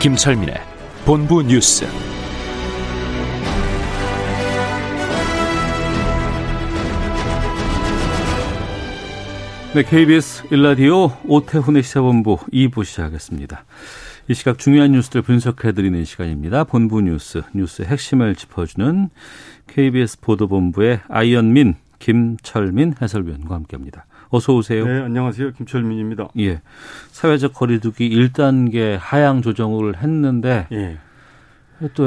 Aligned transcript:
김철민의 0.00 0.54
본부 1.04 1.42
뉴스. 1.42 1.84
네, 9.74 9.82
KBS 9.82 10.46
일라디오 10.50 11.10
오태훈의 11.26 11.82
시사본부 11.82 12.38
2부 12.50 12.82
시작하겠습니다. 12.86 13.66
이 14.28 14.32
시각 14.32 14.58
중요한 14.58 14.92
뉴스들 14.92 15.20
분석해드리는 15.20 16.02
시간입니다. 16.06 16.64
본부 16.64 17.02
뉴스, 17.02 17.42
뉴스의 17.54 17.88
핵심을 17.88 18.36
짚어주는 18.36 19.10
KBS 19.66 20.20
보도본부의 20.20 21.00
아이언민, 21.08 21.74
김철민 21.98 22.94
해설위원과 23.02 23.54
함께합니다. 23.54 24.06
어서 24.32 24.54
오세요. 24.54 24.86
네, 24.86 25.00
안녕하세요. 25.00 25.52
김철민입니다. 25.54 26.28
예, 26.38 26.60
사회적 27.10 27.52
거리두기 27.52 28.08
1단계 28.10 28.96
하향 28.98 29.42
조정을 29.42 29.96
했는데 30.00 30.68
예. 30.70 30.98
또 31.94 32.06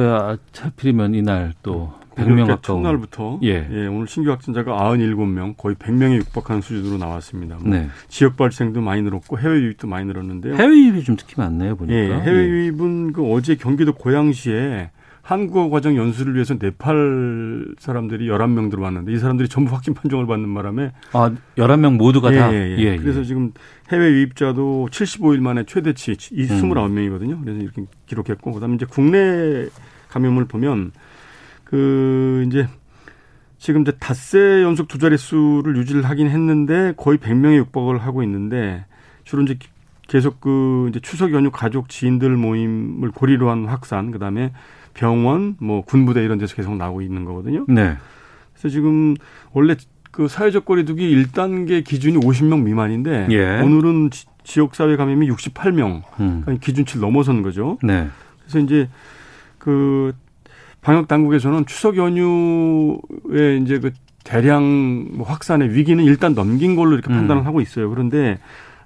하필이면 0.58 1.16
이날 1.16 1.52
또 1.64 1.94
100명 2.16 2.34
어렵게 2.34 2.44
가까운 2.44 2.84
첫날부터 2.84 3.40
예. 3.44 3.68
예. 3.70 3.88
오늘 3.88 4.08
신규 4.08 4.32
확진자가 4.32 4.72
97명, 4.72 5.58
거의 5.58 5.76
100명에 5.76 6.16
육박하는 6.18 6.62
수준으로 6.62 6.98
나왔습니다. 6.98 7.58
뭐 7.60 7.70
네. 7.70 7.90
지역 8.08 8.38
발생도 8.38 8.80
많이 8.80 9.02
늘었고 9.02 9.40
해외 9.40 9.56
유입도 9.60 9.88
많이 9.88 10.06
늘었는데요. 10.06 10.56
해외 10.56 10.76
유입이 10.76 11.04
좀 11.04 11.18
특히 11.18 11.34
많네요 11.38 11.76
보니까. 11.76 11.98
예, 11.98 12.22
해외 12.22 12.48
유입은 12.48 13.12
그 13.12 13.34
어제 13.34 13.56
경기도 13.56 13.94
고양시에 13.94 14.92
한국어 15.24 15.70
과정 15.70 15.96
연수를 15.96 16.36
위해서 16.36 16.56
네팔 16.60 17.76
사람들이 17.80 18.28
11명 18.28 18.70
들어왔는데 18.70 19.14
이 19.14 19.18
사람들이 19.18 19.48
전부 19.48 19.74
확진 19.74 19.94
판정을 19.94 20.28
받는 20.28 20.54
바람에 20.54 20.92
아, 21.14 21.32
11명 21.58 21.96
모두가 21.96 22.34
예, 22.34 22.38
다. 22.38 22.54
예, 22.54 22.76
예. 22.78 22.98
그래서 22.98 23.24
지금 23.24 23.54
해외 23.90 24.12
유입자도 24.12 24.90
75일 24.92 25.40
만에 25.40 25.64
최대치 25.64 26.12
음. 26.12 26.38
29명이거든요. 26.38 27.42
그래서 27.42 27.62
이렇게 27.62 27.86
기록했고 28.06 28.52
그다음에 28.52 28.76
이제 28.76 28.86
국내 28.86 29.68
감염을 30.10 30.44
보면 30.46 30.92
그 31.64 32.44
이제 32.48 32.68
지금 33.58 33.84
이제 33.84 33.94
닷새 34.02 34.62
연속 34.62 34.90
두 34.90 34.98
자릿수를 34.98 35.78
유지를 35.78 36.04
하긴 36.04 36.28
했는데 36.28 36.94
거의 36.98 37.18
100명에 37.18 37.56
육박을 37.60 37.98
하고 38.00 38.24
있는데 38.24 38.86
주로 39.24 39.42
이제 39.44 39.58
계속 40.10 40.42
그 40.42 40.88
이제 40.90 41.00
추석 41.00 41.32
연휴 41.32 41.50
가족 41.50 41.88
지인들 41.88 42.30
모임을 42.36 43.12
고리로 43.12 43.50
한 43.50 43.66
확산 43.66 44.12
그다음에 44.12 44.52
병원 44.94 45.56
뭐 45.60 45.84
군부대 45.84 46.24
이런 46.24 46.38
데서 46.38 46.56
계속 46.56 46.76
나오고 46.76 47.02
있는 47.02 47.26
거거든요. 47.26 47.66
네. 47.68 47.98
그래서 48.54 48.70
지금 48.70 49.16
원래 49.52 49.76
그 50.12 50.28
사회적 50.28 50.66
거리두기 50.66 51.24
1단계 51.26 51.84
기준이 51.84 52.18
50명 52.18 52.62
미만인데 52.62 53.28
예. 53.32 53.60
오늘은 53.62 54.12
지, 54.12 54.26
지역 54.44 54.76
사회 54.76 54.96
감염이 54.96 55.28
68명. 55.30 56.04
음. 56.20 56.42
그러니까 56.44 56.64
기준치를 56.64 57.02
넘어선 57.02 57.42
거죠. 57.42 57.80
네. 57.82 58.08
그래서 58.42 58.60
이제 58.60 58.90
그 59.58 60.14
방역 60.82 61.08
당국에서는 61.08 61.66
추석 61.66 61.98
연휴에 61.98 63.58
이제 63.62 63.80
그 63.80 63.92
대량 64.24 65.08
뭐 65.14 65.26
확산의 65.26 65.74
위기는 65.74 66.04
일단 66.04 66.34
넘긴 66.34 66.76
걸로 66.76 66.94
이렇게 66.94 67.12
음. 67.12 67.16
판단을 67.16 67.46
하고 67.46 67.62
있어요. 67.62 67.90
그런데 67.90 68.38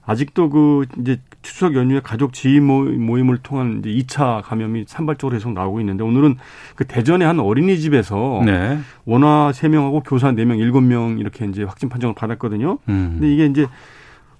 아직도 0.07 0.49
그 0.49 0.85
이제 1.01 1.19
추석 1.41 1.75
연휴에 1.75 1.99
가족 1.99 2.31
지인 2.33 2.63
모임- 2.65 3.05
모임을 3.05 3.37
통한 3.39 3.79
이제 3.85 3.89
2차 3.89 4.41
감염이 4.41 4.85
산발적으로 4.87 5.35
계속 5.35 5.51
나오고 5.51 5.81
있는데 5.81 6.03
오늘은 6.03 6.37
그 6.75 6.85
대전의 6.87 7.27
한 7.27 7.39
어린이집에서 7.41 8.41
네. 8.45 8.79
원화 9.05 9.51
3명하고 9.53 10.01
교사 10.05 10.31
4명, 10.31 10.57
7명 10.59 11.19
이렇게 11.19 11.45
이제 11.45 11.63
확진 11.63 11.89
판정을 11.89 12.15
받았거든요. 12.15 12.79
음. 12.87 13.17
근데 13.19 13.33
이게 13.33 13.45
이제 13.47 13.67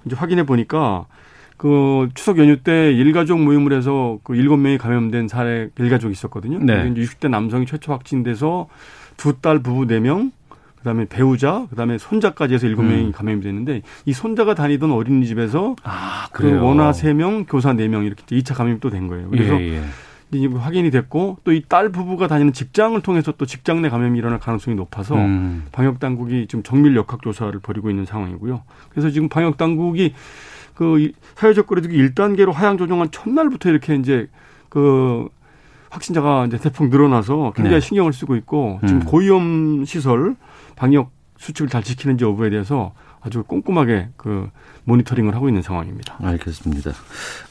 이제 0.06 0.16
확인해 0.16 0.46
보니까 0.46 1.06
그 1.58 2.08
추석 2.14 2.38
연휴 2.38 2.58
때 2.62 2.94
일가족 2.94 3.42
모임을 3.42 3.74
해서 3.74 4.20
그 4.24 4.34
7명이 4.34 4.78
감염된 4.78 5.28
사례 5.28 5.70
일가족이 5.78 6.14
있었거든요. 6.14 6.60
네. 6.60 6.90
이제 6.92 7.02
60대 7.02 7.30
남성이 7.30 7.66
최초 7.66 7.92
확진돼서 7.92 8.68
두 9.18 9.34
딸 9.42 9.60
부부 9.64 9.86
4명 9.88 10.32
그다음에 10.88 11.06
배우자, 11.06 11.68
그다음에 11.70 11.98
손자까지 11.98 12.54
해서 12.54 12.68
7명이 12.68 13.08
음. 13.08 13.12
감염이 13.12 13.42
됐는데 13.42 13.82
이 14.06 14.14
손자가 14.14 14.54
다니던 14.56 14.92
어린이집에서 14.92 15.76
아, 15.84 16.28
그. 16.32 16.60
원화 16.62 16.92
3명, 16.92 17.46
교사 17.50 17.74
4명 17.74 18.06
이렇게 18.06 18.24
2차 18.38 18.56
감염이 18.56 18.80
또 18.80 18.90
된 18.90 19.08
거예요. 19.10 19.30
그래서 19.30 19.60
예, 19.60 19.82
예. 20.34 20.48
확인이 20.48 20.90
됐고 20.92 21.40
또 21.44 21.52
이 21.52 21.62
딸 21.68 21.90
부부가 21.92 22.28
다니는 22.28 22.54
직장을 22.54 23.00
통해서 23.02 23.34
또 23.38 23.46
직장 23.46 23.82
내 23.82 23.90
감염이 23.90 24.18
일어날 24.18 24.40
가능성이 24.40 24.78
높아서 24.78 25.16
음. 25.16 25.66
방역 25.74 26.00
당국이 26.00 26.48
지금 26.48 26.64
정밀 26.64 26.96
역학 26.96 27.22
조사를 27.22 27.58
벌이고 27.60 27.90
있는 27.90 28.06
상황이고요. 28.06 28.62
그래서 28.90 29.10
지금 29.10 29.28
방역 29.28 29.58
당국이 29.58 30.14
그 30.74 31.00
이- 31.02 31.12
사회적 31.36 31.68
거리두기 31.68 31.98
1단계로 31.98 32.54
하향 32.54 32.78
조정한 32.78 33.12
첫날부터 33.12 33.70
이렇게 33.70 33.96
이제 33.96 34.30
그 34.70 35.28
확진자가 35.90 36.46
이제 36.46 36.58
대폭 36.58 36.90
늘어나서 36.90 37.52
굉장히 37.56 37.80
네. 37.80 37.80
신경을 37.82 38.12
쓰고 38.14 38.36
있고 38.38 38.80
지금 38.86 39.02
음. 39.02 39.06
고위험 39.06 39.86
시설 39.86 40.36
방역 40.78 41.12
수칙을 41.38 41.70
잘 41.70 41.84
지키는지 41.84 42.24
여부에 42.24 42.50
대해서 42.50 42.94
아주 43.22 43.44
꼼꼼하게 43.44 44.10
그 44.16 44.50
모니터링을 44.86 45.36
하고 45.36 45.50
있는 45.50 45.62
상황입니다. 45.62 46.16
알겠습니다. 46.22 46.92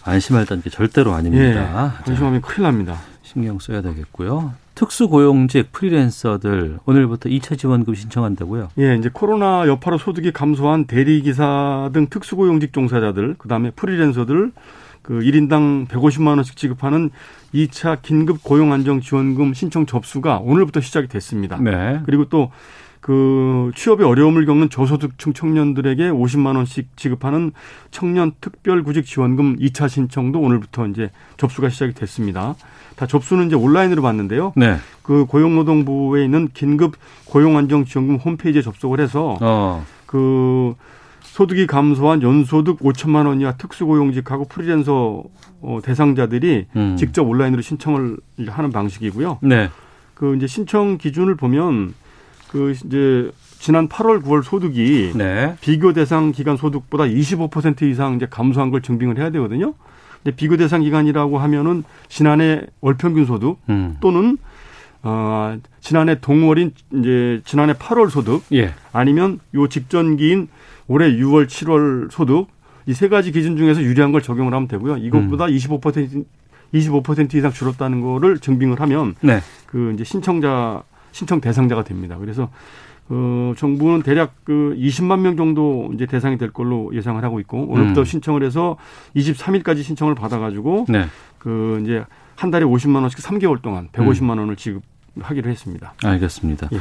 안심할 0.05 0.47
게 0.47 0.71
절대로 0.71 1.13
아닙니다. 1.13 1.45
예, 1.45 2.11
안심하면 2.11 2.41
큰일 2.41 2.63
납니다. 2.63 2.97
신경 3.23 3.59
써야 3.59 3.83
되겠고요. 3.83 4.55
특수고용직 4.75 5.73
프리랜서들 5.73 6.79
오늘부터 6.85 7.29
2차 7.29 7.59
지원금 7.59 7.95
신청한다고요? 7.95 8.69
예, 8.79 8.95
이제 8.97 9.11
코로나 9.13 9.67
여파로 9.67 9.99
소득이 9.99 10.33
감소한 10.33 10.87
대리기사 10.87 11.91
등 11.93 12.07
특수고용직 12.09 12.73
종사자들, 12.73 13.37
그 13.39 13.49
다음에 13.49 13.71
프리랜서들, 13.71 14.53
그 15.03 15.21
1인당 15.21 15.89
150만 15.89 16.29
원씩 16.29 16.57
지급하는 16.57 17.11
2차 17.55 18.03
긴급 18.03 18.43
고용 18.43 18.73
안정 18.73 19.01
지원금 19.01 19.55
신청 19.55 19.87
접수가 19.87 20.39
오늘부터 20.39 20.81
시작이 20.81 21.09
됐습니다. 21.09 21.59
네. 21.59 22.01
그리고 22.05 22.29
또 22.29 22.51
그 23.07 23.71
취업에 23.77 24.03
어려움을 24.03 24.47
겪는 24.47 24.69
저소득층 24.69 25.33
청년들에게 25.33 26.11
50만 26.11 26.57
원씩 26.57 26.97
지급하는 26.97 27.53
청년 27.93 28.33
특별구직 28.41 29.07
지원금 29.07 29.57
2차 29.59 29.89
신청도 29.89 30.41
오늘부터 30.41 30.89
이제 30.89 31.13
접수가 31.37 31.69
시작이 31.69 31.95
됐습니다. 31.95 32.57
다 32.97 33.07
접수는 33.07 33.47
이제 33.47 33.55
온라인으로 33.55 34.03
받는데요. 34.03 34.55
네. 34.57 34.79
그 35.05 35.25
고용노동부에 35.27 36.25
있는 36.25 36.49
긴급 36.53 36.97
고용안정지원금 37.27 38.17
홈페이지에 38.17 38.61
접속을 38.61 38.99
해서 38.99 39.39
어. 39.41 39.87
그 40.07 40.75
소득이 41.21 41.69
감소한 41.69 42.23
연소득 42.23 42.81
5천만 42.81 43.29
원 43.29 43.41
이하 43.41 43.53
특수고용직하고 43.53 44.49
프리랜서 44.49 45.23
어, 45.61 45.79
대상자들이 45.81 46.67
음. 46.75 46.97
직접 46.97 47.23
온라인으로 47.23 47.63
신청을 47.63 48.17
하는 48.49 48.73
방식이고요. 48.73 49.39
네. 49.43 49.71
그 50.15 50.35
이제 50.35 50.49
신청 50.49 50.99
기준을 50.99 51.37
보면 51.37 51.95
그 52.51 52.73
이제 52.73 53.31
지난 53.59 53.89
8월 53.89 54.23
9월 54.23 54.43
소득이 54.43 55.13
네. 55.15 55.57
비교 55.61 55.93
대상 55.93 56.33
기간 56.33 56.57
소득보다 56.57 57.05
25% 57.05 57.83
이상 57.83 58.15
이제 58.15 58.27
감소한 58.29 58.71
걸 58.71 58.83
증빙을 58.83 59.19
해야 59.19 59.31
되거든요. 59.31 59.75
근데 60.23 60.37
비교 60.37 60.57
대상 60.57 60.83
기간이라고 60.83 61.39
하면은 61.39 61.85
지난해 62.09 62.63
월 62.81 62.97
평균 62.97 63.25
소득 63.25 63.59
음. 63.69 63.97
또는 64.01 64.39
어 65.03 65.57
지난해 65.81 66.21
동월인 66.21 66.73
이제 66.95 67.41
지난해 67.45 67.73
8월 67.75 68.11
소득 68.11 68.43
예. 68.53 68.75
아니면 68.93 69.41
요 69.55 69.69
직전기인 69.69 70.49
올해 70.89 71.11
6월 71.13 71.47
7월 71.47 72.11
소득 72.11 72.49
이 72.89 72.93
세 72.93 73.09
가지 73.09 73.33
기준 73.33 73.57
중에서 73.57 73.83
유리한 73.83 74.13
걸 74.13 74.23
적용을 74.23 74.53
하면 74.55 74.69
되고요. 74.69 74.99
이것보다 74.99 75.47
25% 75.47 76.25
25% 76.73 77.35
이상 77.35 77.53
줄었다는 77.53 78.01
거를 78.01 78.39
증빙을 78.39 78.81
하면 78.81 79.15
네. 79.21 79.41
그 79.67 79.93
이제 79.95 80.05
신청자 80.05 80.83
신청 81.17 81.41
대상자가 81.41 81.83
됩니다. 81.83 82.19
그래서 82.19 82.51
어 83.09 83.55
정부는 83.57 84.03
대략 84.03 84.35
그 84.45 84.77
20만 84.79 85.21
명 85.21 85.37
정도 85.37 85.91
이제 85.95 86.05
대상이 86.05 86.37
될 86.37 86.51
걸로 86.53 86.95
예상을 86.95 87.23
하고 87.25 87.41
있고 87.41 87.67
오늘부터 87.71 88.01
음. 88.03 88.05
신청을 88.05 88.43
해서 88.43 88.77
23일까지 89.17 89.83
신청을 89.83 90.15
받아 90.15 90.39
가지고 90.39 90.85
네. 90.91 91.07
그 91.39 91.81
이제 91.83 92.05
한 92.35 92.51
달에 92.51 92.67
50만 92.67 92.97
원씩 93.01 93.21
3개월 93.21 93.63
동안 93.63 93.89
150만 93.93 94.39
원을 94.39 94.57
지급하기로 94.57 95.49
했습니다. 95.49 95.95
알겠습니다. 96.05 96.69
예. 96.73 96.79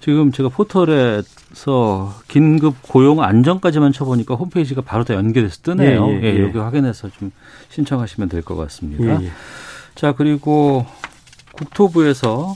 지금 0.00 0.32
제가 0.32 0.48
포털에서 0.48 2.14
긴급 2.26 2.76
고용 2.82 3.22
안정까지만 3.22 3.92
쳐보니까 3.92 4.34
홈페이지가 4.34 4.80
바로 4.80 5.04
다 5.04 5.14
연결해서 5.14 5.60
뜨네요. 5.62 6.08
예, 6.08 6.14
예, 6.14 6.22
예, 6.22 6.34
예. 6.36 6.42
여기 6.42 6.58
확인해서 6.58 7.10
좀 7.10 7.30
신청하시면 7.68 8.28
될 8.28 8.42
것 8.42 8.56
같습니다. 8.56 9.20
예, 9.20 9.26
예. 9.26 9.30
자, 9.94 10.12
그리고 10.12 10.86
국토부에서 11.52 12.54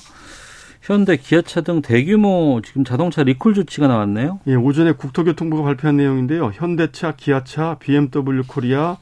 현대, 0.82 1.17
기아차 1.17 1.61
등 1.61 1.81
대규모 1.81 2.61
지금 2.64 2.84
자동차 2.84 3.23
리콜 3.23 3.55
조치가 3.55 3.87
나왔네요. 3.87 4.40
예, 4.49 4.56
오전에 4.56 4.93
국토교통부가 4.93 5.62
발표한 5.62 5.96
내용인데요. 5.96 6.50
현대차, 6.52 7.12
기아차, 7.17 7.76
BMW 7.79 8.43
코리아, 8.49 8.96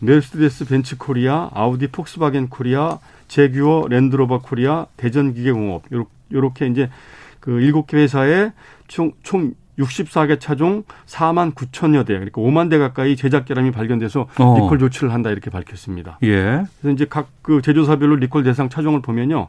메르세데스 0.00 0.66
벤츠 0.66 0.98
코리아, 0.98 1.48
아우디 1.54 1.86
폭스바겐 1.86 2.48
코리아, 2.48 2.98
재규어 3.28 3.86
랜드로버 3.88 4.40
코리아, 4.40 4.86
대전기계공업 4.96 5.84
요렇게 6.32 6.66
이제 6.66 6.90
그 7.38 7.60
일곱 7.60 7.86
개 7.86 7.98
회사에 7.98 8.50
총, 8.88 9.12
총 9.22 9.54
64개 9.78 10.40
차종 10.40 10.82
4만 11.06 11.54
9천여 11.54 12.04
대, 12.06 12.14
그러니까 12.14 12.42
5만 12.42 12.68
대 12.70 12.76
가까이 12.76 13.14
제작 13.14 13.44
결함이 13.44 13.70
발견돼서 13.70 14.26
어. 14.40 14.56
리콜 14.58 14.80
조치를 14.80 15.12
한다 15.12 15.30
이렇게 15.30 15.48
밝혔습니다. 15.48 16.18
예. 16.24 16.64
그래서 16.80 16.90
이제 16.92 17.06
각 17.08 17.28
그 17.50 17.62
제조사별로 17.62 18.16
리콜 18.16 18.44
대상 18.44 18.68
차종을 18.68 19.02
보면요. 19.02 19.48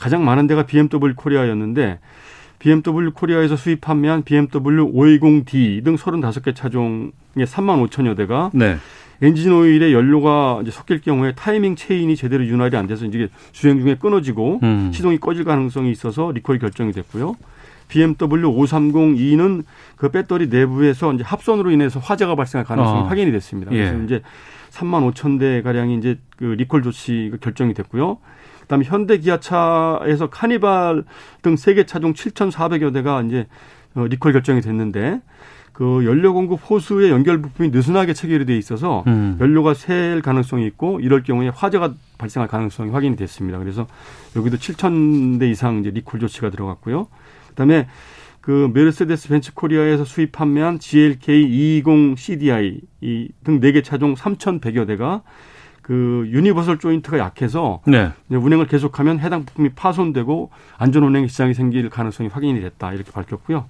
가장 0.00 0.24
많은 0.24 0.46
데가 0.48 0.64
BMW 0.64 1.14
코리아였는데 1.14 2.00
BMW 2.58 3.12
코리아에서 3.12 3.56
수입 3.56 3.80
판매한 3.80 4.22
BMW 4.22 4.92
520D 4.92 5.84
등 5.84 5.96
35개 5.96 6.54
차종의 6.54 7.12
3만 7.36 7.88
5천여 7.88 8.16
대가 8.16 8.50
네. 8.52 8.76
엔진 9.22 9.52
오일에 9.52 9.92
연료가 9.92 10.62
섞일 10.70 11.02
경우에 11.02 11.32
타이밍 11.32 11.76
체인이 11.76 12.16
제대로 12.16 12.44
윤활이 12.44 12.76
안 12.76 12.86
돼서 12.86 13.04
이제 13.04 13.28
주행 13.52 13.78
중에 13.78 13.96
끊어지고 13.96 14.60
음. 14.62 14.90
시동이 14.92 15.18
꺼질 15.18 15.44
가능성이 15.44 15.90
있어서 15.90 16.32
리콜이 16.32 16.58
결정이 16.58 16.92
됐고요. 16.92 17.36
BMW 17.88 18.50
530E는 18.50 19.64
그 19.96 20.10
배터리 20.10 20.46
내부에서 20.46 21.12
이제 21.12 21.24
합선으로 21.24 21.70
인해서 21.70 22.00
화재가 22.00 22.34
발생할 22.34 22.64
가능성이 22.64 23.00
어. 23.00 23.04
확인이 23.04 23.32
됐습니다. 23.32 23.70
그래서 23.70 23.98
예. 23.98 24.04
이제 24.04 24.22
3만 24.70 25.12
5천 25.12 25.38
대 25.38 25.60
가량이 25.60 25.96
이제 25.96 26.18
그 26.36 26.44
리콜 26.44 26.82
조치가 26.82 27.36
결정이 27.40 27.74
됐고요. 27.74 28.18
그다음에 28.70 28.84
현대 28.84 29.18
기아차에서 29.18 30.30
카니발 30.30 31.02
등세개 31.42 31.86
차종 31.86 32.14
7,400여 32.14 32.94
대가 32.94 33.20
이제 33.22 33.48
어, 33.96 34.06
리콜 34.06 34.32
결정이 34.32 34.60
됐는데 34.60 35.20
그 35.72 36.04
연료 36.04 36.32
공급 36.32 36.60
호스의 36.70 37.10
연결 37.10 37.42
부품이 37.42 37.70
느슨하게 37.70 38.14
체결이 38.14 38.46
돼 38.46 38.56
있어서 38.56 39.02
음. 39.08 39.36
연료가 39.40 39.74
샐 39.74 40.22
가능성이 40.22 40.66
있고 40.66 41.00
이럴 41.00 41.24
경우에 41.24 41.48
화재가 41.48 41.94
발생할 42.18 42.48
가능성이 42.48 42.90
확인이 42.90 43.16
됐습니다. 43.16 43.58
그래서 43.58 43.88
여기도 44.36 44.56
7천 44.56 45.40
대 45.40 45.50
이상 45.50 45.80
이제 45.80 45.90
리콜 45.90 46.20
조치가 46.20 46.50
들어갔고요. 46.50 47.08
그다음에 47.48 47.88
그 48.40 48.70
메르세데스 48.72 49.28
벤츠 49.28 49.52
코리아에서 49.52 50.04
수입 50.04 50.30
판매한 50.30 50.78
GLK 50.78 51.42
220 51.80 52.18
CDI 52.18 52.80
등네개 53.42 53.82
차종 53.82 54.14
3,100여 54.14 54.86
대가 54.86 55.22
그 55.90 56.24
유니버설 56.28 56.78
조인트가 56.78 57.18
약해서 57.18 57.80
네. 57.84 58.12
이제 58.28 58.36
운행을 58.36 58.68
계속하면 58.68 59.18
해당 59.18 59.44
부품이 59.44 59.70
파손되고 59.70 60.50
안전 60.78 61.02
운행 61.02 61.26
지장이 61.26 61.52
생길 61.52 61.90
가능성이 61.90 62.28
확인이 62.28 62.60
됐다 62.60 62.92
이렇게 62.92 63.10
밝혔고요. 63.10 63.64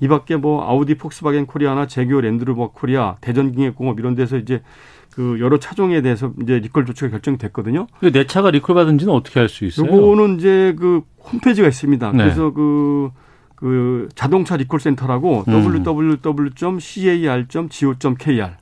이 0.00 0.08
밖에 0.08 0.36
뭐 0.36 0.66
아우디 0.66 0.94
폭스바겐 0.94 1.44
코리아나 1.44 1.86
재규어 1.86 2.22
랜드로버 2.22 2.70
코리아 2.70 3.16
대전기계공업 3.20 4.00
이런 4.00 4.14
데서 4.14 4.38
이제 4.38 4.62
그 5.14 5.36
여러 5.40 5.58
차종에 5.58 6.00
대해서 6.00 6.32
이제 6.40 6.58
리콜 6.58 6.86
조치가 6.86 7.10
결정이 7.10 7.36
됐거든요. 7.36 7.86
내 8.00 8.24
차가 8.24 8.50
리콜 8.50 8.74
받은지는 8.74 9.12
어떻게 9.12 9.38
알 9.38 9.50
수 9.50 9.66
있어요? 9.66 9.94
요거는 9.94 10.36
이제 10.38 10.74
그 10.78 11.02
홈페이지가 11.30 11.68
있습니다. 11.68 12.12
네. 12.12 12.16
그래서 12.16 12.50
그, 12.50 13.10
그 13.58 14.08
자동차 14.14 14.56
리콜 14.56 14.78
센터라고 14.78 15.42
음. 15.48 15.52
www.car.go.kr 15.52 16.60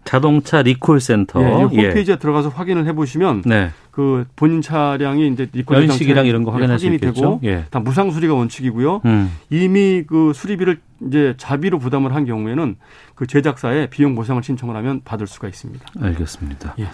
자동차 0.05 0.63
리콜 0.63 1.01
센터. 1.01 1.43
예, 1.43 1.47
이 1.47 1.51
예. 1.77 1.89
홈페이지에 1.89 2.17
들어가서 2.17 2.49
확인을 2.49 2.87
해 2.87 2.95
보시면 2.95 3.43
네. 3.45 3.73
그 3.91 4.25
본인 4.37 4.63
차량이 4.63 5.29
이제 5.29 5.51
리콜 5.53 5.83
연식이랑 5.83 6.25
이런 6.25 6.45
거 6.45 6.51
확인할 6.51 6.79
수 6.79 6.87
있겠죠. 6.87 7.13
되고 7.13 7.41
예. 7.45 7.67
다 7.71 7.79
무상 7.79 8.11
수리가 8.11 8.33
원칙이고요. 8.33 9.03
음. 9.05 9.37
이미 9.51 10.03
그 10.07 10.33
수리비를 10.35 10.81
이제 11.07 11.35
자비로 11.37 11.79
부담을 11.79 12.15
한 12.15 12.25
경우에는 12.25 12.77
그 13.15 13.27
제작사에 13.27 13.89
비용 13.91 14.15
보상을 14.15 14.43
신청을 14.43 14.75
하면 14.77 15.03
받을 15.05 15.27
수가 15.27 15.47
있습니다. 15.47 15.85
알겠습니다. 16.01 16.75
예. 16.79 16.89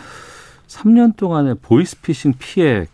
3년 0.66 1.14
동안에 1.16 1.54
보이스피싱 1.62 2.34
피해 2.37 2.87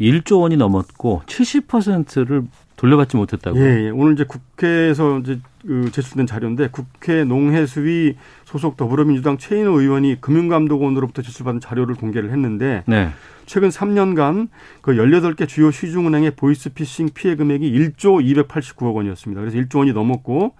1조 0.00 0.40
원이 0.40 0.56
넘었고 0.56 1.22
70%를 1.26 2.42
돌려받지 2.76 3.16
못했다고요. 3.16 3.62
예, 3.62 3.86
예. 3.86 3.90
오늘 3.90 4.12
이제 4.12 4.24
국회에서 4.24 5.18
이제 5.20 5.40
그 5.66 5.90
제출된 5.90 6.26
자료인데 6.26 6.68
국회 6.70 7.24
농해수위 7.24 8.16
소속 8.44 8.76
더불어민주당 8.76 9.38
최인호 9.38 9.80
의원이 9.80 10.20
금융감독원으로부터 10.20 11.22
제출받은 11.22 11.60
자료를 11.60 11.94
공개를 11.94 12.30
했는데 12.30 12.84
네. 12.86 13.10
최근 13.46 13.70
3년간 13.70 14.48
그 14.82 14.92
18개 14.92 15.48
주요 15.48 15.70
시중은행의 15.70 16.32
보이스피싱 16.32 17.10
피해 17.14 17.34
금액이 17.34 17.70
1조 17.72 18.46
289억 18.46 18.94
원이었습니다. 18.94 19.40
그래서 19.40 19.56
1조 19.58 19.78
원이 19.78 19.92
넘었고 19.92 20.54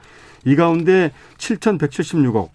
이 0.44 0.56
가운데 0.56 1.12
7,176억 1.36 2.48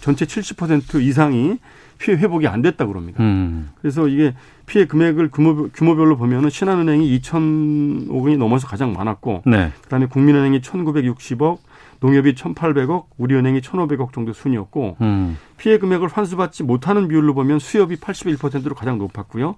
전체 0.00 0.24
70% 0.24 1.02
이상이 1.02 1.58
피해 1.98 2.16
회복이 2.16 2.46
안 2.46 2.62
됐다고 2.62 2.92
그럽니다. 2.92 3.22
음. 3.22 3.70
그래서 3.80 4.08
이게 4.08 4.34
피해 4.70 4.84
금액을 4.84 5.30
규모, 5.32 5.68
규모별로 5.70 6.16
보면은 6.16 6.48
신한은행이 6.48 7.18
2,000억 7.18 8.22
원이 8.22 8.36
넘어서 8.36 8.68
가장 8.68 8.92
많았고 8.92 9.42
네. 9.46 9.72
그다음에 9.82 10.06
국민은행이 10.06 10.60
1,960억, 10.60 11.58
농협이 11.98 12.34
1,800억, 12.34 13.06
우리은행이 13.18 13.62
1,500억 13.62 14.12
정도 14.12 14.32
순이었고 14.32 14.96
음. 15.00 15.36
피해 15.56 15.76
금액을 15.78 16.06
환수받지 16.06 16.62
못하는 16.62 17.08
비율로 17.08 17.34
보면 17.34 17.58
수협이 17.58 17.96
81%로 17.96 18.76
가장 18.76 18.96
높았고요. 18.98 19.56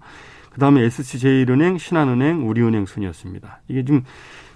그다음에 0.55 0.81
SC제일은행, 0.83 1.77
신한은행, 1.77 2.49
우리은행 2.49 2.87
순이었습니다. 2.87 3.61
이게 3.69 3.85
지금 3.85 4.05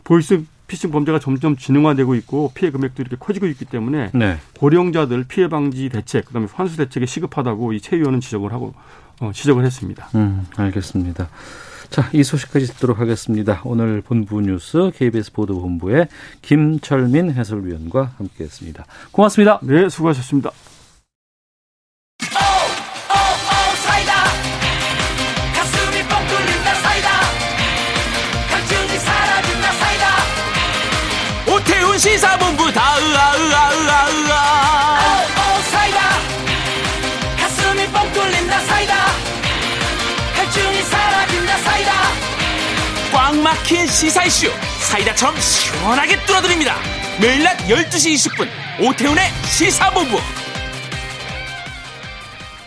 보이스 0.05 0.43
피싱 0.69 0.91
범죄가 0.91 1.19
점점 1.19 1.57
지능화되고 1.57 2.15
있고 2.17 2.51
피해 2.55 2.71
금액도 2.71 3.03
이렇게 3.03 3.17
커지고 3.21 3.47
있기 3.47 3.67
때문에 3.67 4.11
네. 4.15 4.39
고령자들 4.59 5.27
피해 5.29 5.49
방지 5.49 5.91
대책, 5.91 6.25
그다음에 6.25 6.49
환수 6.51 6.79
대책이 6.79 7.07
시급하다고 7.07 7.75
이 7.75 7.81
최 7.81 7.97
의원은 7.97 8.21
지적을 8.21 8.53
하고 8.53 8.69
어, 8.69 9.06
지적을 9.33 9.65
했습니다. 9.65 10.09
음, 10.15 10.47
알겠습니다. 10.57 11.29
자, 11.91 12.09
이 12.13 12.23
소식까지 12.23 12.67
듣도록 12.67 12.99
하겠습니다. 12.99 13.61
오늘 13.65 14.03
본부 14.03 14.41
뉴스 14.41 14.91
KBS 14.95 15.33
보도본부의 15.33 16.09
김철민 16.43 17.33
해설위원과 17.33 18.13
함께했습니다. 18.19 18.85
고맙습니다. 19.13 19.61
네, 19.63 19.89
수고하셨습니다. 19.89 20.51
사이 32.19 32.36
막힌 43.57 43.87
시사 43.87 44.25
이슈 44.25 44.49
사이다처럼 44.81 45.35
시원하게 45.39 46.17
뚫어드립니다 46.27 46.75
매일 47.21 47.43
낮 47.43 47.57
12시 47.69 48.15
20분 48.15 48.47
오태훈의 48.87 49.25
시사본부 49.45 50.17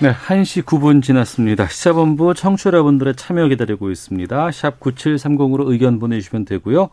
네, 0.02 0.14
1시 0.14 0.64
9분 0.64 1.04
지났습니다. 1.04 1.68
시사본부 1.68 2.34
청취자 2.34 2.70
여러분들의 2.70 3.18
참여 3.18 3.50
기다리고 3.50 3.92
있습니다. 3.92 4.52
샵 4.52 4.80
9730으로 4.80 5.70
의견 5.70 6.00
보내주시면 6.00 6.46
되고요. 6.46 6.90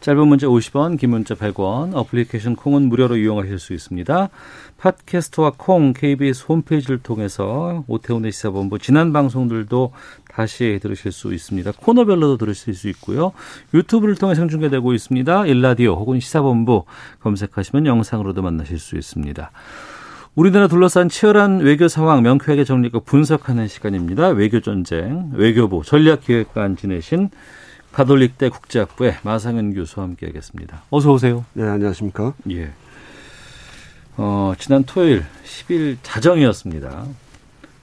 짧은 0.00 0.28
문자 0.28 0.46
50원, 0.46 0.98
긴 0.98 1.10
문자 1.10 1.34
100원, 1.34 1.94
어플리케이션 1.94 2.56
콩은 2.56 2.88
무료로 2.88 3.16
이용하실 3.16 3.58
수 3.58 3.74
있습니다. 3.74 4.30
팟캐스트와 4.78 5.54
콩, 5.56 5.92
KBS 5.92 6.46
홈페이지를 6.48 6.98
통해서 6.98 7.84
오태훈의 7.88 8.32
시사본부 8.32 8.78
지난 8.78 9.12
방송들도 9.12 9.92
다시 10.38 10.78
들으실 10.80 11.10
수 11.10 11.34
있습니다. 11.34 11.72
코너별로도 11.72 12.36
들으실 12.36 12.72
수 12.72 12.88
있고요. 12.90 13.32
유튜브를 13.74 14.14
통해 14.14 14.36
생중계되고 14.36 14.94
있습니다. 14.94 15.46
일라디오 15.46 15.94
혹은 15.96 16.20
시사본부 16.20 16.84
검색하시면 17.18 17.86
영상으로도 17.86 18.40
만나실 18.40 18.78
수 18.78 18.96
있습니다. 18.96 19.50
우리나라 20.36 20.68
둘러싼 20.68 21.08
치열한 21.08 21.58
외교 21.62 21.88
상황 21.88 22.22
명쾌하게 22.22 22.62
정리하고 22.62 23.00
분석하는 23.00 23.66
시간입니다. 23.66 24.28
외교 24.28 24.60
전쟁 24.60 25.32
외교부 25.34 25.82
전략기획관 25.84 26.76
지내신 26.76 27.30
가톨릭대 27.90 28.48
국제학부의 28.50 29.16
마상현 29.24 29.74
교수와 29.74 30.06
함께하겠습니다. 30.06 30.84
어서 30.90 31.10
오세요. 31.10 31.44
네, 31.54 31.64
안녕하십니까. 31.64 32.34
예. 32.52 32.70
어, 34.16 34.52
지난 34.56 34.84
토요일 34.84 35.24
10일 35.44 35.96
자정이었습니다. 36.04 37.06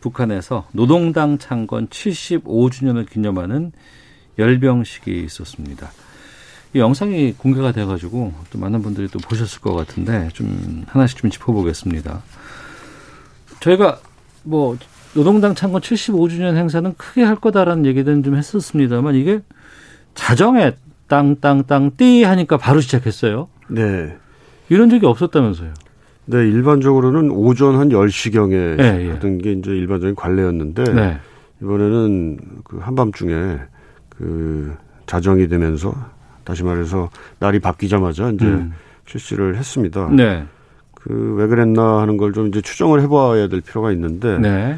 북한에서 0.05 0.67
노동당 0.71 1.39
창건 1.39 1.87
75주년을 1.87 3.09
기념하는 3.09 3.71
열병식이 4.37 5.23
있었습니다. 5.23 5.89
이 6.73 6.79
영상이 6.79 7.33
공개가 7.33 7.71
돼가지고 7.71 8.33
또 8.51 8.59
많은 8.59 8.83
분들이 8.83 9.07
또 9.07 9.17
보셨을 9.17 9.61
것 9.61 9.73
같은데 9.73 10.29
좀 10.33 10.83
하나씩 10.87 11.17
좀 11.17 11.31
짚어보겠습니다. 11.31 12.21
저희가 13.61 13.99
뭐 14.43 14.77
노동당 15.15 15.55
창건 15.55 15.81
75주년 15.81 16.55
행사는 16.55 16.93
크게 16.97 17.23
할 17.23 17.37
거다라는 17.37 17.85
얘기들은 17.87 18.21
좀 18.21 18.35
했었습니다만 18.35 19.15
이게 19.15 19.39
자정에 20.13 20.73
땅땅땅 21.07 21.97
띠 21.97 22.23
하니까 22.23 22.57
바로 22.57 22.81
시작했어요. 22.81 23.47
네. 23.69 24.15
이런 24.69 24.89
적이 24.89 25.07
없었다면서요. 25.07 25.73
네, 26.27 26.37
일반적으로는 26.37 27.29
오전 27.31 27.77
한 27.77 27.89
10시경에 27.89 28.75
네, 28.77 29.05
예. 29.07 29.11
하던 29.11 29.37
게 29.39 29.51
이제 29.53 29.71
일반적인 29.71 30.15
관례였는데 30.15 30.83
네. 30.93 31.17
이번에는 31.61 32.39
그 32.63 32.77
한밤중에 32.79 33.59
그 34.09 34.75
자정이 35.05 35.47
되면서 35.47 35.93
다시 36.43 36.63
말해서 36.63 37.09
날이 37.39 37.59
바뀌자마자 37.59 38.29
이제 38.31 38.45
음. 38.45 38.73
실시를 39.05 39.55
했습니다. 39.57 40.09
네. 40.11 40.43
그 40.95 41.35
왜 41.37 41.45
그랬나 41.47 41.99
하는 42.01 42.17
걸 42.17 42.33
좀 42.33 42.47
이제 42.47 42.61
추정을 42.61 43.01
해봐야 43.01 43.47
될 43.47 43.61
필요가 43.61 43.91
있는데 43.91 44.39
네. 44.39 44.75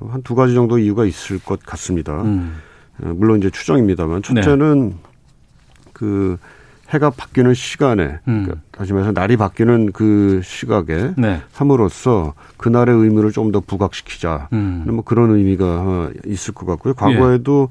한두 0.00 0.34
가지 0.34 0.54
정도 0.54 0.78
이유가 0.78 1.04
있을 1.04 1.38
것 1.40 1.60
같습니다. 1.64 2.22
음. 2.22 2.56
어, 3.02 3.12
물론 3.14 3.38
이제 3.38 3.50
추정입니다만 3.50 4.22
첫째는 4.22 4.94
그 5.92 6.38
해가 6.90 7.10
바뀌는 7.10 7.54
시간에 7.54 8.20
음. 8.28 8.44
그러니까 8.44 8.56
다시 8.70 8.92
말해서 8.92 9.12
날이 9.12 9.36
바뀌는 9.36 9.92
그 9.92 10.40
시각에 10.44 11.12
네. 11.16 11.40
함으로써 11.52 12.34
그날의 12.56 12.94
의미를 12.94 13.32
좀 13.32 13.50
더 13.52 13.60
부각시키자. 13.60 14.48
음. 14.52 14.84
뭐 14.86 15.02
그런 15.02 15.30
의미가 15.34 15.64
어, 15.64 16.10
있을 16.26 16.54
것 16.54 16.66
같고요. 16.66 16.94
과거에도 16.94 17.68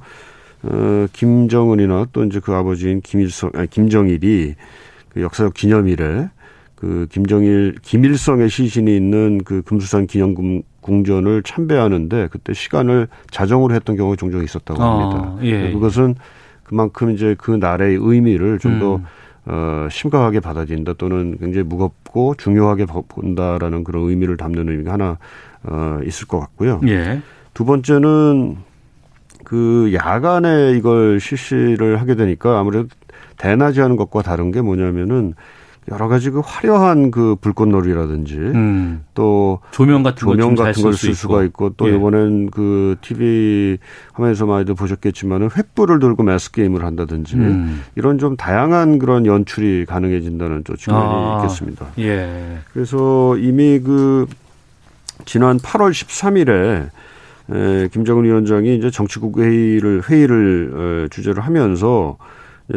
어, 0.64 1.08
김정은이나 1.14 2.08
또 2.12 2.24
이제 2.24 2.40
그 2.40 2.54
아버지인 2.54 3.02
김일성, 3.02 3.52
아니, 3.54 3.70
김정일이 3.70 4.56
그 5.10 5.22
역사적 5.22 5.54
기념일에 5.54 6.30
그 6.76 7.08
김정일, 7.10 7.76
김일성의 7.82 8.50
시신이 8.50 8.96
있는 8.96 9.42
그 9.44 9.62
금수산 9.62 10.08
기념 10.08 10.36
궁전을 10.82 11.42
참배하는데 11.44 12.28
그때 12.32 12.54
시간을 12.54 13.08
자정으로 13.32 13.74
했던 13.74 13.96
경우가 13.96 14.18
종종 14.18 14.44
있었다고 14.44 14.82
합니다. 14.82 15.36
아, 15.38 15.40
예. 15.42 15.72
그것은 15.72 16.16
그만큼 16.66 17.12
이제 17.12 17.36
그 17.38 17.52
날의 17.52 17.98
의미를 18.00 18.60
좀더 18.60 18.98
음. 18.98 19.06
어, 19.46 19.88
심각하게 19.92 20.40
받아들인다 20.40 20.94
또는 20.94 21.38
굉장히 21.40 21.64
무겁고 21.68 22.36
중요하게 22.36 22.86
보- 22.86 23.04
본다라는 23.04 23.84
그런 23.84 24.10
의미를 24.10 24.38
담는 24.38 24.68
의미가 24.70 24.94
하나 24.94 25.18
어, 25.64 26.00
있을 26.04 26.28
것 26.28 26.40
같고요. 26.40 26.82
예. 26.88 27.22
두 27.54 27.64
번째는 27.66 28.58
그 29.44 29.92
야간에 29.94 30.72
이걸 30.76 31.20
실시를 31.20 32.02
하게 32.02 32.16
되니까 32.16 32.60
아무래도 32.60 32.88
대낮에 33.38 33.82
하는 33.82 33.96
것과 33.96 34.24
다른 34.24 34.52
게 34.52 34.62
뭐냐면은 34.62 35.36
여러 35.92 36.08
가지 36.08 36.32
그 36.32 36.42
화려한 36.44 37.12
그 37.12 37.36
불꽃놀이라든지 37.40 38.36
음. 38.36 39.04
또 39.14 39.60
조명 39.72 40.02
같은 40.02 40.18
조명 40.18 40.56
같은 40.56 40.82
걸 40.82 40.94
쓸 40.94 41.14
수가 41.14 41.44
있고 41.44 41.72
또 41.78 41.90
예. 41.92 41.96
이번엔 41.96 42.50
그 42.50 42.96
TV 43.02 43.78
화면에서 44.14 44.48
많이들 44.48 44.74
보셨겠지만은 44.74 45.50
횃불을 45.50 46.00
들고 46.02 46.24
매스 46.24 46.52
게임을 46.52 46.84
한다든지 46.84 47.36
음. 47.36 47.84
이런 47.96 48.18
좀 48.18 48.36
다양한 48.36 48.98
그런 48.98 49.28
연출이 49.28 49.86
가능해진다는 49.86 50.64
또 50.64 50.76
측면이 50.76 51.06
아. 51.06 51.38
있겠습니다. 51.44 51.86
예. 52.00 52.58
그래서 52.74 53.38
이미 53.38 53.80
그 53.80 54.26
지난 55.26 55.58
8월 55.60 55.92
13일에 55.92 56.90
에, 57.52 57.88
김정은 57.90 58.24
위원장이 58.24 58.76
이제 58.76 58.90
정치국 58.90 59.38
회의를 59.40 60.02
회의를 60.10 61.06
에, 61.06 61.10
주재를 61.10 61.44
하면서 61.44 62.18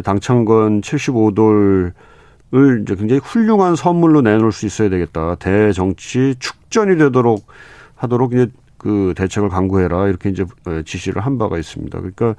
당창건 0.03 0.81
75돌 0.81 1.93
을 2.53 2.81
이제 2.81 2.95
굉장히 2.95 3.21
훌륭한 3.23 3.75
선물로 3.75 4.21
내놓을 4.21 4.51
수 4.51 4.65
있어야 4.65 4.89
되겠다. 4.89 5.35
대정치 5.35 6.35
축전이 6.39 6.97
되도록 6.97 7.45
하도록 7.95 8.33
이제 8.33 8.47
그 8.79 9.13
대책을 9.15 9.49
강구해라 9.49 10.07
이렇게 10.07 10.29
이제 10.29 10.45
에, 10.67 10.81
지시를 10.83 11.23
한 11.23 11.37
바가 11.37 11.59
있습니다. 11.59 11.95
그러니까 11.99 12.35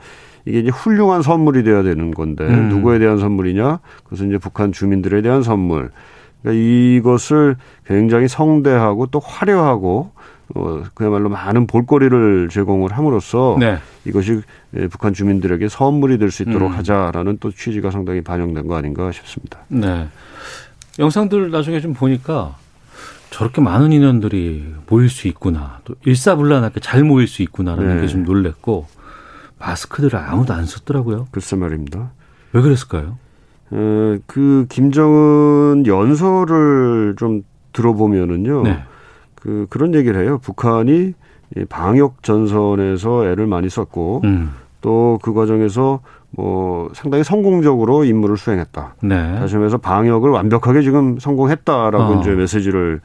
이게 0.46 0.58
이제 0.58 0.70
훌륭한 0.70 1.22
선물이 1.22 1.62
돼야 1.62 1.84
되는 1.84 2.10
건데 2.12 2.44
음. 2.44 2.70
누구에 2.70 2.98
대한 2.98 3.18
선물이냐? 3.18 3.78
그것은 4.04 4.28
이제 4.28 4.38
북한 4.38 4.72
주민들에 4.72 5.22
대한 5.22 5.42
선물. 5.42 5.90
그러니까 6.42 6.62
이것을 6.62 7.56
굉장히 7.86 8.28
성대하고 8.28 9.06
또 9.06 9.18
화려하고 9.20 10.12
어, 10.54 10.82
그야말로 10.94 11.28
많은 11.28 11.66
볼거리를 11.66 12.48
제공을 12.50 12.92
함으로써 12.92 13.56
네. 13.60 13.78
이것이 14.04 14.40
예, 14.76 14.88
북한 14.88 15.12
주민들에게 15.14 15.68
선물이 15.68 16.18
될 16.18 16.30
수 16.32 16.42
있도록 16.42 16.70
음. 16.70 16.76
하자라는 16.76 17.38
또 17.40 17.50
취지가 17.52 17.90
상당히 17.92 18.20
반영된 18.22 18.66
거 18.66 18.76
아닌가 18.76 19.12
싶습니다. 19.12 19.60
네. 19.68 20.08
영상들 20.98 21.50
나중에 21.52 21.80
좀 21.80 21.94
보니까 21.94 22.56
저렇게 23.30 23.60
많은 23.60 23.92
인원들이 23.92 24.74
모일 24.88 25.08
수 25.08 25.28
있구나. 25.28 25.78
또 25.84 25.94
일사불란하게 26.04 26.80
잘 26.80 27.04
모일 27.04 27.28
수 27.28 27.42
있구나라는 27.42 27.96
네. 27.96 28.02
게좀 28.02 28.24
놀랬고 28.24 28.88
마스크들을 29.60 30.18
아무도 30.18 30.52
안 30.52 30.66
썼더라고요. 30.66 31.28
글쎄 31.30 31.54
말입니다. 31.54 32.10
왜 32.52 32.60
그랬을까요? 32.60 33.18
어, 33.72 34.16
그 34.26 34.66
김정은 34.68 35.84
연설을 35.86 37.14
좀 37.18 37.42
들어보면은요. 37.72 38.62
네. 38.62 38.82
그 39.34 39.66
그런 39.70 39.94
얘기를 39.94 40.22
해요. 40.22 40.38
북한이 40.42 41.14
이 41.56 41.64
방역 41.68 42.22
전선에서 42.22 43.26
애를 43.26 43.46
많이 43.46 43.68
썼고 43.68 44.22
음. 44.24 44.52
또그 44.80 45.32
과정에서 45.32 46.00
뭐 46.30 46.90
상당히 46.94 47.24
성공적으로 47.24 48.04
임무를 48.04 48.36
수행했다. 48.36 48.94
네. 49.02 49.34
다시 49.34 49.56
말해서 49.56 49.78
방역을 49.78 50.30
완벽하게 50.30 50.82
지금 50.82 51.18
성공했다라고 51.18 52.14
어. 52.14 52.20
이제 52.20 52.30
메시지를 52.30 53.00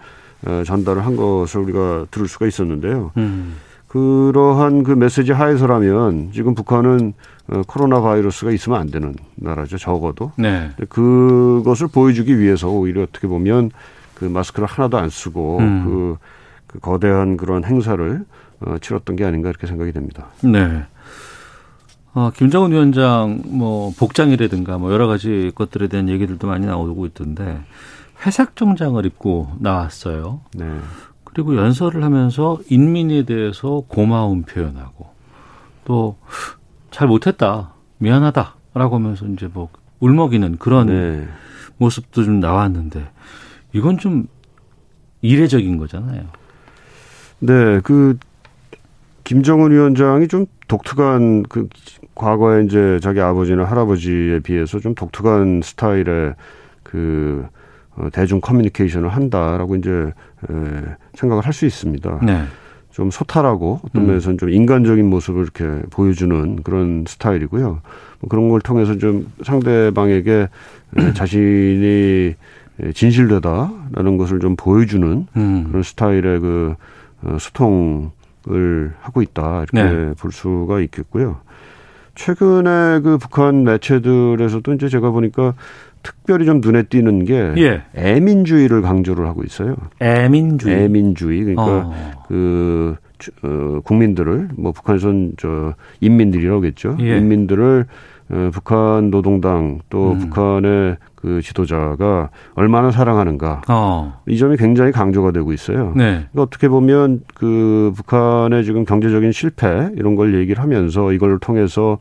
어, 0.45 0.63
전달을 0.65 1.05
한 1.05 1.15
것을 1.15 1.61
우리가 1.61 2.05
들을 2.11 2.27
수가 2.27 2.45
있었는데요. 2.45 3.11
음. 3.17 3.55
그러한 3.87 4.83
그 4.83 4.91
메시지 4.91 5.31
하에서라면 5.31 6.31
지금 6.33 6.55
북한은 6.55 7.13
어, 7.47 7.61
코로나 7.67 8.01
바이러스가 8.01 8.51
있으면 8.51 8.79
안 8.79 8.89
되는 8.89 9.13
나라죠. 9.35 9.77
적어도. 9.77 10.31
네. 10.37 10.71
그것을 10.89 11.87
보여주기 11.87 12.39
위해서 12.39 12.69
오히려 12.69 13.03
어떻게 13.03 13.27
보면 13.27 13.71
그 14.15 14.25
마스크를 14.25 14.67
하나도 14.67 14.97
안 14.97 15.09
쓰고 15.09 15.59
음. 15.59 15.85
그, 15.85 16.17
그 16.67 16.79
거대한 16.79 17.37
그런 17.37 17.63
행사를 17.63 18.25
어, 18.61 18.77
치렀던 18.79 19.15
게 19.15 19.25
아닌가 19.25 19.49
이렇게 19.49 19.67
생각이 19.67 19.91
됩니다. 19.91 20.27
네. 20.41 20.85
어, 22.13 22.31
김정은 22.33 22.71
위원장 22.71 23.41
뭐 23.45 23.91
복장이라든가 23.97 24.77
뭐 24.77 24.91
여러 24.91 25.05
가지 25.05 25.51
것들에 25.53 25.87
대한 25.89 26.07
얘기들도 26.09 26.47
많이 26.47 26.65
나오고 26.65 27.05
있던데 27.07 27.61
회색 28.25 28.55
정장을 28.55 29.05
입고 29.05 29.51
나왔어요. 29.59 30.39
네. 30.55 30.65
그리고 31.35 31.55
연설을 31.55 32.03
하면서 32.03 32.57
인민에 32.69 33.23
대해서 33.25 33.83
고마움 33.87 34.41
표현하고 34.43 35.09
또 35.85 36.15
잘 36.95 37.09
못했다 37.09 37.73
미안하다라고 37.97 38.95
하면서 38.95 39.25
이제 39.25 39.49
뭐 39.53 39.67
울먹이는 39.99 40.55
그런 40.59 40.87
네. 40.87 41.27
모습도 41.75 42.23
좀 42.23 42.39
나왔는데 42.39 43.05
이건 43.73 43.97
좀 43.97 44.27
이례적인 45.21 45.75
거잖아요. 45.77 46.23
네, 47.39 47.81
그 47.83 48.17
김정은 49.25 49.71
위원장이 49.71 50.29
좀 50.29 50.45
독특한 50.69 51.43
그 51.43 51.67
과거에 52.15 52.63
이제 52.63 52.97
자기 53.03 53.19
아버지나 53.19 53.65
할아버지에 53.65 54.39
비해서 54.39 54.79
좀 54.79 54.95
독특한 54.95 55.59
스타일의 55.61 56.35
그 56.81 57.45
어, 57.97 58.07
대중 58.13 58.39
커뮤니케이션을 58.39 59.09
한다라고 59.09 59.75
이제 59.75 59.91
에, 59.91 60.13
생각을 61.13 61.45
할 61.45 61.53
수 61.53 61.65
있습니다. 61.65 62.19
네. 62.23 62.43
좀 62.91 63.11
소탈하고 63.11 63.81
어떤 63.83 64.03
음. 64.03 64.07
면에서는 64.07 64.37
좀 64.37 64.49
인간적인 64.49 65.05
모습을 65.09 65.43
이렇게 65.43 65.81
보여주는 65.89 66.63
그런 66.63 67.03
스타일이고요. 67.05 67.81
뭐 68.19 68.29
그런 68.29 68.47
걸 68.47 68.61
통해서 68.61 68.97
좀 68.97 69.27
상대방에게 69.43 70.47
에, 70.97 71.11
자신이 71.13 72.35
에, 72.79 72.91
진실되다라는 72.93 74.17
것을 74.17 74.39
좀 74.39 74.55
보여주는 74.55 75.27
음. 75.35 75.65
그런 75.67 75.83
스타일의 75.83 76.39
그 76.39 76.75
어, 77.23 77.37
소통을 77.37 78.93
하고 79.01 79.21
있다 79.21 79.63
이렇게 79.63 79.83
네. 79.83 80.13
볼 80.17 80.31
수가 80.31 80.79
있겠고요. 80.79 81.37
최근에 82.15 83.01
그 83.01 83.17
북한 83.17 83.65
매체들에서도 83.65 84.73
이제 84.73 84.87
제가 84.87 85.11
보니까 85.11 85.53
특별히 86.05 86.45
좀 86.45 86.61
눈에 86.61 86.83
띄는 86.83 87.25
게 87.25 87.53
예. 87.57 87.81
애민주의를 87.95 88.83
강조를 88.83 89.25
하고 89.27 89.43
있어요. 89.43 89.75
애민주의. 89.99 90.83
애민주의 90.83 91.39
그러니까 91.43 91.63
어. 91.65 92.11
그 92.27 92.95
주- 93.17 93.31
어, 93.41 93.79
국민들을 93.83 94.49
뭐 94.55 94.71
북한에선 94.71 95.33
저 95.37 95.73
인민들이라고 96.01 96.57
하겠죠. 96.57 96.97
예. 96.99 97.17
인민들을 97.17 97.85
어, 98.27 98.49
북한 98.53 99.09
노동당 99.11 99.79
또 99.89 100.11
음. 100.13 100.19
북한의 100.19 100.97
그 101.15 101.41
지도자가 101.41 102.29
얼마나 102.55 102.91
사랑하는가 102.91 103.61
어. 103.67 104.19
이 104.27 104.37
점이 104.37 104.57
굉장히 104.57 104.91
강조가 104.91 105.31
되고 105.31 105.53
있어요. 105.53 105.93
네. 105.95 106.03
그러니까 106.31 106.41
어떻게 106.41 106.67
보면 106.67 107.21
그 107.33 107.91
북한의 107.95 108.63
지금 108.63 108.83
경제적인 108.85 109.31
실패 109.31 109.89
이런 109.95 110.15
걸 110.15 110.35
얘기를 110.39 110.61
하면서 110.61 111.11
이걸 111.13 111.37
통해서 111.39 111.97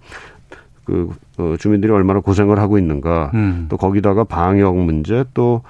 그 0.85 1.11
어, 1.39 1.55
주민들이 1.59 1.93
얼마나 1.93 2.21
고생을 2.21 2.59
하고 2.59 2.79
있는가. 2.79 3.31
음. 3.35 3.67
또 3.69 3.77
거기다가 3.77 4.25
방역 4.25 4.77
문제 4.77 5.25
또 5.35 5.63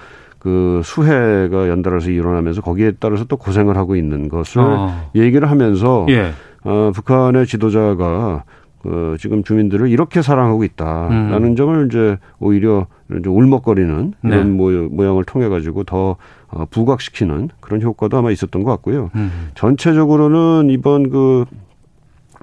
그 0.44 0.82
수해가 0.84 1.70
연달아서 1.70 2.10
일어나면서 2.10 2.60
거기에 2.60 2.92
따라서 3.00 3.24
또 3.24 3.38
고생을 3.38 3.78
하고 3.78 3.96
있는 3.96 4.28
것을 4.28 4.60
어. 4.60 5.10
얘기를 5.14 5.50
하면서 5.50 6.04
예. 6.10 6.32
어, 6.64 6.92
북한의 6.94 7.46
지도자가 7.46 8.44
어, 8.84 9.14
지금 9.18 9.42
주민들을 9.42 9.88
이렇게 9.88 10.20
사랑하고 10.20 10.62
있다라는 10.64 11.42
음. 11.44 11.56
점을 11.56 11.86
이제 11.86 12.18
오히려 12.40 12.86
이제 13.18 13.30
울먹거리는 13.30 14.12
이런 14.22 14.38
네. 14.38 14.44
모- 14.44 14.88
모양을 14.90 15.24
통해 15.24 15.48
가지고 15.48 15.82
더 15.84 16.16
어, 16.48 16.66
부각시키는 16.70 17.48
그런 17.60 17.80
효과도 17.80 18.18
아마 18.18 18.30
있었던 18.30 18.64
것 18.64 18.70
같고요. 18.72 19.08
음. 19.14 19.48
전체적으로는 19.54 20.68
이번 20.68 21.08
그, 21.08 21.46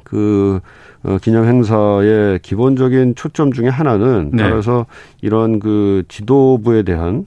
그, 0.03 0.59
어, 1.03 1.17
기념 1.21 1.45
행사의 1.45 2.39
기본적인 2.39 3.15
초점 3.15 3.51
중에 3.53 3.67
하나는 3.69 4.31
네. 4.33 4.43
따라서 4.43 4.85
이런 5.21 5.59
그 5.59 6.03
지도부에 6.07 6.83
대한 6.83 7.25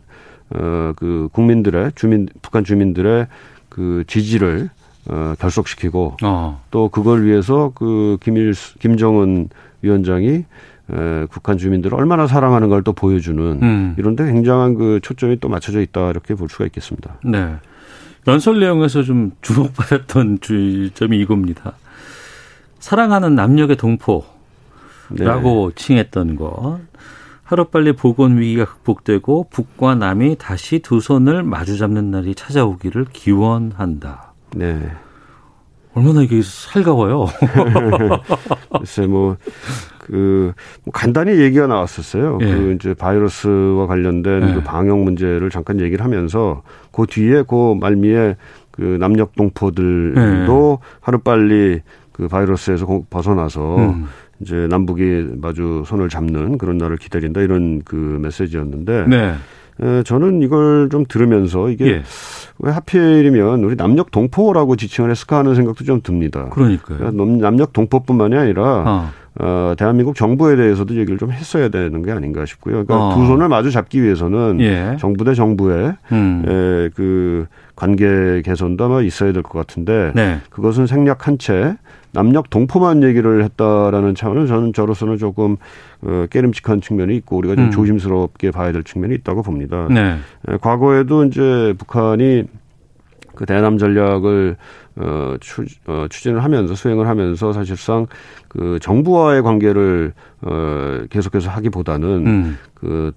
어, 0.50 0.92
그 0.96 1.28
국민들의 1.32 1.92
주민, 1.94 2.28
북한 2.42 2.64
주민들의 2.64 3.26
그 3.68 4.04
지지를 4.06 4.70
어, 5.08 5.34
결속시키고 5.38 6.16
어. 6.22 6.62
또 6.70 6.88
그걸 6.88 7.24
위해서 7.24 7.72
그 7.74 8.16
김일, 8.20 8.54
김정은 8.78 9.48
위원장이 9.82 10.44
에, 10.92 11.26
북한 11.30 11.58
주민들을 11.58 11.96
얼마나 11.98 12.26
사랑하는 12.26 12.68
걸 12.68 12.82
또 12.84 12.92
보여주는 12.92 13.42
음. 13.62 13.94
이런데 13.98 14.24
굉장한 14.30 14.74
그 14.74 15.00
초점이 15.02 15.40
또 15.40 15.48
맞춰져 15.48 15.80
있다 15.80 16.10
이렇게 16.10 16.34
볼 16.34 16.48
수가 16.48 16.66
있겠습니다. 16.66 17.16
네. 17.24 17.54
연설 18.28 18.60
내용에서 18.60 19.02
좀 19.02 19.32
주목받았던 19.42 20.38
주점이 20.40 21.18
이겁니다. 21.18 21.72
사랑하는 22.84 23.34
남녘의 23.34 23.76
동포라고 23.76 24.26
네. 25.16 25.74
칭했던 25.74 26.36
거. 26.36 26.80
하루빨리 27.42 27.94
보건 27.94 28.38
위기가 28.38 28.66
극복되고 28.66 29.46
북과 29.48 29.94
남이 29.94 30.36
다시 30.38 30.80
두 30.80 31.00
손을 31.00 31.44
마주 31.44 31.78
잡는 31.78 32.10
날이 32.10 32.34
찾아오기를 32.34 33.06
기원한다. 33.10 34.34
네. 34.54 34.78
얼마나 35.94 36.20
이게 36.20 36.42
살가워요. 36.42 37.24
글쎄 38.78 39.06
뭐, 39.06 39.38
그, 39.98 40.52
뭐 40.84 40.92
간단히 40.92 41.40
얘기가 41.40 41.66
나왔었어요. 41.66 42.38
예. 42.42 42.44
그 42.44 42.72
이제 42.74 42.92
바이러스와 42.92 43.86
관련된 43.86 44.50
예. 44.50 44.54
그 44.56 44.62
방역 44.62 44.98
문제를 44.98 45.48
잠깐 45.48 45.80
얘기를 45.80 46.04
하면서 46.04 46.62
그 46.92 47.06
뒤에 47.06 47.44
그 47.48 47.76
말미에 47.80 48.36
그 48.72 48.98
남녘 49.00 49.36
동포들도 49.36 50.78
예. 50.82 50.86
하루빨리 51.00 51.80
그 52.14 52.28
바이러스에서 52.28 52.86
고- 52.86 53.04
벗어나서 53.10 53.76
음. 53.76 54.06
이제 54.40 54.66
남북이 54.70 55.32
마주 55.42 55.82
손을 55.84 56.08
잡는 56.08 56.58
그런 56.58 56.78
날을 56.78 56.96
기다린다 56.96 57.40
이런 57.42 57.82
그 57.84 57.94
메시지였는데 58.22 59.06
네. 59.08 59.34
에, 59.82 60.02
저는 60.04 60.40
이걸 60.42 60.88
좀 60.90 61.04
들으면서 61.08 61.68
이게 61.68 61.86
예. 61.86 62.02
왜 62.60 62.70
하필이면 62.70 63.64
우리 63.64 63.74
남녘 63.74 64.12
동포라고 64.12 64.76
지칭을 64.76 65.10
했을까 65.10 65.38
하는 65.38 65.56
생각도 65.56 65.82
좀 65.84 66.00
듭니다. 66.02 66.48
그러니까요. 66.50 66.98
그러니까 66.98 67.24
남- 67.24 67.38
남녘 67.38 67.72
동포뿐만이 67.72 68.36
아니라 68.36 68.62
어. 68.86 69.10
어, 69.40 69.74
대한민국 69.76 70.14
정부에 70.14 70.54
대해서도 70.56 70.94
얘기를 70.94 71.18
좀 71.18 71.32
했어야 71.32 71.68
되는 71.68 72.02
게 72.02 72.12
아닌가 72.12 72.44
싶고요. 72.46 72.84
그러니까 72.84 73.08
어. 73.08 73.14
두 73.16 73.26
손을 73.26 73.48
마주 73.48 73.70
잡기 73.72 74.02
위해서는 74.02 74.58
예. 74.60 74.96
정부 75.00 75.24
대 75.24 75.34
정부의 75.34 75.94
음. 76.12 76.44
에, 76.46 76.90
그 76.94 77.46
관계 77.74 78.42
개선도 78.42 78.84
아마 78.84 79.02
있어야 79.02 79.32
될 79.32 79.42
것 79.42 79.52
같은데 79.58 80.12
네. 80.14 80.38
그것은 80.50 80.86
생략한 80.86 81.38
채 81.38 81.74
남녘 82.12 82.48
동포만 82.48 83.02
얘기를 83.02 83.42
했다라는 83.42 84.14
차원은 84.14 84.46
저는 84.46 84.72
저로서는 84.72 85.18
조금 85.18 85.56
어, 86.02 86.26
깨름직한 86.30 86.80
측면이 86.80 87.16
있고 87.16 87.36
우리가 87.38 87.56
좀 87.56 87.64
음. 87.64 87.70
조심스럽게 87.72 88.52
봐야 88.52 88.70
될 88.70 88.84
측면이 88.84 89.14
있다고 89.16 89.42
봅니다. 89.42 89.88
네. 89.90 90.16
에, 90.48 90.56
과거에도 90.60 91.24
이제 91.24 91.74
북한이 91.76 92.44
그 93.34 93.46
대남 93.46 93.78
전략을 93.78 94.56
어, 94.96 95.34
추, 95.40 95.64
어, 95.86 96.06
추진을 96.08 96.44
하면서 96.44 96.74
수행을 96.74 97.08
하면서 97.08 97.52
사실상 97.52 98.06
그 98.48 98.78
정부와의 98.80 99.42
관계를 99.42 100.12
어, 100.42 101.04
계속해서 101.10 101.50
하기보다는 101.50 102.08
음. 102.26 102.58
그 102.74 103.12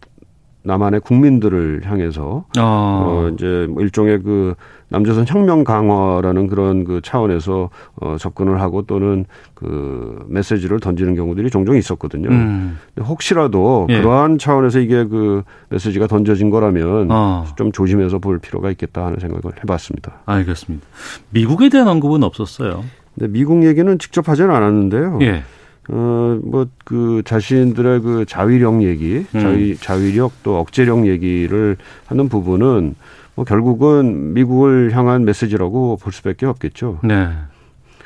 남한의 0.67 0.99
국민들을 0.99 1.81
향해서 1.85 2.43
어. 2.59 2.61
어, 2.61 3.31
이제 3.33 3.67
뭐 3.69 3.81
일종의 3.81 4.21
그 4.21 4.53
남조선 4.89 5.25
혁명 5.27 5.63
강화라는 5.63 6.47
그런 6.47 6.83
그 6.83 7.01
차원에서 7.01 7.69
어, 7.95 8.15
접근을 8.19 8.61
하고 8.61 8.81
또는 8.81 9.25
그 9.53 10.25
메시지를 10.27 10.79
던지는 10.79 11.15
경우들이 11.15 11.49
종종 11.49 11.77
있었거든요. 11.77 12.29
음. 12.29 12.77
혹시라도 12.99 13.87
예. 13.89 13.99
그러한 13.99 14.37
차원에서 14.37 14.79
이게 14.79 15.05
그 15.05 15.43
메시지가 15.69 16.07
던져진 16.07 16.49
거라면 16.49 17.07
어. 17.11 17.45
좀 17.55 17.71
조심해서 17.71 18.19
볼 18.19 18.37
필요가 18.39 18.69
있겠다 18.69 19.05
하는 19.05 19.19
생각을 19.19 19.57
해봤습니다. 19.61 20.19
알겠습니다. 20.25 20.85
미국에 21.31 21.69
대한 21.69 21.87
언급은 21.87 22.23
없었어요. 22.23 22.83
근데 23.15 23.31
미국 23.31 23.65
얘기는 23.65 23.97
직접 23.99 24.27
하지는 24.29 24.51
않았는데요. 24.51 25.19
예. 25.21 25.43
어, 25.89 26.39
뭐, 26.43 26.67
그, 26.83 27.21
자신들의 27.25 28.01
그 28.01 28.25
자위력 28.27 28.83
얘기, 28.83 29.25
음. 29.33 29.39
자위, 29.39 29.75
자위력 29.75 30.43
또 30.43 30.59
억제력 30.59 31.07
얘기를 31.07 31.77
하는 32.07 32.27
부분은 32.27 32.95
뭐 33.35 33.45
결국은 33.45 34.33
미국을 34.33 34.95
향한 34.95 35.23
메시지라고 35.23 35.97
볼 35.97 36.11
수밖에 36.11 36.45
없겠죠. 36.45 36.99
네. 37.03 37.29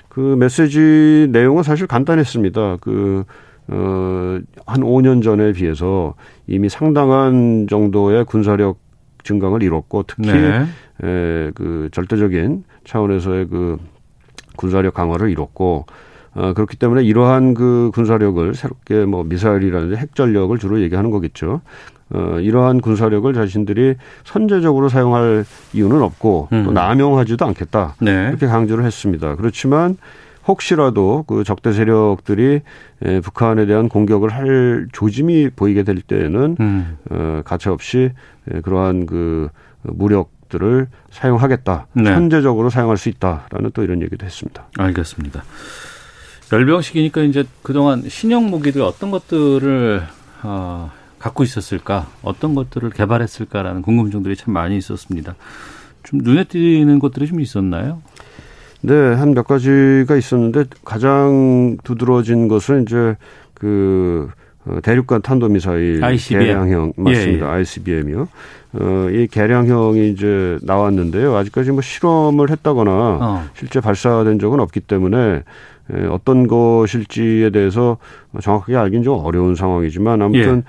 그 0.10 0.36
메시지 0.38 1.28
내용은 1.32 1.64
사실 1.64 1.88
간단했습니다. 1.88 2.78
그, 2.82 3.24
어, 3.68 4.40
한 4.66 4.82
5년 4.82 5.24
전에 5.24 5.54
비해서 5.54 6.16
이미 6.48 6.70
상당한 6.70 7.68
정도의 7.70 8.26
군사력 8.26 8.78
증강을 9.24 9.64
이뤘고 9.64 10.04
특히 10.08 10.32
네. 10.32 10.66
에, 11.04 11.52
그 11.56 11.90
절대적인 11.92 12.64
차원에서의 12.84 13.48
그 13.48 13.78
군사력 14.58 14.94
강화를 14.94 15.30
이뤘고 15.30 15.86
어, 16.34 16.54
그렇기 16.54 16.78
때문에 16.78 17.04
이러한 17.04 17.54
그 17.54 17.92
군사력을 17.94 18.54
새롭게 18.56 19.06
뭐 19.06 19.24
미사일이라든지 19.24 19.96
핵전력을 19.96 20.58
주로 20.60 20.82
얘기하는 20.82 21.12
거겠죠. 21.12 21.62
어, 22.14 22.40
이러한 22.40 22.82
군사력을 22.82 23.34
자신들이 23.34 23.96
선제적으로 24.24 24.90
사용할 24.90 25.46
이유는 25.74 26.02
없고 26.02 26.48
또 26.50 26.56
음. 26.56 26.74
남용하지도 26.74 27.46
않겠다. 27.46 27.96
네. 28.00 28.28
이렇게 28.30 28.48
강조를 28.48 28.84
했습니다. 28.84 29.36
그렇지만 29.36 29.98
혹시라도 30.48 31.24
그 31.28 31.44
적대 31.44 31.72
세력들이 31.72 32.62
에, 33.04 33.20
북한에 33.22 33.66
대한 33.66 33.88
공격을 33.90 34.30
할 34.30 34.88
조짐이 34.92 35.52
보이게 35.56 35.84
될 35.84 36.02
때에는 36.02 36.58
음. 36.60 36.98
어, 37.10 37.42
가차없이 37.46 38.12
에, 38.52 38.62
그러한 38.62 39.06
그 39.06 39.50
무력 39.84 40.32
들을 40.50 40.88
사용하겠다. 41.12 41.88
네. 41.94 42.14
선제적으로 42.14 42.70
사용할 42.70 42.98
수 42.98 43.08
있다라는 43.08 43.72
또 43.74 43.84
이런 43.84 44.02
얘기도 44.02 44.26
했습니다. 44.26 44.66
알겠습니다. 44.78 45.44
열병식이니까 46.52 47.22
이제 47.24 47.44
그동안 47.62 48.04
신형 48.08 48.50
무기들 48.50 48.82
어떤 48.82 49.12
것들을 49.12 50.02
어, 50.44 50.92
갖고 51.20 51.44
있었을까, 51.44 52.08
어떤 52.24 52.56
것들을 52.56 52.90
개발했을까라는 52.90 53.82
궁금증들이 53.84 54.36
참 54.36 54.54
많이 54.54 54.78
있었습니다. 54.78 55.36
좀 56.04 56.20
눈에 56.24 56.44
띄는 56.46 57.00
것들이 57.00 57.28
좀 57.28 57.40
있었나요? 57.40 58.02
네, 58.82 58.94
한 58.96 59.34
몇 59.36 59.46
가지가 59.48 60.16
있었는데 60.16 60.66
가장 60.84 61.78
두드러진 61.84 62.48
것은 62.48 62.84
이제 62.84 63.16
그 63.54 64.30
어, 64.66 64.80
대륙간 64.82 65.22
탄도미사일 65.22 66.04
ICBM. 66.04 66.46
개량형 66.46 66.94
맞습니다. 66.98 67.46
예, 67.48 67.52
ICBM이요. 67.52 68.28
어, 68.74 69.08
이 69.12 69.28
개량형이 69.28 70.10
이제 70.12 70.58
나왔는데요. 70.64 71.36
아직까지 71.36 71.72
뭐 71.72 71.82
실험을 71.82 72.50
했다거나 72.50 72.92
어. 72.92 73.44
실제 73.56 73.80
발사된 73.80 74.40
적은 74.40 74.60
없기 74.60 74.82
때문에 74.82 75.18
에, 75.18 75.44
어떤 76.10 76.48
것일지에 76.48 77.50
대해서 77.50 77.98
정확하게 78.42 78.76
알긴 78.76 79.04
좀 79.04 79.24
어려운 79.24 79.56
상황이지만 79.56 80.22
아무튼 80.22 80.64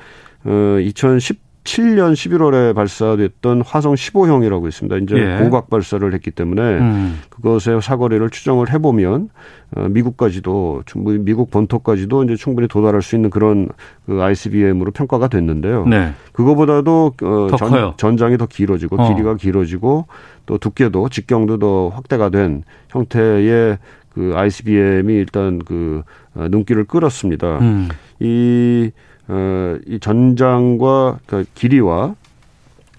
어, 0.44 0.50
2017년 0.50 2.14
11월에 2.14 2.74
발사됐던 2.74 3.62
화성 3.62 3.94
15형이라고 3.94 4.66
있습니다. 4.68 4.96
이제 4.96 5.16
예. 5.16 5.44
고각 5.44 5.70
발사를 5.70 6.12
했기 6.12 6.30
때문에 6.30 6.60
음. 6.60 7.20
그것의 7.30 7.80
사거리를 7.80 8.28
추정을 8.30 8.72
해보면 8.72 9.28
어, 9.76 9.88
미국까지도 9.88 10.82
충분히 10.86 11.18
미국 11.18 11.50
본토까지도 11.50 12.24
이제 12.24 12.36
충분히 12.36 12.68
도달할 12.68 13.00
수 13.00 13.14
있는 13.14 13.30
그런 13.30 13.68
그 14.06 14.20
ICBM으로 14.22 14.90
평가가 14.90 15.28
됐는데요. 15.28 15.86
네. 15.86 16.12
그거보다도 16.32 17.14
어, 17.22 17.46
더 17.50 17.56
커요. 17.56 17.94
전, 17.96 18.16
장이 18.16 18.36
더 18.36 18.46
길어지고 18.46 19.00
어. 19.00 19.08
길이가 19.08 19.36
길어지고 19.36 20.06
또 20.46 20.58
두께도 20.58 21.08
직경도 21.08 21.58
더 21.58 21.88
확대가 21.88 22.28
된 22.28 22.64
형태의 22.90 23.78
그 24.14 24.32
ICBM이 24.36 25.12
일단 25.14 25.58
그 25.64 26.02
어, 26.34 26.46
눈길을 26.50 26.84
끌었습니다. 26.84 27.58
음. 27.60 27.88
이, 28.20 28.90
어, 29.28 29.76
이 29.86 29.98
전장과 30.00 31.18
그 31.26 31.44
길이와 31.54 32.14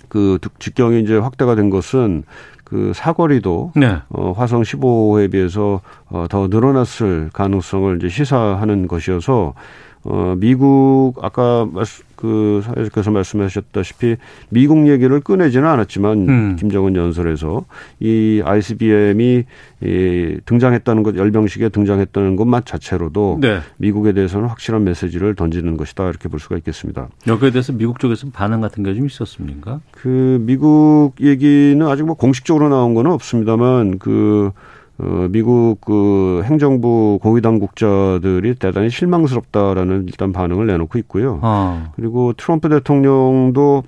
그 0.09 0.37
두- 0.41 0.49
직경이 0.59 1.01
이제 1.01 1.17
확대가 1.17 1.55
된 1.55 1.69
것은 1.69 2.23
그 2.63 2.91
사거리도 2.95 3.73
네. 3.75 3.97
어, 4.09 4.31
화성 4.31 4.61
15호에 4.63 5.31
비해서 5.31 5.81
어, 6.09 6.25
더 6.29 6.47
늘어났을 6.47 7.29
가능성을 7.33 7.97
이제 7.97 8.09
시사하는 8.09 8.87
것이어서 8.87 9.53
어, 10.05 10.35
미국 10.37 11.13
아까 11.21 11.67
말씀, 11.71 12.03
그 12.15 12.61
사회자께서 12.63 13.11
말씀하셨다시피 13.11 14.15
미국 14.49 14.87
얘기를 14.87 15.19
꺼내지는 15.19 15.67
않았지만 15.67 16.29
음. 16.29 16.55
김정은 16.57 16.95
연설에서 16.95 17.65
이 17.99 18.41
ICBM이 18.45 19.43
이 19.83 20.37
등장했다는 20.45 21.03
것 21.03 21.15
열병식에 21.17 21.69
등장했다는 21.69 22.35
것만 22.37 22.63
자체로도 22.65 23.39
네. 23.41 23.59
미국에 23.77 24.13
대해서는 24.13 24.47
확실한 24.47 24.83
메시지를 24.85 25.35
던지는 25.35 25.75
것이다 25.77 26.07
이렇게 26.09 26.29
볼 26.29 26.39
수가 26.39 26.55
있겠습니다. 26.57 27.09
여기에 27.27 27.51
대해서 27.51 27.73
미국 27.73 27.99
쪽에서 27.99 28.27
반응 28.31 28.61
같은 28.61 28.83
게 28.83 28.93
좀 28.93 29.05
있었습니까? 29.07 29.79
그 29.91 30.37
미국 30.41 31.13
얘기는 31.19 31.81
아직 31.87 32.03
뭐 32.03 32.15
공식적으로 32.15 32.69
나온 32.69 32.93
건 32.93 33.07
없습니다만 33.07 33.97
그 33.97 34.51
어, 34.99 35.27
미국 35.29 35.81
그 35.81 36.43
행정부 36.45 37.19
고위 37.21 37.41
당국자들이 37.41 38.55
대단히 38.55 38.89
실망스럽다라는 38.89 40.05
일단 40.07 40.31
반응을 40.31 40.67
내놓고 40.67 40.99
있고요. 40.99 41.39
아. 41.41 41.91
그리고 41.95 42.33
트럼프 42.33 42.69
대통령도 42.69 43.83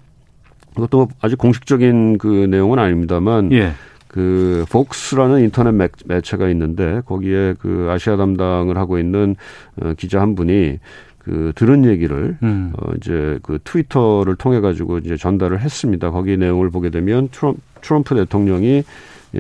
그것도 0.74 1.08
아직 1.22 1.38
공식적인 1.38 2.18
그 2.18 2.48
내용은 2.50 2.80
아닙니다만 2.80 3.52
예. 3.54 3.72
그 4.08 4.66
폭스라는 4.72 5.42
인터넷 5.42 5.72
매, 5.72 5.90
매체가 6.06 6.50
있는데 6.50 7.02
거기에 7.06 7.56
그 7.60 7.90
아시아 7.92 8.18
담당을 8.18 8.78
하고 8.78 8.98
있는 8.98 9.36
어, 9.82 9.94
기자 9.98 10.22
한 10.22 10.36
분이 10.36 10.80
그 11.20 11.54
들은 11.56 11.86
얘기를 11.86 12.38
음. 12.44 12.72
어 12.78 12.92
이제 12.98 13.40
그 13.42 13.58
트위터를 13.64 14.36
통해 14.36 14.60
가지고 14.60 15.00
이제 15.00 15.18
전달을 15.18 15.60
했습니다. 15.60 16.12
거기 16.12 16.38
내용을 16.38 16.70
보게 16.70 16.92
되면 16.92 17.30
트럼, 17.30 17.56
트럼프 17.82 18.16
대통령이 18.16 18.68
예, 18.68 18.84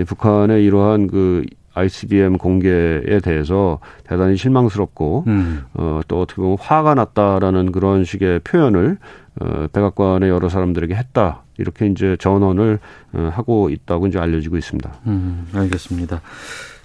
북한의 0.07 0.63
이러한 0.65 1.07
그 1.07 1.45
ICBM 1.73 2.37
공개에 2.37 3.19
대해서 3.21 3.79
대단히 4.05 4.37
실망스럽고 4.37 5.25
음. 5.27 5.63
어, 5.73 5.99
또 6.07 6.21
어떻게 6.21 6.41
보면 6.41 6.57
화가 6.59 6.95
났다라는 6.95 7.71
그런 7.73 8.05
식의 8.05 8.39
표현을 8.39 8.97
어, 9.41 9.67
백악관의 9.73 10.29
여러 10.29 10.47
사람들에게 10.47 10.95
했다. 10.95 11.43
이렇게 11.57 11.87
이제 11.87 12.15
전언을 12.19 12.79
어, 13.13 13.29
하고 13.33 13.69
있다고 13.69 14.07
이제 14.07 14.19
알려지고 14.19 14.57
있습니다. 14.57 14.89
음, 15.07 15.47
알겠습니다. 15.53 16.21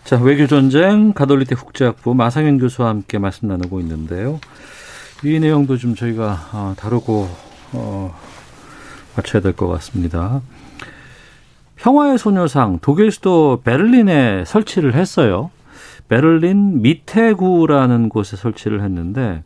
자, 0.04 0.18
외교 0.20 0.46
전쟁 0.48 1.12
가톨릭대 1.12 1.54
국제학부 1.54 2.14
마상현 2.14 2.58
교수와 2.58 2.88
함께 2.88 3.18
말씀 3.18 3.46
나누고 3.46 3.78
있는데요. 3.80 4.40
이 5.22 5.38
내용도 5.38 5.76
좀 5.76 5.94
저희가 5.94 6.48
어, 6.52 6.74
다루고 6.76 7.28
어, 7.72 8.18
맞춰야 9.16 9.40
될 9.42 9.52
것 9.52 9.68
같습니다. 9.68 10.40
평화의 11.80 12.18
소녀상 12.18 12.78
독일 12.82 13.10
수도 13.10 13.60
베를린에 13.64 14.44
설치를 14.46 14.94
했어요. 14.94 15.50
베를린 16.08 16.82
미테구라는 16.82 18.10
곳에 18.10 18.36
설치를 18.36 18.82
했는데 18.82 19.42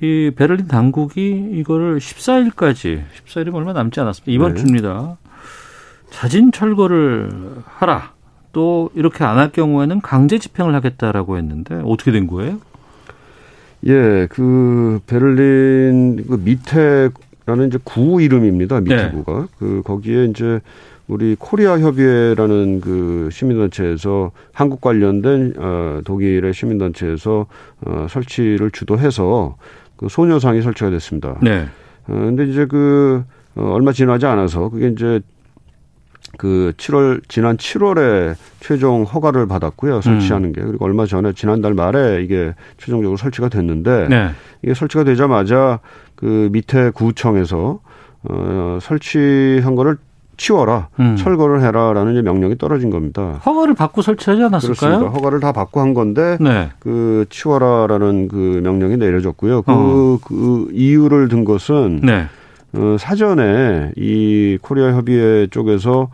이 0.00 0.30
베를린 0.36 0.68
당국이 0.68 1.50
이거를 1.54 1.98
14일까지 1.98 3.02
14일이 3.26 3.54
얼마 3.54 3.72
남지 3.72 3.98
않았습니다. 4.00 4.30
이번 4.32 4.54
네. 4.54 4.60
주입니다. 4.60 5.16
자진 6.10 6.52
철거를 6.52 7.30
하라. 7.64 8.12
또 8.52 8.90
이렇게 8.94 9.24
안 9.24 9.38
할 9.38 9.50
경우에는 9.50 10.00
강제 10.02 10.38
집행을 10.38 10.74
하겠다라고 10.74 11.38
했는데 11.38 11.80
어떻게 11.84 12.12
된 12.12 12.26
거예요? 12.26 12.60
예, 13.86 14.28
그 14.30 15.00
베를린 15.06 16.26
그 16.28 16.40
미테라는 16.44 17.68
이제 17.68 17.78
구 17.82 18.20
이름입니다. 18.22 18.80
미테구가 18.82 19.48
그 19.58 19.82
거기에 19.84 20.26
이제 20.26 20.60
우리 21.08 21.36
코리아 21.38 21.78
협의회라는 21.78 22.80
그 22.80 23.28
시민단체에서 23.32 24.30
한국 24.52 24.80
관련된 24.80 25.54
어, 25.58 26.00
독일의 26.04 26.54
시민단체에서 26.54 27.46
어, 27.86 28.06
설치를 28.08 28.70
주도해서 28.70 29.56
그 29.96 30.08
소녀상이 30.08 30.62
설치가 30.62 30.90
됐습니다. 30.90 31.38
네. 31.42 31.66
어, 32.06 32.12
근데 32.12 32.44
이제 32.44 32.66
그, 32.66 33.24
어, 33.56 33.72
얼마 33.72 33.92
지나지 33.92 34.26
않아서 34.26 34.68
그게 34.68 34.88
이제 34.88 35.20
그 36.38 36.72
7월, 36.76 37.20
지난 37.28 37.56
7월에 37.56 38.34
최종 38.60 39.02
허가를 39.02 39.46
받았고요. 39.46 40.00
설치하는 40.00 40.52
게. 40.52 40.62
그리고 40.62 40.84
얼마 40.84 41.04
전에 41.04 41.32
지난달 41.34 41.74
말에 41.74 42.22
이게 42.22 42.54
최종적으로 42.78 43.16
설치가 43.16 43.48
됐는데 43.48 44.08
네. 44.08 44.30
이게 44.62 44.72
설치가 44.72 45.04
되자마자 45.04 45.80
그 46.14 46.48
밑에 46.52 46.90
구청에서 46.90 47.80
어, 48.24 48.78
설치한 48.80 49.74
거를 49.74 49.98
치워라. 50.42 50.88
음. 50.98 51.14
철거를 51.14 51.62
해라라는 51.62 52.24
명령이 52.24 52.58
떨어진 52.58 52.90
겁니다. 52.90 53.40
허가를 53.46 53.74
받고 53.74 54.02
설치하지 54.02 54.42
않았을까요? 54.42 54.98
그렇습니다. 54.98 55.16
허가를 55.16 55.38
다 55.38 55.52
받고 55.52 55.80
한 55.80 55.94
건데 55.94 56.36
네. 56.40 56.70
그 56.80 57.26
치워라라는 57.30 58.26
그 58.26 58.60
명령이 58.64 58.96
내려졌고요. 58.96 59.62
그, 59.62 59.72
어. 59.72 60.18
그 60.24 60.68
이유를 60.72 61.28
든 61.28 61.44
것은 61.44 62.00
네. 62.02 62.24
어, 62.74 62.96
사전에 62.98 63.92
이 63.96 64.58
코리아 64.60 64.92
협의회 64.94 65.46
쪽에서 65.46 66.08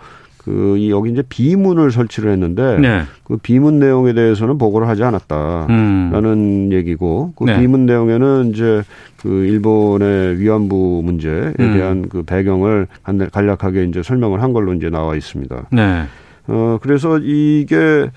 그, 0.49 0.79
이 0.79 0.91
여기 0.91 1.11
이제 1.11 1.23
비문을 1.29 1.91
설치를 1.91 2.33
했는데 2.33 2.79
네. 2.79 3.03
그 3.25 3.37
비문 3.37 3.79
내용에 3.79 4.15
대해서는 4.15 4.57
보고를 4.57 4.89
하지 4.89 5.05
않았다라는 5.05 6.25
음. 6.25 6.69
얘기고 6.73 7.35
그 7.37 7.45
네. 7.45 7.61
비문 7.61 7.85
내용에는 7.85 8.53
이제 8.55 8.83
그 9.21 9.29
일본의 9.45 10.41
위안부 10.41 11.03
문제에 11.05 11.53
음. 11.61 11.73
대한 11.75 12.09
그 12.09 12.23
배경을 12.23 12.87
간략- 13.03 13.31
간략하게 13.31 13.85
이제 13.85 14.03
설명을 14.03 14.41
한 14.43 14.55
걸로 14.55 14.73
이제 14.73 14.89
나와 14.89 15.17
있습니다. 15.17 15.67
네. 15.71 16.05
어, 16.47 16.79
그래서 16.81 17.19
이게, 17.19 18.09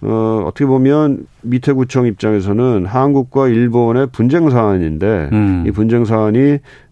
어, 0.00 0.44
어떻게 0.46 0.64
보면 0.66 1.26
밑에 1.42 1.72
구청 1.72 2.06
입장에서는 2.06 2.86
한국과 2.86 3.48
일본의 3.48 4.10
분쟁 4.12 4.48
사안인데, 4.48 5.30
음. 5.32 5.64
이 5.66 5.72
분쟁 5.72 6.04
사안이, 6.04 6.38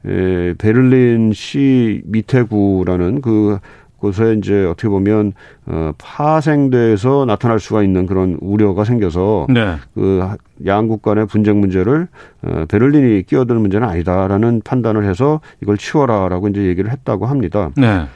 에, 0.06 0.54
베를린시 0.58 2.02
미테구라는 2.04 3.20
그, 3.20 3.58
곳에 3.98 4.34
이제 4.38 4.64
어떻게 4.64 4.88
보면, 4.88 5.32
어, 5.66 5.92
파생돼서 5.98 7.24
나타날 7.26 7.60
수가 7.60 7.82
있는 7.82 8.06
그런 8.06 8.38
우려가 8.40 8.84
생겨서, 8.84 9.46
네. 9.50 9.76
그 9.94 10.22
양국 10.66 11.02
간의 11.02 11.26
분쟁 11.26 11.60
문제를 11.60 12.08
어, 12.42 12.64
베를린이 12.68 13.22
끼어들 13.24 13.56
문제는 13.56 13.88
아니다라는 13.88 14.62
판단을 14.64 15.04
해서 15.04 15.40
이걸 15.62 15.76
치워라라고 15.76 16.48
이제 16.48 16.62
얘기를 16.62 16.90
했다고 16.90 17.26
합니다. 17.26 17.70
네. 17.76 18.06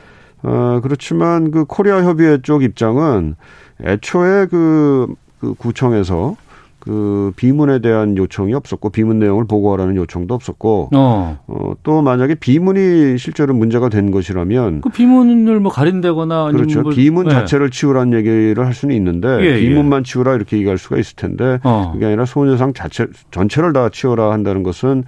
어, 0.43 0.81
그렇지만 0.83 1.51
그 1.51 1.65
코리아 1.65 2.03
협의회 2.03 2.39
쪽 2.43 2.63
입장은 2.63 3.37
애초에 3.85 4.47
그, 4.47 5.15
그 5.41 5.55
구청에서 5.55 6.37
그 6.85 7.33
비문에 7.37 7.79
대한 7.79 8.17
요청이 8.17 8.55
없었고 8.55 8.91
비문 8.91 9.21
내용을 9.21 9.45
보고하라는 9.47 9.95
요청도 9.95 10.35
없었고 10.35 10.89
어. 10.93 11.39
어, 11.47 11.73
또 11.85 12.03
만약에 12.03 12.35
비문이 12.35 13.19
실제로 13.19 13.55
문제가 13.55 13.89
된 13.89 14.11
것이라면 14.11 14.81
그 14.81 14.89
비문을 14.89 15.61
뭐 15.61 15.71
가린다거나 15.71 16.47
아니면 16.47 16.63
그렇죠. 16.63 16.83
뭘- 16.83 16.93
비문 16.93 17.27
네. 17.29 17.31
자체를 17.31 17.71
치우라는 17.71 18.19
얘기를 18.19 18.67
할 18.67 18.75
수는 18.75 18.97
있는데 18.97 19.29
예, 19.43 19.47
예. 19.55 19.61
비문만 19.61 20.03
치우라 20.03 20.35
이렇게 20.35 20.57
얘기할 20.57 20.77
수가 20.77 20.97
있을 20.99 21.15
텐데 21.15 21.61
어. 21.63 21.91
그게 21.93 22.07
아니라 22.07 22.25
소녀상 22.25 22.73
자체 22.73 23.07
전체를 23.31 23.73
다 23.73 23.89
치워라 23.89 24.33
한다는 24.33 24.65
것은 24.65 25.05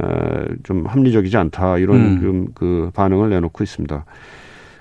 에, 0.00 0.44
좀 0.62 0.86
합리적이지 0.86 1.36
않다 1.36 1.76
이런 1.76 1.96
음. 1.98 2.20
좀그 2.54 2.90
반응을 2.94 3.28
내놓고 3.28 3.62
있습니다. 3.62 4.06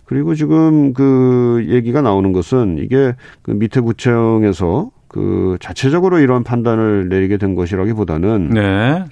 그리고 0.05 0.33
지금 0.33 0.93
그 0.93 1.65
얘기가 1.67 2.01
나오는 2.01 2.31
것은 2.31 2.77
이게 2.79 3.15
그 3.41 3.51
밑에 3.51 3.81
구청에서 3.81 4.91
그 5.07 5.57
자체적으로 5.59 6.19
이런 6.19 6.43
판단을 6.43 7.09
내리게 7.09 7.37
된 7.37 7.55
것이라기보다는 7.55 8.49
네. 8.49 9.03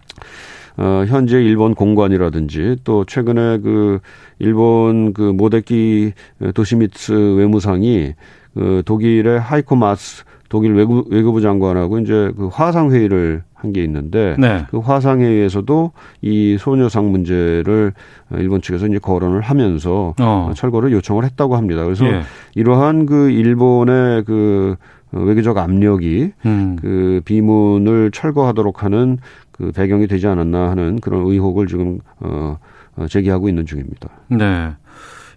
어, 0.78 1.06
현재 1.08 1.42
일본 1.42 1.74
공관이라든지 1.74 2.78
또 2.84 3.06
최근에 3.06 3.60
그 3.60 4.00
일본 4.40 5.14
그 5.14 5.22
모데키 5.22 6.12
도시미츠 6.54 7.36
외무상이 7.38 8.14
그 8.54 8.84
독일의 8.86 9.40
하이코 9.40 9.76
마스 9.76 10.24
독일 10.50 10.74
외국, 10.74 11.12
외교부 11.12 11.42
장관하고 11.42 12.00
이제 12.00 12.32
그 12.38 12.48
화상 12.52 12.92
회의를 12.92 13.44
한 13.66 13.74
게 13.74 13.84
있는데 13.84 14.36
네. 14.38 14.66
그 14.70 14.78
화상 14.78 15.22
회의에서도 15.22 15.92
이 16.22 16.58
소녀상 16.60 17.10
문제를 17.10 17.94
일본 18.38 18.62
측에서 18.62 18.86
이제 18.86 19.00
거론을 19.00 19.42
하면서 19.42 20.14
어. 20.20 20.52
철거를 20.56 20.92
요청을 20.92 21.24
했다고 21.24 21.56
합니다. 21.56 21.84
그래서 21.84 22.06
예. 22.06 22.22
이러한 22.54 23.08
그 23.08 23.32
일본의 23.32 24.26
그 24.26 24.76
외교적 25.20 25.58
압력이 25.58 26.32
음. 26.46 26.78
그 26.82 27.22
비문을 27.26 28.12
철거하도록 28.12 28.84
하는 28.84 29.18
그 29.52 29.72
배경이 29.72 30.08
되지 30.08 30.28
않았나 30.28 30.70
하는 30.70 31.00
그런 31.00 31.26
의혹을 31.26 31.68
지금 31.68 32.00
어, 32.20 32.58
어, 32.98 33.08
제기하고 33.08 33.48
있는 33.50 33.66
중입니다. 33.66 34.10
네. 34.30 34.72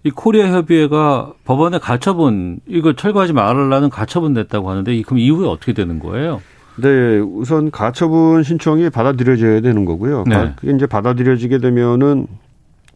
이 0.05 0.11
코리아 0.11 0.49
협의회가 0.49 1.33
법원에 1.45 1.79
가처분 1.79 2.61
이거 2.67 2.95
철거하지 2.95 3.33
말라는 3.33 3.91
가처분 3.91 4.33
냈다고 4.33 4.71
하는데 4.71 4.95
이- 4.95 5.03
그럼 5.03 5.19
이후에 5.19 5.47
어떻게 5.49 5.73
되는 5.73 5.99
거예요? 5.99 6.41
네, 6.81 7.19
우선 7.19 7.73
가처분 7.73 8.45
신청이 8.45 8.91
받아들여져야 8.91 9.61
되는 9.61 9.85
거고요. 9.85 10.25
네. 10.29 10.35
가- 10.37 10.55
그게 10.55 10.73
이제 10.73 10.87
받아들여지게 10.87 11.59
되면은 11.59 12.27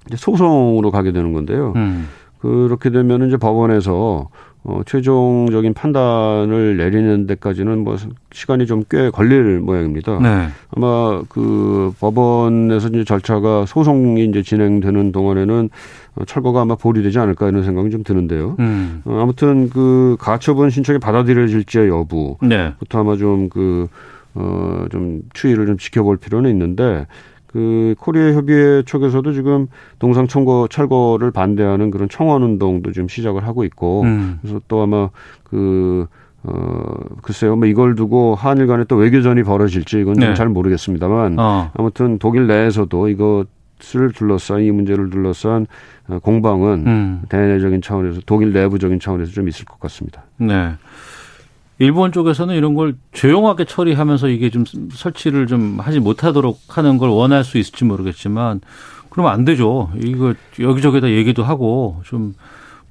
이제 0.06 0.16
소송으로 0.16 0.90
가게 0.92 1.10
되는 1.12 1.32
건데요. 1.32 1.72
음. 1.74 2.08
그렇게 2.40 2.90
되면은 2.90 3.28
이제 3.28 3.36
법원에서 3.36 4.28
어, 4.64 4.80
최종적인 4.86 5.74
판단을 5.74 6.76
내리는 6.76 7.26
데까지는 7.26 7.82
뭐 7.82 7.96
시간이 8.32 8.66
좀 8.66 8.84
꽤 8.88 9.10
걸릴 9.10 9.58
모양입니다. 9.60 10.18
네. 10.20 10.48
아마 10.76 11.22
그 11.28 11.92
법원에서 11.98 12.88
이제 12.88 13.04
절차가 13.04 13.66
소송이 13.66 14.24
이제 14.26 14.42
진행되는 14.42 15.12
동안에는 15.12 15.70
어, 16.14 16.24
철거가 16.26 16.60
아마 16.60 16.74
보류되지 16.76 17.18
않을까 17.18 17.48
이런 17.48 17.64
생각이 17.64 17.90
좀 17.90 18.04
드는데요. 18.04 18.56
음. 18.60 19.02
어, 19.04 19.18
아무튼 19.20 19.70
그 19.70 20.16
가처분 20.20 20.70
신청이 20.70 20.98
받아들여질지의 20.98 21.88
여부부터 21.88 22.46
네. 22.46 22.72
아마 22.92 23.16
좀 23.16 23.48
그, 23.48 23.88
어, 24.34 24.84
좀 24.90 25.22
추이를 25.32 25.66
좀 25.66 25.78
지켜볼 25.78 26.18
필요는 26.18 26.50
있는데 26.50 27.06
그 27.52 27.94
코리아 27.98 28.32
협의회 28.32 28.82
쪽에서도 28.82 29.32
지금 29.32 29.66
동상 29.98 30.26
청거 30.26 30.68
철거를 30.70 31.30
반대하는 31.30 31.90
그런 31.90 32.08
청원 32.08 32.42
운동도 32.42 32.92
지금 32.92 33.08
시작을 33.08 33.46
하고 33.46 33.64
있고 33.64 34.02
음. 34.02 34.38
그래서 34.40 34.60
또 34.68 34.82
아마 34.82 35.10
그 35.44 36.06
어, 36.44 36.94
글쎄요, 37.22 37.54
뭐 37.56 37.66
이걸 37.66 37.94
두고 37.94 38.34
한일 38.34 38.66
간에 38.66 38.84
또 38.84 38.96
외교전이 38.96 39.44
벌어질지 39.44 40.00
이건 40.00 40.14
네. 40.14 40.26
좀잘 40.26 40.48
모르겠습니다만 40.48 41.38
어. 41.38 41.70
아무튼 41.74 42.18
독일 42.18 42.48
내에서도 42.48 43.08
이것을 43.08 44.12
둘러싼 44.14 44.62
이 44.62 44.70
문제를 44.70 45.10
둘러싼 45.10 45.66
어, 46.08 46.18
공방은 46.18 46.84
음. 46.86 47.22
대내적인 47.28 47.80
차원에서 47.80 48.22
독일 48.26 48.52
내부적인 48.52 48.98
차원에서 48.98 49.30
좀 49.30 49.48
있을 49.48 49.64
것 49.66 49.78
같습니다. 49.78 50.24
네. 50.38 50.72
일본 51.82 52.12
쪽에서는 52.12 52.54
이런 52.54 52.74
걸 52.74 52.94
조용하게 53.10 53.64
처리하면서 53.64 54.28
이게 54.28 54.50
좀 54.50 54.64
설치를 54.92 55.48
좀 55.48 55.80
하지 55.80 55.98
못하도록 55.98 56.56
하는 56.68 56.96
걸 56.96 57.08
원할 57.08 57.42
수 57.42 57.58
있을지 57.58 57.84
모르겠지만 57.84 58.60
그러면 59.10 59.32
안 59.32 59.44
되죠. 59.44 59.90
이거 60.00 60.32
여기저기다 60.60 61.10
얘기도 61.10 61.42
하고 61.42 62.00
좀 62.04 62.34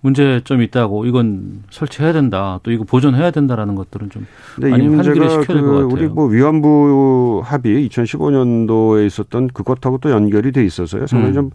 문제점이 0.01 0.65
있다고 0.65 1.05
이건 1.05 1.63
설치해야 1.69 2.11
된다. 2.11 2.59
또 2.63 2.71
이거 2.71 2.83
보존해야 2.83 3.31
된다라는 3.31 3.75
것들은 3.75 4.09
좀 4.09 4.27
많이 4.57 4.87
환기를 4.87 5.15
문제가 5.15 5.29
시켜야 5.29 5.57
될것그 5.57 5.71
같아요. 5.71 5.87
우리 5.87 6.07
뭐 6.07 6.25
위안부 6.25 7.43
합의 7.45 7.87
2015년도에 7.87 9.05
있었던 9.05 9.47
그것하고 9.53 9.99
또 9.99 10.11
연결이 10.11 10.51
돼 10.51 10.65
있어서요. 10.65 11.07
상당히 11.07 11.31
음. 11.31 11.33
좀 11.33 11.51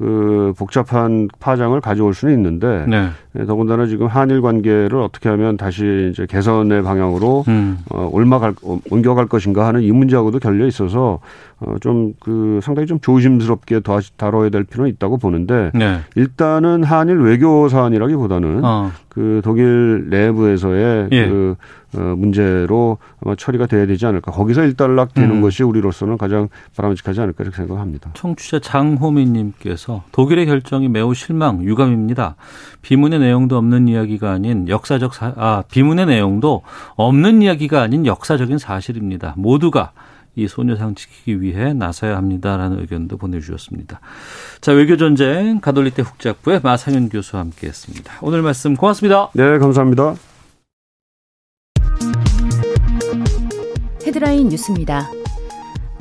그 0.00 0.54
복잡한 0.56 1.28
파장을 1.38 1.78
가져올 1.82 2.14
수는 2.14 2.32
있는데 2.34 2.86
네. 2.88 3.10
예, 3.38 3.44
더군다나 3.44 3.86
지금 3.86 4.06
한일 4.06 4.40
관계를 4.40 4.96
어떻게 4.96 5.28
하면 5.28 5.58
다시 5.58 6.08
이제 6.10 6.26
개선의 6.26 6.82
방향으로 6.82 7.44
음. 7.48 7.78
어, 7.90 8.08
올마갈 8.10 8.54
옮겨갈 8.90 9.26
것인가 9.26 9.66
하는 9.66 9.82
이 9.82 9.92
문제하고도 9.92 10.38
결려 10.38 10.66
있어서 10.66 11.20
어, 11.60 11.74
좀 11.80 12.14
그 12.20 12.60
상당히 12.62 12.86
좀 12.86 13.00
조심스럽게 13.00 13.80
다, 13.80 13.98
다뤄야 14.16 14.50
될 14.50 14.64
필요는 14.64 14.90
있다고 14.92 15.18
보는데 15.18 15.70
네. 15.74 16.00
일단은 16.14 16.84
한일 16.84 17.18
외교 17.18 17.68
사안이라기보다는 17.68 18.60
어. 18.64 18.90
그 19.08 19.40
독일 19.44 20.08
내부에서의 20.10 21.08
예. 21.12 21.28
그 21.28 21.56
어, 21.96 22.14
문제로 22.16 22.98
아마 23.24 23.34
처리가 23.34 23.66
돼야 23.66 23.86
되지 23.86 24.06
않을까. 24.06 24.30
거기서 24.30 24.64
일단락 24.64 25.14
되는 25.14 25.36
음. 25.36 25.40
것이 25.40 25.62
우리로서는 25.62 26.18
가장 26.18 26.48
바람직하지 26.76 27.20
않을까 27.20 27.42
이렇게 27.42 27.56
생각합니다. 27.56 28.10
청취자 28.14 28.60
장호민님께서 28.60 30.04
독일의 30.12 30.46
결정이 30.46 30.88
매우 30.88 31.14
실망, 31.14 31.64
유감입니다. 31.64 32.36
비문의 32.82 33.18
내용도 33.18 33.56
없는 33.56 33.88
이야기가 33.88 34.30
아닌 34.30 34.68
역사적 34.68 35.14
사, 35.14 35.32
아, 35.36 35.64
비문의 35.70 36.06
내용도 36.06 36.62
없는 36.96 37.42
이야기가 37.42 37.82
아닌 37.82 38.06
역사적인 38.06 38.58
사실입니다. 38.58 39.34
모두가 39.36 39.92
이 40.36 40.46
소녀상 40.46 40.94
지키기 40.94 41.42
위해 41.42 41.72
나서야 41.72 42.16
합니다라는 42.16 42.80
의견도 42.80 43.16
보내주셨습니다. 43.16 44.00
자, 44.60 44.72
외교전쟁 44.72 45.60
가톨릭대 45.60 46.04
국제학부의 46.04 46.60
마상현 46.62 47.08
교수와 47.08 47.42
함께했습니다. 47.42 48.12
오늘 48.22 48.42
말씀 48.42 48.76
고맙습니다. 48.76 49.30
네, 49.34 49.58
감사합니다. 49.58 50.29
헤드라인 54.10 54.48
뉴스입니다. 54.48 55.08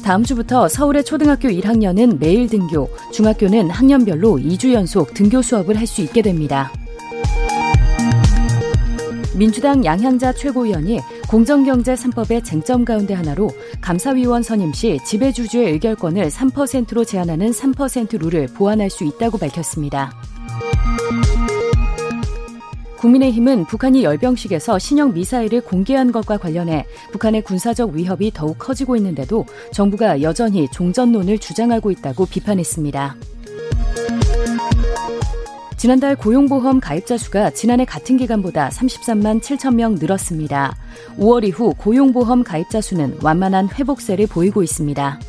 다음 0.03 0.23
주부터 0.23 0.67
서울의 0.67 1.03
초등학교 1.03 1.47
1학년은 1.47 2.17
매일 2.19 2.47
등교, 2.47 2.89
중학교는 3.11 3.69
학년별로 3.69 4.37
2주 4.37 4.73
연속 4.73 5.13
등교 5.13 5.43
수업을 5.43 5.77
할 5.77 5.85
수 5.85 6.01
있게 6.01 6.23
됩니다. 6.23 6.71
민주당 9.35 9.85
양향자 9.85 10.33
최고위원이 10.33 10.99
공정경제 11.29 11.93
3법의 11.93 12.43
쟁점 12.43 12.83
가운데 12.83 13.13
하나로 13.13 13.51
감사위원 13.79 14.41
선임 14.41 14.73
시 14.73 14.97
지배주주의 15.05 15.71
의결권을 15.73 16.29
3%로 16.29 17.05
제한하는 17.05 17.51
3% 17.51 18.19
룰을 18.19 18.47
보완할 18.47 18.89
수 18.89 19.03
있다고 19.03 19.37
밝혔습니다. 19.37 20.11
국민의힘은 22.99 23.65
북한이 23.65 24.03
열병식에서 24.03 24.77
신형 24.77 25.13
미사일을 25.13 25.61
공개한 25.61 26.11
것과 26.11 26.37
관련해 26.37 26.85
북한의 27.11 27.43
군사적 27.43 27.91
위협이 27.91 28.31
더욱 28.33 28.57
커지고 28.59 28.97
있는데도 28.97 29.45
정부가 29.71 30.21
여전히 30.21 30.67
종전론을 30.69 31.39
주장하고 31.39 31.91
있다고 31.91 32.25
비판했습니다. 32.25 33.15
지난달 35.77 36.17
고용보험 36.17 36.81
가입자 36.81 37.17
수가 37.17 37.51
지난해 37.51 37.85
같은 37.85 38.17
기간보다 38.17 38.67
33만 38.67 39.39
7천 39.39 39.75
명 39.75 39.95
늘었습니다. 39.95 40.75
5월 41.17 41.47
이후 41.47 41.73
고용보험 41.77 42.43
가입자 42.43 42.81
수는 42.81 43.17
완만한 43.21 43.69
회복세를 43.69 44.27
보이고 44.27 44.61
있습니다. 44.61 45.19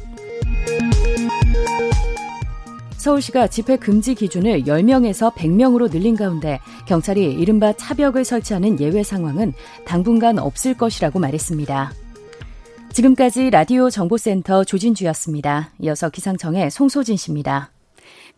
서울시가 3.01 3.47
집회 3.47 3.79
금지 3.79 4.15
기준을 4.15 4.65
10명에서 4.65 5.33
100명으로 5.35 5.91
늘린 5.91 6.17
가운데 6.17 6.61
경찰이 6.87 7.33
이른바 7.33 7.73
차벽을 7.73 8.27
설치하는 8.27 8.79
예외 8.79 9.03
상황은 9.03 9.55
당분간 9.87 10.39
없을 10.39 10.75
것이라고 10.75 11.19
말했습니다. 11.19 11.93
지금까지 12.93 13.49
라디오 13.49 13.89
정보센터 13.89 14.65
조진주였습니다. 14.65 15.71
이어서 15.81 16.11
기상청의 16.11 16.71
송소진 16.71 17.17
씨입니다. 17.17 17.71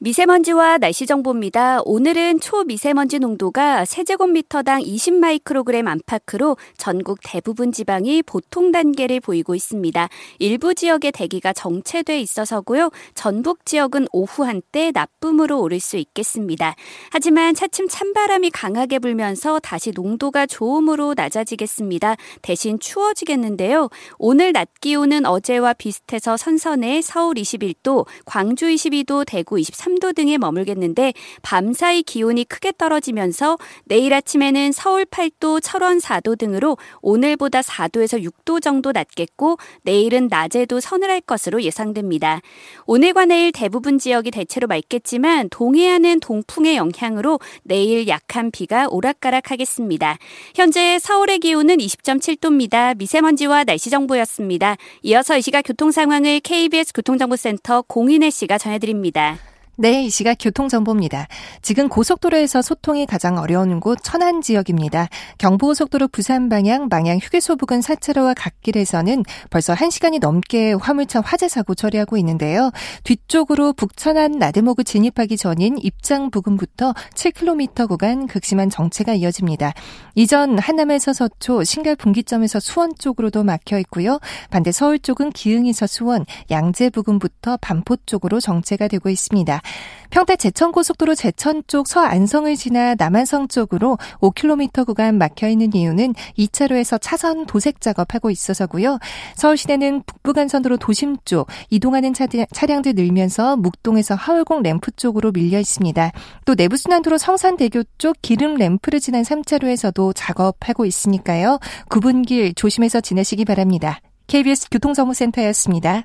미세먼지와 0.02 0.78
날씨 0.78 1.06
정보입니다. 1.06 1.80
오늘은 1.84 2.40
초미세먼지 2.40 3.20
농도가 3.20 3.84
세제곱미터당 3.84 4.80
20마이크로그램 4.80 5.86
안팎으로 5.86 6.56
전국 6.76 7.20
대부분 7.22 7.70
지방이 7.70 8.20
보통 8.24 8.72
단계를 8.72 9.20
보이고 9.20 9.54
있습니다. 9.54 10.08
일부 10.40 10.74
지역의 10.74 11.12
대기가 11.12 11.52
정체돼 11.52 12.18
있어서고요. 12.18 12.90
전북 13.14 13.64
지역은 13.64 14.08
오후 14.12 14.42
한때 14.42 14.90
나쁨으로 14.92 15.60
오를 15.60 15.78
수 15.78 15.96
있겠습니다. 15.96 16.74
하지만 17.12 17.54
차츰 17.54 17.86
찬바람이 17.86 18.50
강하게 18.50 18.98
불면서 18.98 19.60
다시 19.60 19.92
농도가 19.92 20.46
좋음으로 20.46 21.14
낮아지겠습니다. 21.16 22.16
대신 22.42 22.80
추워지겠는데요. 22.80 23.88
오늘 24.18 24.52
낮 24.52 24.68
기온은 24.80 25.26
어제와 25.26 25.74
비슷해서 25.74 26.36
선선해 26.36 27.02
서울 27.02 27.36
21도, 27.36 28.04
광주 28.24 28.66
22도, 28.66 29.24
대구 29.24 29.54
23도 29.58 29.91
등에 30.14 30.38
머물겠는데 30.38 31.12
밤사이 31.42 32.02
기온이 32.02 32.44
크게 32.44 32.72
떨어지면서 32.76 33.58
내일 33.84 34.14
아침에는 34.14 34.72
서울 34.72 35.04
8도, 35.04 35.60
철원 35.62 35.98
4도 35.98 36.38
등으로 36.38 36.76
오늘보다 37.00 37.60
4도에서 37.60 38.22
6도 38.22 38.62
정도 38.62 38.92
낮겠고 38.92 39.58
내일은 39.82 40.28
낮에도 40.28 40.80
서늘할 40.80 41.20
것으로 41.20 41.62
예상됩니다. 41.62 42.40
오늘과 42.86 43.26
내일 43.26 43.52
대부분 43.52 43.98
지역이 43.98 44.30
대체로 44.30 44.66
맑겠지만 44.66 45.48
동해안은 45.50 46.20
동풍의 46.20 46.76
영향으로 46.76 47.40
내일 47.62 48.08
약한 48.08 48.50
비가 48.50 48.86
오락가락하겠습니다. 48.88 50.18
현재 50.54 50.98
서울의 50.98 51.38
기온은 51.38 51.76
20.7도입니다. 51.78 52.96
미세먼지와 52.96 53.64
날씨 53.64 53.90
정보였습니다. 53.90 54.76
이어서 55.02 55.36
이 55.36 55.42
시각 55.42 55.62
교통 55.62 55.90
상황을 55.90 56.40
KBS 56.40 56.92
교통정보센터 56.94 57.82
공인혜 57.82 58.30
씨가 58.30 58.58
전해드립니다. 58.58 59.51
네, 59.78 60.04
이 60.04 60.10
시각 60.10 60.36
교통정보입니다. 60.38 61.28
지금 61.62 61.88
고속도로에서 61.88 62.60
소통이 62.60 63.06
가장 63.06 63.38
어려운 63.38 63.80
곳 63.80 64.00
천안 64.02 64.42
지역입니다. 64.42 65.08
경부고속도로 65.38 66.08
부산 66.08 66.50
방향 66.50 66.88
망양 66.90 67.16
휴게소 67.16 67.56
부근 67.56 67.80
사차로와 67.80 68.34
갓길에서는 68.34 69.24
벌써 69.48 69.72
1시간이 69.72 70.20
넘게 70.20 70.74
화물차 70.74 71.22
화재 71.22 71.48
사고 71.48 71.74
처리하고 71.74 72.18
있는데요. 72.18 72.70
뒤쪽으로 73.04 73.72
북천안 73.72 74.32
나들목을 74.32 74.84
진입하기 74.84 75.38
전인 75.38 75.78
입장 75.80 76.30
부근부터 76.30 76.92
7km 77.14 77.88
구간 77.88 78.26
극심한 78.26 78.68
정체가 78.68 79.14
이어집니다. 79.14 79.72
이전 80.14 80.58
한남에서 80.58 81.14
서초, 81.14 81.64
신갈 81.64 81.96
분기점에서 81.96 82.60
수원 82.60 82.92
쪽으로도 82.98 83.42
막혀 83.42 83.78
있고요. 83.78 84.20
반대 84.50 84.70
서울 84.70 84.98
쪽은 84.98 85.30
기흥에서 85.30 85.86
수원, 85.86 86.26
양재 86.50 86.90
부근부터 86.90 87.56
반포 87.62 87.96
쪽으로 88.04 88.38
정체가 88.38 88.88
되고 88.88 89.08
있습니다. 89.08 89.61
평택 90.10 90.38
제천고속도로 90.38 91.14
제천 91.14 91.62
쪽 91.66 91.88
서안성을 91.88 92.54
지나 92.56 92.94
남한성 92.96 93.48
쪽으로 93.48 93.96
5km 94.20 94.84
구간 94.84 95.16
막혀 95.16 95.48
있는 95.48 95.74
이유는 95.74 96.14
2차로에서 96.36 96.98
차선 97.00 97.46
도색 97.46 97.80
작업하고 97.80 98.28
있어서고요. 98.28 98.98
서울 99.36 99.56
시내는 99.56 100.02
북부간선도로 100.04 100.76
도심 100.76 101.16
쪽 101.24 101.48
이동하는 101.70 102.12
차량들 102.12 102.92
늘면서 102.94 103.56
묵동에서 103.56 104.14
하월공 104.14 104.62
램프 104.62 104.90
쪽으로 104.90 105.32
밀려 105.32 105.58
있습니다. 105.58 106.12
또 106.44 106.54
내부순환도로 106.54 107.16
성산대교 107.16 107.84
쪽 107.96 108.16
기름 108.20 108.56
램프를 108.56 109.00
지난 109.00 109.22
3차로에서도 109.22 110.12
작업하고 110.14 110.84
있으니까요. 110.84 111.58
구분길 111.88 112.52
조심해서 112.52 113.00
지내시기 113.00 113.46
바랍니다. 113.46 114.00
KBS 114.26 114.68
교통정보센터였습니다. 114.70 116.04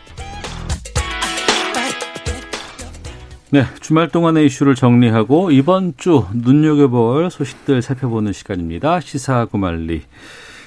네, 3.53 3.65
주말 3.81 4.07
동안의 4.07 4.45
이슈를 4.45 4.75
정리하고 4.75 5.51
이번 5.51 5.93
주 5.97 6.23
눈여겨볼 6.33 7.29
소식들 7.29 7.81
살펴보는 7.81 8.31
시간입니다. 8.31 9.01
시사구말리. 9.01 10.03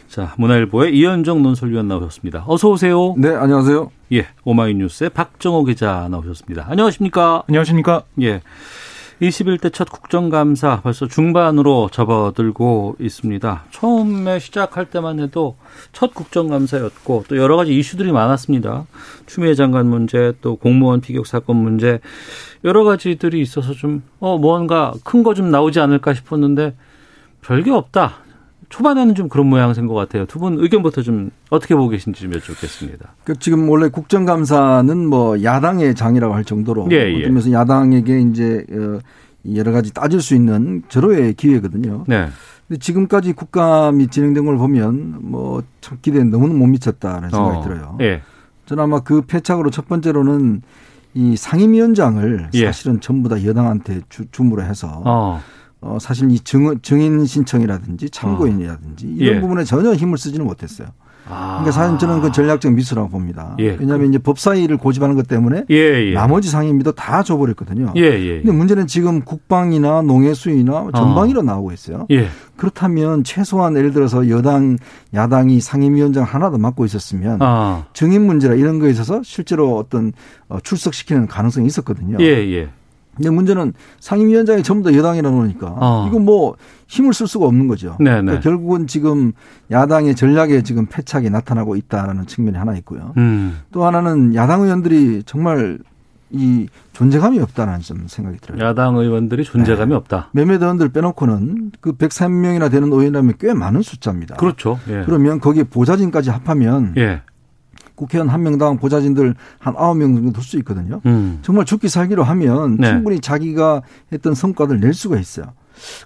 자, 0.06 0.34
문화일보의 0.36 0.94
이현정 0.94 1.42
논설위원 1.42 1.88
나오셨습니다. 1.88 2.44
어서 2.46 2.68
오세요. 2.68 3.14
네, 3.16 3.34
안녕하세요. 3.34 3.90
예, 4.12 4.26
오마이뉴스의 4.44 5.08
박정호 5.08 5.64
기자 5.64 6.08
나오셨습니다. 6.10 6.66
안녕하십니까? 6.68 7.44
안녕하십니까? 7.48 8.02
예. 8.20 8.42
21대 9.22 9.72
첫 9.72 9.88
국정감사 9.88 10.80
벌써 10.82 11.06
중반으로 11.06 11.88
접어들고 11.90 12.96
있습니다. 12.98 13.64
처음에 13.70 14.38
시작할 14.38 14.90
때만 14.90 15.20
해도 15.20 15.56
첫 15.92 16.14
국정감사였고 16.14 17.24
또 17.28 17.36
여러 17.36 17.56
가지 17.56 17.78
이슈들이 17.78 18.12
많았습니다. 18.12 18.86
추미애 19.26 19.54
장관 19.54 19.86
문제 19.86 20.32
또 20.40 20.56
공무원 20.56 21.00
피격 21.00 21.26
사건 21.26 21.56
문제 21.56 22.00
여러 22.64 22.84
가지들이 22.84 23.40
있어서 23.40 23.72
좀 23.74 24.02
어 24.20 24.38
뭔가 24.38 24.92
큰 25.04 25.22
거 25.22 25.34
좀 25.34 25.50
나오지 25.50 25.80
않을까 25.80 26.14
싶었는데 26.14 26.74
별게 27.42 27.70
없다. 27.70 28.14
초반에는 28.70 29.14
좀 29.14 29.28
그런 29.28 29.46
모양새인 29.48 29.86
것 29.86 29.94
같아요. 29.94 30.24
두 30.26 30.38
분 30.40 30.58
의견부터 30.58 31.02
좀 31.02 31.30
어떻게 31.50 31.74
보고 31.74 31.88
계신지 31.90 32.22
좀 32.22 32.34
여쭙겠습니다. 32.34 33.14
그 33.24 33.38
지금 33.38 33.68
원래 33.68 33.88
국정감사는 33.88 35.06
뭐 35.06 35.42
야당의 35.42 35.94
장이라고 35.94 36.34
할 36.34 36.44
정도로 36.44 36.88
예, 36.90 37.12
예. 37.12 37.20
그러면서 37.20 37.52
야당에게 37.52 38.20
이제 38.22 38.64
어, 38.72 38.98
여러 39.54 39.70
가지 39.72 39.92
따질 39.92 40.20
수 40.22 40.34
있는 40.34 40.82
절호의 40.88 41.34
기회거든요. 41.34 42.04
네. 42.08 42.28
근데 42.66 42.78
지금까지 42.80 43.34
국감이 43.34 44.08
진행된 44.08 44.46
걸 44.46 44.56
보면 44.56 45.18
뭐 45.20 45.62
참 45.82 45.98
기대에 46.00 46.24
너무 46.24 46.48
못 46.48 46.66
미쳤다는 46.66 47.28
생각이 47.28 47.58
어, 47.58 47.62
들어요. 47.62 47.98
예. 48.00 48.22
저는 48.64 48.82
아마 48.82 49.00
그 49.00 49.20
패착으로 49.20 49.70
첫 49.70 49.86
번째로는 49.86 50.62
이 51.14 51.36
상임위원장을 51.36 52.50
예. 52.54 52.66
사실은 52.66 53.00
전부 53.00 53.28
다 53.28 53.42
여당한테 53.44 54.02
주, 54.08 54.26
주무로 54.30 54.62
해서 54.62 55.02
어. 55.04 55.40
어, 55.80 55.98
사실 56.00 56.30
이 56.30 56.40
증, 56.40 56.80
증인 56.80 57.24
신청이라든지 57.24 58.10
참고인이라든지 58.10 59.06
이런 59.06 59.36
예. 59.36 59.40
부분에 59.40 59.64
전혀 59.64 59.94
힘을 59.94 60.18
쓰지는 60.18 60.44
못했어요. 60.46 60.88
아. 61.28 61.60
그러니까 61.60 61.72
사실 61.72 61.98
저는 61.98 62.20
그 62.20 62.32
전략적 62.32 62.72
미수라고 62.72 63.08
봅니다. 63.08 63.56
예. 63.58 63.76
왜냐하면 63.78 64.08
이제 64.08 64.18
법사위를 64.18 64.76
고집하는 64.76 65.14
것 65.16 65.26
때문에 65.26 65.64
예, 65.70 65.76
예. 65.76 66.12
나머지 66.12 66.50
상임위도 66.50 66.92
다 66.92 67.22
줘버렸거든요. 67.22 67.92
예, 67.96 68.02
예. 68.02 68.36
근데 68.38 68.52
문제는 68.52 68.86
지금 68.86 69.22
국방이나 69.22 70.02
농해수위나 70.02 70.88
전방위로 70.94 71.42
나오고 71.42 71.72
있어요. 71.72 72.06
예. 72.10 72.28
그렇다면 72.56 73.24
최소한 73.24 73.76
예를 73.76 73.92
들어서 73.92 74.28
여당, 74.28 74.78
야당이 75.12 75.60
상임위원장 75.60 76.24
하나 76.24 76.50
더 76.50 76.58
맡고 76.58 76.84
있었으면 76.84 77.38
아. 77.40 77.86
증인 77.94 78.26
문제나 78.26 78.54
이런 78.54 78.78
거에 78.78 78.90
있어서 78.90 79.22
실제로 79.24 79.76
어떤 79.76 80.12
어, 80.48 80.58
출석시키는 80.60 81.26
가능성이 81.26 81.66
있었거든요. 81.66 82.18
근데 83.16 83.30
문제는 83.30 83.72
상임위원장이 84.00 84.62
전부 84.62 84.90
다 84.90 84.96
여당이라 84.96 85.30
그러니까 85.30 85.74
어. 85.78 86.06
이거 86.08 86.18
뭐 86.18 86.56
힘을 86.88 87.12
쓸 87.12 87.26
수가 87.26 87.46
없는 87.46 87.68
거죠. 87.68 87.96
네, 88.00 88.16
네. 88.16 88.20
그러니까 88.22 88.40
결국은 88.40 88.86
지금 88.86 89.32
야당의 89.70 90.14
전략에 90.14 90.62
지금 90.62 90.86
패착이 90.86 91.30
나타나고 91.30 91.76
있다라는 91.76 92.26
측면이 92.26 92.56
하나 92.56 92.76
있고요. 92.76 93.12
음. 93.16 93.60
또 93.72 93.84
하나는 93.84 94.34
야당 94.34 94.62
의원들이 94.62 95.22
정말 95.26 95.78
이 96.30 96.66
존재감이 96.92 97.38
없다는 97.38 97.80
좀 97.80 98.06
생각이 98.08 98.38
들어요. 98.38 98.66
야당 98.66 98.96
의원들이 98.96 99.44
존재감이 99.44 99.94
없다. 99.94 100.30
몇몇 100.32 100.60
의원들 100.60 100.88
빼놓고는 100.88 101.72
그 101.80 101.92
103명이나 101.92 102.70
되는 102.70 102.88
의원이라면 102.88 103.34
꽤 103.38 103.54
많은 103.54 103.82
숫자입니다. 103.82 104.36
그렇죠. 104.36 104.78
예. 104.88 105.02
그러면 105.04 105.38
거기에 105.38 105.64
보좌진까지 105.64 106.30
합하면 106.30 106.94
예. 106.96 107.22
국회의원 107.94 108.28
한 108.28 108.42
명당 108.42 108.78
보좌진들 108.78 109.34
한 109.58 109.74
아홉 109.76 109.96
명 109.96 110.14
정도 110.14 110.32
될수 110.32 110.58
있거든요. 110.58 111.00
음. 111.06 111.38
정말 111.42 111.64
죽기 111.64 111.88
살기로 111.88 112.24
하면 112.24 112.76
네. 112.76 112.90
충분히 112.90 113.20
자기가 113.20 113.82
했던 114.12 114.34
성과를 114.34 114.80
낼 114.80 114.92
수가 114.92 115.18
있어요. 115.18 115.46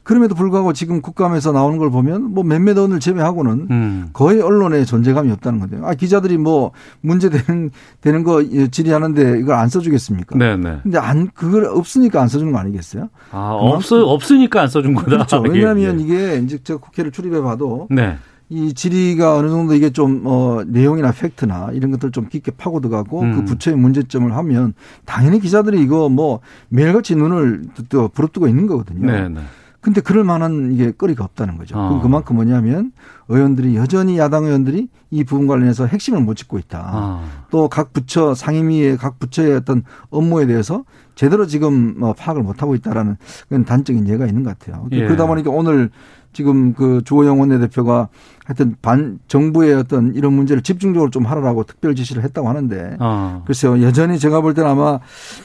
그럼에도 0.02 0.34
불구하고 0.34 0.72
지금 0.72 1.02
국감에서 1.02 1.52
나오는 1.52 1.78
걸 1.78 1.90
보면 1.90 2.34
뭐 2.34 2.44
몇몇 2.44 2.76
의원을 2.76 3.00
제외하고는 3.00 3.68
음. 3.70 4.08
거의 4.12 4.40
언론에 4.40 4.84
존재감이 4.84 5.30
없다는 5.32 5.60
건데요. 5.60 5.86
아, 5.86 5.94
기자들이 5.94 6.38
뭐 6.38 6.72
문제 7.00 7.28
되는, 7.28 7.70
되는 8.00 8.24
거 8.24 8.42
질의하는데 8.42 9.40
이걸 9.40 9.56
안 9.56 9.68
써주겠습니까? 9.68 10.38
네, 10.38 10.56
네. 10.56 10.78
근데 10.82 10.98
안, 10.98 11.28
그걸 11.32 11.66
없으니까 11.66 12.20
안 12.20 12.28
써주는 12.28 12.52
거 12.52 12.58
아니겠어요? 12.58 13.08
아, 13.30 13.50
없어 13.52 14.06
없으니까 14.06 14.62
안 14.62 14.68
써준 14.68 14.94
거다. 14.94 15.08
그렇죠. 15.08 15.44
예, 15.46 15.50
왜냐하면 15.50 16.00
예. 16.00 16.04
이게 16.04 16.36
이제 16.38 16.58
제가 16.62 16.80
국회를 16.80 17.12
출입해 17.12 17.42
봐도 17.42 17.88
네. 17.90 18.16
이 18.50 18.72
질의가 18.72 19.36
어느 19.36 19.48
정도 19.48 19.74
이게 19.74 19.90
좀, 19.90 20.22
어, 20.24 20.62
내용이나 20.66 21.12
팩트나 21.12 21.70
이런 21.72 21.90
것들 21.90 22.12
좀 22.12 22.28
깊게 22.28 22.52
파고 22.52 22.80
들어가고 22.80 23.20
음. 23.20 23.34
그 23.34 23.44
부처의 23.44 23.76
문제점을 23.76 24.34
하면 24.34 24.74
당연히 25.04 25.40
기자들이 25.40 25.82
이거 25.82 26.08
뭐 26.08 26.40
매일같이 26.68 27.14
눈을 27.14 27.64
또 27.88 28.08
부릅뜨고 28.08 28.48
있는 28.48 28.66
거거든요. 28.66 29.06
네, 29.06 29.28
네. 29.28 29.40
근데 29.80 30.00
그럴 30.00 30.24
만한 30.24 30.72
이게 30.72 30.90
거리가 30.90 31.24
없다는 31.24 31.56
거죠. 31.56 31.78
어. 31.78 31.88
그럼 31.88 32.02
그만큼 32.02 32.36
뭐냐면 32.36 32.92
의원들이 33.28 33.76
여전히 33.76 34.18
야당 34.18 34.44
의원들이 34.44 34.88
이 35.10 35.24
부분 35.24 35.46
관련해서 35.46 35.86
핵심을 35.86 36.20
못 36.20 36.34
짚고 36.34 36.58
있다. 36.58 36.82
아. 36.84 37.24
또각 37.50 37.92
부처 37.92 38.34
상임위의 38.34 38.96
각 38.96 39.18
부처의 39.18 39.54
어떤 39.54 39.84
업무에 40.10 40.46
대해서 40.46 40.84
제대로 41.18 41.48
지금 41.48 41.98
뭐 41.98 42.12
파악을 42.12 42.44
못 42.44 42.62
하고 42.62 42.76
있다라는 42.76 43.16
그런 43.48 43.64
단적인 43.64 44.06
예가 44.06 44.26
있는 44.26 44.44
것 44.44 44.56
같아요. 44.56 44.86
예. 44.92 45.04
그러다 45.04 45.26
보니까 45.26 45.50
오늘 45.50 45.90
지금 46.32 46.74
그 46.74 47.02
주호영 47.04 47.40
원내대표가 47.40 48.06
하여튼 48.44 48.76
반 48.80 49.18
정부의 49.26 49.74
어떤 49.74 50.14
이런 50.14 50.32
문제를 50.34 50.62
집중적으로 50.62 51.10
좀 51.10 51.26
하라고 51.26 51.64
특별 51.64 51.96
지시를 51.96 52.22
했다고 52.22 52.48
하는데 52.48 52.98
아. 53.00 53.42
글쎄요 53.46 53.82
여전히 53.82 54.20
제가 54.20 54.42
볼 54.42 54.54
때는 54.54 54.70
아마 54.70 55.00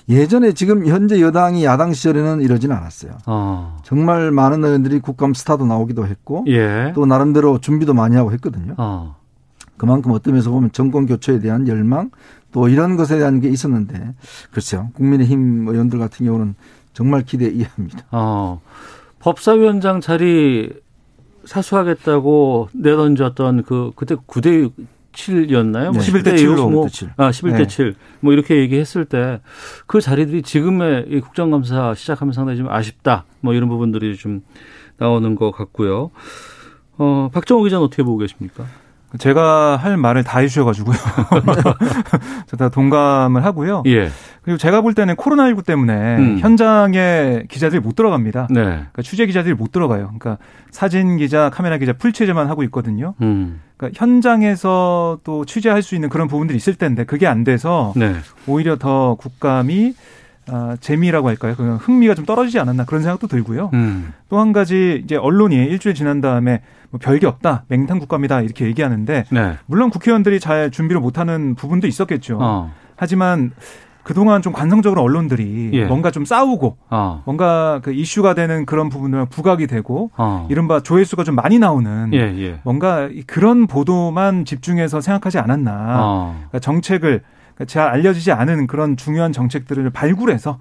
예전에 0.09 0.51
지금 0.51 0.85
현재 0.85 1.19
여당이 1.19 1.65
야당 1.65 1.91
시절에는 1.91 2.41
이러지는 2.41 2.75
않았어요. 2.75 3.13
어. 3.25 3.79
정말 3.81 4.29
많은 4.29 4.63
의원들이 4.63 4.99
국감 4.99 5.33
스타도 5.33 5.65
나오기도 5.65 6.05
했고 6.05 6.45
예. 6.49 6.91
또 6.93 7.07
나름대로 7.07 7.57
준비도 7.57 7.95
많이 7.95 8.15
하고 8.15 8.31
했거든요. 8.31 8.75
어. 8.77 9.15
그만큼 9.77 10.11
어떤 10.11 10.33
면에서 10.33 10.51
보면 10.51 10.71
정권 10.71 11.07
교체에 11.07 11.39
대한 11.39 11.67
열망 11.67 12.11
또 12.53 12.69
이런 12.69 12.95
것에 12.95 13.17
대한 13.17 13.41
게 13.41 13.49
있었는데 13.49 14.13
글쎄요 14.51 14.89
국민의힘 14.93 15.67
의원들 15.67 15.99
같은 15.99 16.25
경우는 16.25 16.55
정말 16.93 17.23
기대 17.23 17.47
이해합니다. 17.49 18.05
어. 18.11 18.61
법사위원장 19.19 19.99
자리 19.99 20.69
사수하겠다고 21.45 22.69
내던졌던 22.73 23.63
그 23.63 23.91
그때 23.95 24.15
9대 24.15 24.71
7이었나요? 25.13 25.93
네. 25.93 25.99
11대 25.99 26.37
7 26.37 26.57
로. 26.57 26.69
뭐 26.69 26.85
11대 26.85 26.91
7. 26.91 27.13
아, 27.17 27.29
11대 27.31 27.57
네. 27.57 27.67
7. 27.67 27.95
뭐 28.21 28.33
이렇게 28.33 28.57
얘기했을 28.57 29.05
때 29.05 29.39
그 29.85 30.01
자리들이 30.01 30.41
지금의 30.41 31.05
이 31.09 31.19
국정감사 31.19 31.93
시작하면 31.95 32.33
상당히 32.33 32.57
좀 32.57 32.69
아쉽다. 32.69 33.25
뭐 33.41 33.53
이런 33.53 33.69
부분들이 33.69 34.15
좀 34.15 34.41
나오는 34.97 35.35
것 35.35 35.51
같고요. 35.51 36.11
어, 36.97 37.29
박정호 37.33 37.63
기자는 37.63 37.85
어떻게 37.85 38.03
보고 38.03 38.17
계십니까? 38.17 38.65
제가 39.19 39.77
할 39.77 39.95
말을 39.97 40.23
다 40.23 40.39
해주셔가지고요. 40.39 40.95
저 42.47 42.57
다 42.57 42.69
동감을 42.69 43.43
하고요. 43.45 43.83
예. 43.87 44.09
그리고 44.41 44.57
제가 44.57 44.81
볼 44.81 44.93
때는 44.93 45.15
코로나19 45.15 45.65
때문에 45.65 46.17
음. 46.17 46.39
현장에 46.39 47.43
기자들이 47.49 47.79
못 47.79 47.95
들어갑니다. 47.95 48.47
네. 48.49 48.61
그러니까 48.63 49.01
취재 49.01 49.25
기자들이 49.25 49.53
못 49.53 49.71
들어가요. 49.71 50.05
그러니까 50.17 50.37
사진 50.71 51.17
기자, 51.17 51.49
카메라 51.49 51.77
기자 51.77 51.93
풀 51.93 52.11
취재만 52.11 52.47
하고 52.49 52.63
있거든요. 52.63 53.13
음. 53.21 53.61
그러니까 53.77 53.97
현장에서 53.99 55.19
또 55.23 55.45
취재할 55.45 55.81
수 55.81 55.95
있는 55.95 56.09
그런 56.09 56.27
부분들이 56.27 56.57
있을 56.57 56.75
텐데 56.75 57.03
그게 57.05 57.27
안 57.27 57.43
돼서 57.43 57.93
네. 57.95 58.13
오히려 58.47 58.77
더 58.77 59.15
국감이 59.15 59.93
아, 60.47 60.75
재미라고 60.79 61.29
할까요? 61.29 61.53
그 61.55 61.75
흥미가 61.77 62.15
좀 62.15 62.25
떨어지지 62.25 62.59
않았나 62.59 62.85
그런 62.85 63.01
생각도 63.01 63.27
들고요. 63.27 63.69
음. 63.73 64.13
또한 64.29 64.51
가지 64.51 65.01
이제 65.03 65.15
언론이 65.15 65.55
일주일 65.55 65.95
지난 65.95 66.21
다음에 66.21 66.61
뭐 66.89 66.99
별게 67.01 67.25
없다, 67.27 67.63
맹탕 67.69 67.99
국감이다 67.99 68.41
이렇게 68.41 68.65
얘기하는데 68.65 69.25
네. 69.29 69.53
물론 69.65 69.89
국회의원들이 69.89 70.39
잘 70.39 70.69
준비를 70.69 71.01
못하는 71.01 71.55
부분도 71.55 71.87
있었겠죠. 71.87 72.37
어. 72.41 72.71
하지만 72.95 73.51
그동안 74.03 74.41
좀 74.41 74.51
관성적으로 74.51 75.01
언론들이 75.01 75.69
예. 75.73 75.85
뭔가 75.85 76.11
좀 76.11 76.25
싸우고 76.25 76.75
어. 76.89 77.21
뭔가 77.25 77.79
그 77.83 77.93
이슈가 77.93 78.33
되는 78.33 78.65
그런 78.65 78.89
부분을 78.89 79.27
부각이 79.27 79.65
되고 79.65 80.11
어. 80.17 80.45
이른바 80.51 80.81
조회수가 80.81 81.23
좀 81.23 81.35
많이 81.35 81.57
나오는 81.57 82.11
예, 82.13 82.17
예. 82.19 82.59
뭔가 82.63 83.07
이- 83.09 83.23
그런 83.23 83.65
보도만 83.65 84.43
집중해서 84.43 84.99
생각하지 84.99 85.39
않았나. 85.39 85.99
어. 86.01 86.35
그러니까 86.35 86.59
정책을 86.59 87.21
잘 87.67 87.87
알려지지 87.87 88.31
않은 88.31 88.67
그런 88.67 88.97
중요한 88.97 89.31
정책들을 89.31 89.89
발굴해서 89.91 90.59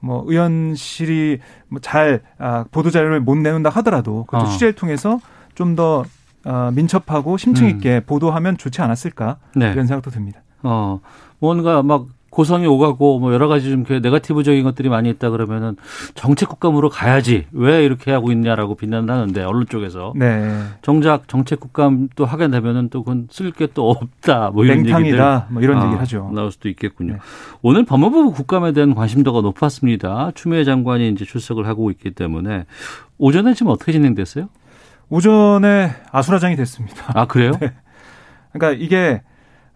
뭐 0.00 0.24
의원실이 0.26 1.40
뭐잘 1.68 2.22
아, 2.38 2.64
보도 2.70 2.90
자료를 2.90 3.20
못 3.20 3.36
내놓는다 3.36 3.70
하더라도 3.70 4.24
그 4.28 4.36
어. 4.36 4.44
취재를 4.46 4.72
통해서 4.74 5.20
좀더 5.54 6.04
아, 6.44 6.70
민첩하고 6.74 7.36
심층 7.36 7.66
음. 7.66 7.70
있게 7.70 8.00
보도하면 8.00 8.56
좋지 8.56 8.80
않았을까 8.80 9.38
네. 9.56 9.72
이런 9.72 9.86
생각도 9.86 10.10
듭니다. 10.10 10.40
어, 10.62 11.00
뭔가 11.40 11.82
막 11.82 12.06
고성이 12.30 12.66
오가고 12.66 13.18
뭐 13.20 13.32
여러 13.32 13.48
가지 13.48 13.70
좀그 13.70 14.00
네거티브적인 14.02 14.64
것들이 14.64 14.88
많이 14.88 15.08
있다 15.10 15.30
그러면은 15.30 15.76
정책 16.14 16.48
국감으로 16.48 16.88
가야지 16.88 17.46
왜 17.52 17.84
이렇게 17.84 18.10
하고 18.12 18.32
있냐라고 18.32 18.74
비난을 18.74 19.10
하는데 19.10 19.42
언론 19.44 19.66
쪽에서 19.66 20.12
네. 20.16 20.62
정작 20.82 21.28
정책 21.28 21.60
국감 21.60 22.08
또 22.16 22.26
하게 22.26 22.48
되면은 22.48 22.90
또 22.90 23.02
그건 23.04 23.28
쓸 23.30 23.52
게 23.52 23.68
또 23.74 23.90
없다 23.90 24.50
뭐 24.50 24.64
이런. 24.64 24.78
얘기들 24.78 25.18
뭐 25.50 25.62
이런 25.62 25.78
아, 25.78 25.84
얘기를 25.84 26.00
하죠. 26.00 26.30
나올 26.34 26.50
수도 26.50 26.68
있겠군요. 26.68 27.14
네. 27.14 27.18
오늘 27.62 27.84
법무부 27.84 28.32
국감에 28.32 28.72
대한 28.72 28.94
관심도가 28.94 29.40
높았습니다. 29.40 30.32
추미애 30.34 30.64
장관이 30.64 31.08
이제 31.10 31.24
출석을 31.24 31.66
하고 31.66 31.90
있기 31.90 32.10
때문에 32.12 32.64
오전에 33.18 33.54
지금 33.54 33.72
어떻게 33.72 33.92
진행됐어요? 33.92 34.48
오전에 35.10 35.92
아수라장이 36.12 36.56
됐습니다. 36.56 37.12
아 37.14 37.26
그래요? 37.26 37.52
네. 37.60 37.72
그러니까 38.52 38.82
이게 38.84 39.22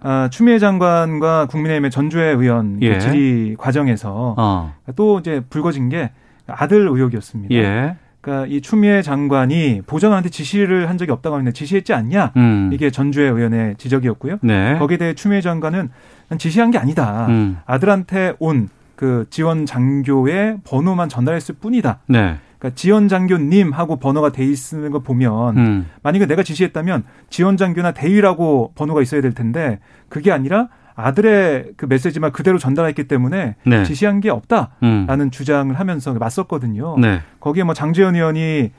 아, 0.03 0.29
추미애 0.31 0.59
장관과 0.59 1.47
국민의힘의 1.47 1.91
전주혜 1.91 2.25
의원 2.31 2.81
그 2.81 2.87
예. 2.87 2.99
질의 2.99 3.57
과정에서 3.57 4.35
어. 4.37 4.75
또 4.97 5.21
이제 5.21 5.43
불거진 5.49 5.89
게 5.89 6.11
아들 6.47 6.89
의혹이었습니다. 6.89 7.55
예. 7.55 7.97
그러니까 8.21 8.47
이 8.47 8.61
추미애 8.61 9.03
장관이 9.03 9.83
보좌관한테 9.87 10.29
지시를 10.29 10.89
한 10.89 10.97
적이 10.99 11.13
없다고 11.13 11.35
하는데 11.35 11.53
지시했지 11.53 11.93
않냐? 11.93 12.33
음. 12.37 12.71
이게 12.73 12.91
전주혜 12.91 13.29
의원의 13.29 13.77
지적이었고요. 13.79 14.39
네. 14.43 14.77
거기에 14.79 14.97
대해 14.97 15.15
추미애 15.15 15.41
장관은 15.41 15.91
난 16.29 16.39
지시한 16.39 16.71
게 16.71 16.79
아니다. 16.79 17.27
음. 17.29 17.59
아들한테 17.67 18.35
온 18.39 18.69
그 19.03 19.27
지원 19.31 19.67
장교의 19.67 20.59
번호만 20.63 21.09
전달했을 21.09 21.57
뿐이다. 21.61 21.99
네. 22.07 22.37
그러니까 22.63 22.77
지원 22.77 23.09
장교님 23.09 23.73
하고 23.73 23.97
번호가 23.97 24.31
돼 24.31 24.45
있는 24.45 24.93
거 24.93 25.01
보면 25.01 25.57
음. 25.57 25.87
만약에 26.05 26.27
내가 26.27 26.45
지시했다면 26.45 27.03
지원 27.29 27.57
장교나 27.57 27.91
대위라고 27.91 28.71
번호가 28.77 29.03
있어야 29.03 29.21
될 29.21 29.33
텐데 29.33 29.81
그게 30.09 30.31
아니라 30.31 30.69
아들의 30.95 31.73
그 31.77 31.87
메시지만 31.87 32.31
그대로 32.31 32.59
전달했기 32.59 33.09
때문에 33.09 33.57
네. 33.67 33.83
지시한 33.83 34.21
게 34.21 34.31
없다라는 34.31 34.71
음. 35.21 35.31
주장을 35.33 35.75
하면서 35.75 36.15
맞섰거든요. 36.15 36.99
네. 36.99 37.21
거기에 37.41 37.65
뭐 37.65 37.75
장재현 37.75 38.15
의원이 38.15 38.71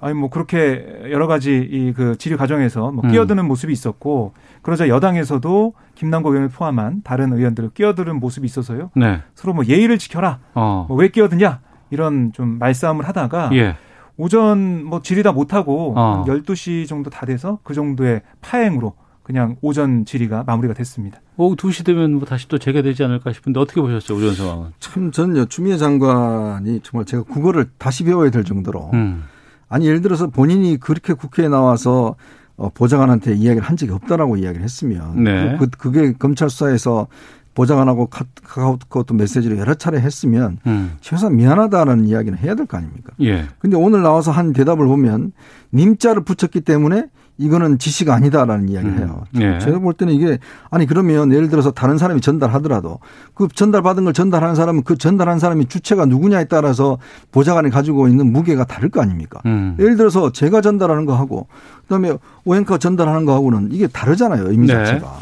아니 0.00 0.14
뭐 0.14 0.30
그렇게 0.30 0.86
여러 1.10 1.26
가지 1.26 1.56
이 1.56 1.92
그 1.96 2.16
질의 2.16 2.38
과정에서 2.38 2.92
뭐 2.92 3.02
음. 3.04 3.10
끼어드는 3.10 3.44
모습이 3.44 3.72
있었고 3.72 4.34
그러자 4.62 4.88
여당에서도 4.88 5.74
김남국 5.96 6.30
의원을 6.32 6.48
포함한 6.48 7.02
다른 7.02 7.32
의원들을 7.32 7.70
끼어드는 7.74 8.20
모습이 8.20 8.44
있어서요. 8.44 8.90
네. 8.94 9.20
서로 9.34 9.52
뭐 9.54 9.64
예의를 9.64 9.98
지켜라. 9.98 10.38
어. 10.54 10.86
뭐왜 10.88 11.08
끼어드냐 11.08 11.60
이런 11.92 12.32
좀 12.32 12.58
말싸움을 12.58 13.06
하다가 13.06 13.50
예. 13.52 13.76
오전 14.16 14.84
뭐 14.84 15.02
질의 15.02 15.22
다 15.22 15.32
못하고 15.32 15.94
어. 15.96 16.24
한 16.26 16.42
12시 16.42 16.88
정도 16.88 17.10
다 17.10 17.26
돼서 17.26 17.58
그 17.62 17.74
정도의 17.74 18.22
파행으로 18.40 18.94
그냥 19.22 19.56
오전 19.60 20.04
질의가 20.04 20.42
마무리가 20.44 20.74
됐습니다. 20.74 21.20
오후 21.36 21.54
2시 21.54 21.84
되면 21.84 22.14
뭐 22.14 22.24
다시 22.24 22.48
또 22.48 22.58
재개되지 22.58 23.04
않을까 23.04 23.32
싶은데 23.32 23.60
어떻게 23.60 23.80
보셨어요, 23.80 24.18
오전 24.18 24.34
상황은? 24.34 24.70
참 24.80 25.12
저는요 25.12 25.44
추미애 25.46 25.76
장관이 25.76 26.80
정말 26.82 27.04
제가 27.04 27.22
국어를 27.22 27.68
다시 27.78 28.04
배워야 28.04 28.30
될 28.30 28.42
정도로 28.42 28.90
음. 28.94 29.24
아니 29.68 29.86
예를 29.86 30.00
들어서 30.00 30.26
본인이 30.28 30.78
그렇게 30.78 31.12
국회에 31.12 31.48
나와서 31.48 32.16
어, 32.56 32.68
보좌관한테 32.70 33.34
이야기를 33.34 33.66
한 33.66 33.76
적이 33.76 33.92
없다라고 33.92 34.36
이야기를 34.36 34.62
했으면 34.62 35.24
네. 35.24 35.56
그, 35.58 35.68
그게 35.68 36.12
검찰 36.12 36.50
수사에서 36.50 37.06
보좌관하고 37.54 38.06
카- 38.06 38.24
카카오톡 38.44 39.16
메시지를 39.16 39.58
여러 39.58 39.74
차례 39.74 40.00
했으면 40.00 40.58
음. 40.66 40.92
최소한 41.00 41.36
미안하다는 41.36 42.06
이야기는 42.06 42.38
해야 42.38 42.54
될 42.54 42.66
거 42.66 42.76
아닙니까? 42.78 43.12
예. 43.20 43.44
근데 43.58 43.76
오늘 43.76 44.02
나와서 44.02 44.30
한 44.30 44.52
대답을 44.52 44.86
보면 44.86 45.32
님자를 45.74 46.22
붙였기 46.24 46.60
때문에 46.62 47.06
이거는 47.38 47.78
지시가 47.78 48.14
아니다라는 48.14 48.68
이야기를 48.68 48.94
음. 48.94 48.98
해요. 48.98 49.24
예. 49.40 49.58
제가 49.58 49.78
볼 49.80 49.94
때는 49.94 50.12
이게 50.14 50.38
아니 50.70 50.86
그러면 50.86 51.32
예를 51.32 51.48
들어서 51.48 51.70
다른 51.72 51.98
사람이 51.98 52.20
전달하더라도 52.20 53.00
그 53.34 53.48
전달받은 53.52 54.04
걸 54.04 54.12
전달하는 54.12 54.54
사람은 54.54 54.82
그 54.84 54.96
전달한 54.96 55.38
사람이 55.38 55.66
주체가 55.66 56.04
누구냐에 56.06 56.44
따라서 56.44 56.98
보좌관이 57.32 57.70
가지고 57.70 58.06
있는 58.06 58.32
무게가 58.32 58.64
다를 58.64 58.90
거 58.90 59.00
아닙니까? 59.00 59.40
음. 59.46 59.76
예를 59.80 59.96
들어서 59.96 60.30
제가 60.30 60.60
전달하는 60.60 61.04
거하고 61.06 61.48
그다음에 61.82 62.12
오행커 62.44 62.78
전달하는 62.78 63.24
거하고는 63.24 63.70
이게 63.72 63.86
다르잖아요. 63.88 64.48
의미 64.50 64.66
네. 64.66 64.74
자체가. 64.74 65.12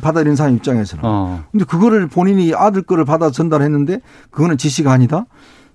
받아들이는 0.00 0.36
사람 0.36 0.54
입장에서는. 0.56 1.04
어. 1.04 1.44
근데 1.52 1.64
그거를 1.64 2.06
본인이 2.08 2.52
아들 2.54 2.82
거를 2.82 3.04
받아 3.04 3.30
전달했는데 3.30 4.00
그거는 4.30 4.56
지시가 4.58 4.92
아니다? 4.92 5.24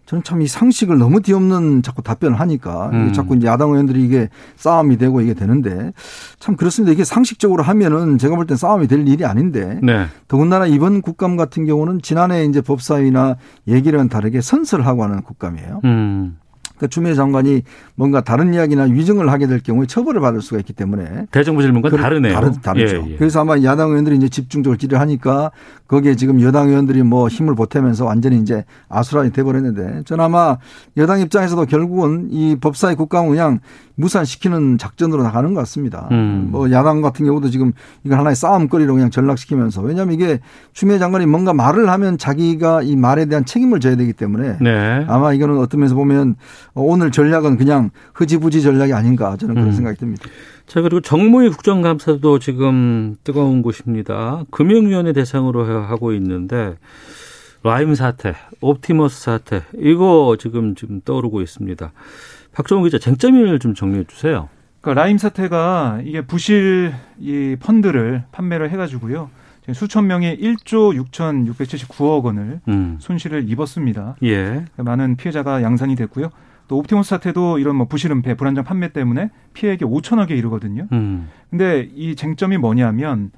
저는 0.05 0.21
참 0.26 0.41
이 0.41 0.47
상식을 0.47 0.97
너무 0.97 1.21
뒤엎는 1.21 1.82
자꾸 1.82 2.01
답변을 2.01 2.38
하니까 2.38 2.89
음. 2.91 3.13
자꾸 3.13 3.38
이제 3.38 3.47
야당 3.47 3.69
의원들이 3.69 4.03
이게 4.03 4.28
싸움이 4.57 4.97
되고 4.97 5.21
이게 5.21 5.34
되는데 5.34 5.93
참 6.39 6.57
그렇습니다. 6.57 6.91
이게 6.91 7.05
상식적으로 7.05 7.63
하면은 7.63 8.17
제가 8.17 8.36
볼 8.36 8.45
땐 8.45 8.57
싸움이 8.57 8.88
될 8.88 9.07
일이 9.07 9.24
아닌데 9.24 9.80
네. 9.82 10.07
더군다나 10.28 10.65
이번 10.65 11.01
국감 11.01 11.38
같은 11.38 11.65
경우는 11.65 12.01
지난해 12.01 12.43
이제 12.43 12.59
법사위나 12.59 13.38
얘기랑 13.69 14.09
다르게 14.09 14.41
선서를 14.41 14.86
하고 14.86 15.03
하는 15.05 15.21
국감이에요. 15.21 15.80
음. 15.86 16.38
그러니까 16.78 16.88
추미애 16.88 17.13
장관이 17.13 17.61
뭔가 17.95 18.21
다른 18.21 18.53
이야기나 18.53 18.84
위증을 18.84 19.32
하게 19.32 19.47
될 19.47 19.61
경우에 19.61 19.86
처벌을 19.86 20.21
받을 20.21 20.41
수가 20.41 20.59
있기 20.59 20.74
때문에 20.74 21.28
대정부 21.32 21.61
질문과 21.61 21.89
다르네요. 21.89 22.34
다르, 22.34 22.51
다르죠. 22.61 23.03
예, 23.07 23.11
예. 23.11 23.15
그래서 23.17 23.41
아마 23.41 23.61
야당 23.63 23.89
의원들이 23.89 24.15
이제 24.17 24.30
집중적으로 24.30 24.78
질의를 24.78 24.99
하니까 24.99 25.51
거기에 25.88 26.15
지금 26.15 26.41
여당 26.41 26.69
의원들이 26.69 27.03
뭐 27.03 27.28
힘을 27.28 27.55
보태면서 27.55 28.05
완전히 28.05 28.39
이제 28.39 28.65
아수라장이 28.89 29.32
돼버렸는데 29.32 30.03
저는 30.05 30.26
아마 30.26 30.57
여당 30.97 31.19
입장에서도 31.19 31.65
결국은 31.65 32.30
이 32.32 32.55
법사위 32.59 32.95
국감 32.95 33.30
그냥 33.30 33.59
무산시키는 33.95 34.80
작전으로 34.80 35.21
나가는 35.21 35.53
것 35.53 35.59
같습니다. 35.61 36.07
음. 36.11 36.47
뭐 36.51 36.71
야당 36.71 37.01
같은 37.01 37.26
경우도 37.26 37.49
지금 37.49 37.74
이걸 38.03 38.17
하나의 38.17 38.36
싸움거리로 38.36 38.93
그냥 38.93 39.11
전락시키면서 39.11 39.82
왜냐하면 39.82 40.15
이게 40.15 40.39
추미애 40.74 40.97
장관이 40.97 41.28
뭔가 41.28 41.53
말을 41.53 41.89
하면 41.89 42.17
자기가 42.17 42.82
이 42.82 42.95
말에 42.95 43.26
대한 43.26 43.45
책임을 43.45 43.80
져야 43.80 43.95
되기 43.95 44.13
때문에 44.13 44.57
네. 44.61 45.05
아마 45.07 45.34
이거는 45.34 45.59
어떤 45.59 45.82
면에서 45.82 45.95
보면 45.95 46.36
오늘 46.76 47.11
전략은 47.11 47.57
그냥 47.57 47.91
흐지부지 48.13 48.61
전략이 48.61 48.93
아닌가 48.93 49.38
저는 49.38 49.55
그런 49.55 49.69
음. 49.69 49.74
생각이 49.74 49.97
듭니다. 49.97 50.24
자, 50.65 50.82
그리고 50.82 51.01
정무위 51.01 51.49
국정감사도 51.49 52.39
지금 52.39 53.15
뜨거운 53.24 53.61
곳입니다. 53.61 54.43
금융위원회 54.49 55.13
대상으로 55.13 55.65
하고 55.84 56.13
있는데, 56.13 56.78
라임 57.63 57.95
사태, 57.95 58.34
옵티머스 58.61 59.21
사태, 59.21 59.63
이거 59.78 60.36
지금, 60.39 60.76
지금 60.76 61.01
떠오르고 61.01 61.41
있습니다. 61.41 61.91
박정우 62.53 62.84
기자, 62.84 62.97
쟁점을 62.97 63.59
좀 63.59 63.74
정리해 63.74 64.03
주세요. 64.05 64.49
그러니까 64.82 65.01
라임 65.01 65.17
사태가 65.17 66.01
이게 66.03 66.21
부실 66.21 66.93
이 67.19 67.55
펀드를 67.59 68.24
판매를 68.32 68.69
해가지고요. 68.69 69.30
수천 69.71 70.07
명이 70.07 70.38
1조 70.38 71.09
6,679억 71.09 72.26
원을 72.26 72.59
음. 72.67 72.97
손실을 72.99 73.49
입었습니다. 73.49 74.17
예. 74.24 74.65
많은 74.76 75.15
피해자가 75.15 75.63
양산이 75.63 75.95
됐고요. 75.95 76.32
또 76.74 76.80
옵티머스 76.80 77.07
사태도 77.07 77.59
이런 77.59 77.76
뭐 77.76 77.88
부실 77.88 78.09
은폐, 78.11 78.34
불완전 78.34 78.64
판매 78.63 78.91
때문에 78.91 79.30
피해액이 79.53 79.86
5천억에 79.86 80.32
이르거든요. 80.32 80.88
음. 80.91 81.30
근데 81.51 81.88
이 81.93 82.15
쟁점이 82.15 82.57
뭐냐면 82.57 83.30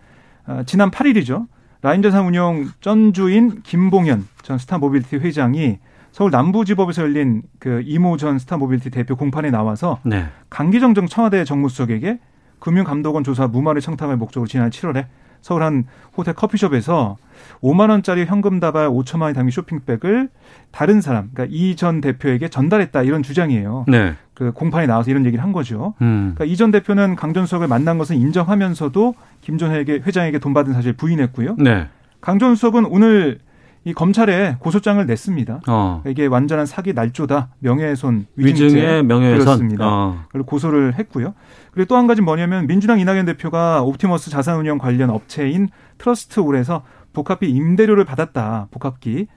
아, 0.46 0.64
지난 0.66 0.90
8일이죠. 0.90 1.48
라임자산운용 1.82 2.70
전주인 2.80 3.62
김봉현 3.62 4.26
전 4.42 4.58
스타모빌리티 4.58 5.18
회장이 5.18 5.80
서울 6.14 6.32
남부지법에서 6.32 7.02
열린 7.02 7.42
그 7.60 7.82
이모 7.86 8.16
전 8.16 8.40
스타모빌리티 8.40 8.90
대표 8.90 9.18
공판에 9.18 9.52
나와서 9.52 10.00
네. 10.06 10.28
강기정 10.50 10.92
전 10.92 11.08
청와대 11.08 11.44
정무수석에게 11.44 12.20
금융감독원 12.60 13.26
조사 13.26 13.48
무마를 13.48 13.82
청탁할 13.82 14.16
목적으로 14.16 14.48
지난 14.48 14.70
7월에 14.70 15.08
서울 15.46 15.62
한 15.62 15.84
호텔 16.18 16.34
커피숍에서 16.34 17.18
5만 17.62 17.92
원짜리 17.92 18.26
현금 18.26 18.60
다발 18.60 18.90
5천만 18.90 19.24
원이 19.24 19.36
담긴 19.36 19.52
쇼핑백을 19.52 20.30
다른 20.72 21.02
사람, 21.02 21.30
그러니까 21.32 21.56
이 21.56 21.76
전 21.76 22.02
대표에게 22.02 22.50
전달했다 22.50 23.04
이런 23.04 23.22
주장이에요. 23.22 23.86
네. 23.88 24.16
그 24.34 24.52
공판에 24.54 24.88
나와서 24.88 25.12
이런 25.12 25.24
얘기를 25.28 25.44
한 25.44 25.52
거죠. 25.52 25.94
음. 26.02 26.34
그러니까 26.34 26.46
이 26.52 26.56
전 26.58 26.72
대표는 26.72 27.16
강 27.16 27.32
전 27.34 27.46
수석을 27.46 27.68
만난 27.68 28.00
것은 28.00 28.16
인정하면서도 28.16 29.14
김 29.42 29.60
전 29.60 29.72
회장에게 29.72 30.40
돈 30.40 30.56
받은 30.56 30.74
사실 30.74 30.94
부인했고요. 30.94 31.58
네. 31.60 31.90
강전 32.22 32.56
수석은 32.56 32.86
오늘 32.86 33.38
이 33.86 33.94
검찰에 33.94 34.58
고소장을 34.60 35.06
냈습니다. 35.06 35.62
어. 35.68 36.02
이게 36.08 36.26
완전한 36.26 36.66
사기 36.66 36.94
날조다. 36.94 37.50
명예훼손 37.60 38.26
위증죄 38.36 39.04
명예훼손. 39.04 39.46
그렇습니다. 39.46 39.88
어. 39.88 40.20
그리고 40.32 40.48
고소를 40.48 40.96
했고요. 40.98 41.36
그리고 41.72 41.88
또 41.88 41.96
한 41.96 42.08
가지 42.08 42.22
뭐냐면 42.22 42.66
민주당 42.68 43.00
이낙연 43.00 43.26
대표가 43.26 43.84
옵티머스 43.84 44.32
자산운용 44.32 44.80
관련 44.80 45.12
업체인 45.12 45.70
트러스트올에서 46.00 46.82
복합기 47.14 47.48
임대료를 47.50 48.06
받았다. 48.06 48.68
복합기. 48.72 49.28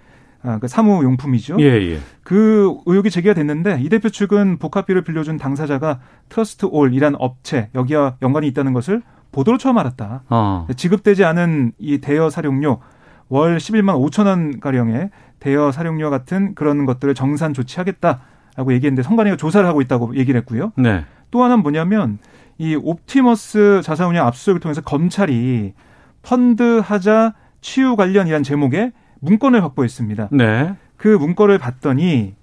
아, 0.43 0.59
그 0.61 0.67
사무 0.69 1.03
용품이죠. 1.03 1.57
예, 1.61 1.65
예. 1.65 1.99
그 2.23 2.75
의혹이 2.87 3.11
제기가 3.11 3.35
됐는데 3.35 3.81
이 3.83 3.89
대표 3.89 4.09
측은 4.09 4.59
복합기를 4.59 5.03
빌려준 5.03 5.37
당사자가 5.37 5.99
트러스트올이란 6.31 7.17
업체 7.19 7.69
여기와 7.75 8.17
연관이 8.23 8.47
있다는 8.49 8.73
것을 8.73 9.03
보도로 9.33 9.59
처음 9.59 9.77
알았다. 9.79 10.23
어. 10.31 10.67
지급되지 10.77 11.25
않은 11.25 11.73
이 11.79 11.99
대여 11.99 12.31
사용료 12.31 12.81
월 13.29 13.59
11만 13.59 13.95
5천 14.11 14.27
원 14.27 14.61
가량의 14.61 15.11
대여 15.41 15.73
사용료 15.73 16.11
같은 16.11 16.55
그런 16.55 16.87
것들을 16.87 17.15
정산 17.15 17.55
조치하겠다라고 17.55 18.73
얘기했는데 18.73 19.03
선관위가 19.03 19.37
조사를 19.37 19.67
하고 19.69 19.81
있다고 19.81 20.17
얘기를 20.17 20.39
했고요. 20.41 20.73
네. 20.77 21.05
또 21.31 21.45
하나는 21.45 21.63
뭐냐면 21.63 22.19
이 22.59 22.75
옵티머스 22.75 23.83
자산운용 23.85 24.27
압수수색을 24.27 24.61
통해서 24.61 24.81
검찰이 24.81 25.75
펀드 26.23 26.81
하자 26.83 27.35
치유 27.61 27.97
관련이란 27.97 28.43
제목의 28.43 28.93
문건을 29.21 29.63
확보했습니다. 29.63 30.29
네. 30.33 30.75
그 30.97 31.09
문건을 31.09 31.59
봤더니 31.59 32.35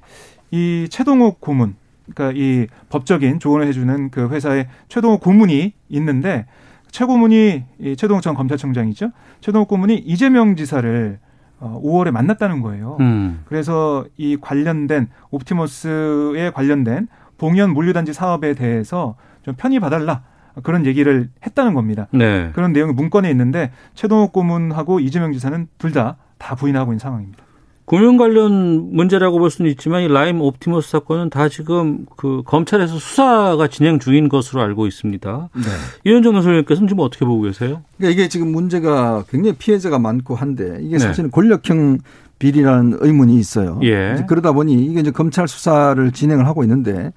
이 0.52 0.88
최동욱 0.90 1.42
고문, 1.42 1.76
그러니까 2.14 2.40
이 2.40 2.68
법적인 2.90 3.40
조언을 3.40 3.68
해주는 3.68 4.10
그 4.12 4.30
회사의 4.30 4.68
최동욱 4.88 5.22
고문이 5.22 5.74
있는데 5.90 6.46
최 6.96 7.04
고문이 7.04 7.66
이 7.82 7.96
최동욱 7.98 8.24
전 8.24 8.36
검찰청장이죠. 8.36 9.12
최동욱 9.42 9.68
고문이 9.68 9.96
이재명 9.96 10.56
지사를 10.56 11.20
어, 11.60 11.82
5월에 11.84 12.12
만났다는 12.12 12.62
거예요. 12.62 12.96
음. 13.02 13.44
그래서 13.50 14.06
이 14.16 14.38
관련된 14.40 15.10
옵티머스에 15.30 16.52
관련된 16.52 17.10
봉현 17.38 17.74
물류단지 17.74 18.14
사업에 18.14 18.54
대해서 18.54 19.18
좀 19.42 19.56
편히 19.58 19.82
봐달라 19.82 20.24
그런 20.64 20.86
얘기를 20.86 21.30
했다는 21.46 21.74
겁니다. 21.74 22.08
네. 22.14 22.52
그런 22.54 22.72
내용이 22.72 22.94
문건에 22.94 23.30
있는데 23.30 23.74
최동욱 23.94 24.32
고문하고 24.32 25.02
이재명 25.02 25.34
지사는 25.34 25.68
둘 25.78 25.92
다다 25.92 26.56
부인하고 26.56 26.94
있는 26.94 27.00
상황입니다. 27.00 27.44
금융 27.86 28.18
관련 28.18 28.96
문제라고 28.96 29.38
볼 29.38 29.52
수는 29.52 29.70
있지만 29.72 30.02
이 30.02 30.08
라임 30.08 30.42
옵티머스 30.42 30.90
사건은 30.90 31.30
다 31.30 31.50
지금 31.50 32.06
그 32.18 32.42
검찰에서 32.46 32.98
수사가 32.98 33.68
진행 33.68 34.00
중인 34.00 34.28
것으로 34.28 34.62
알고 34.62 34.88
있습니다. 34.88 35.50
네. 35.54 36.10
이현정 36.10 36.34
논설위원께서는 36.34 36.88
지금 36.88 37.04
어떻게 37.04 37.26
보고 37.26 37.44
계세요? 37.44 37.84
그러니까 37.98 38.14
이게 38.14 38.28
지금 38.28 38.52
문제가 38.52 39.24
굉장히 39.30 39.56
피해자가 39.58 40.00
많고 40.00 40.36
한데 40.36 40.80
이게 40.82 40.98
네. 40.98 41.00
사실은 41.00 41.30
권력형 41.30 42.00
비리라는 42.40 42.98
의문이 43.02 43.36
있어요. 43.36 43.80
예. 43.84 44.26
그러다 44.28 44.52
보니 44.52 44.74
이게 44.74 45.00
이제 45.00 45.12
검찰 45.12 45.48
수사를 45.48 46.12
진행을 46.12 46.48
하고 46.48 46.64
있는데 46.64 47.14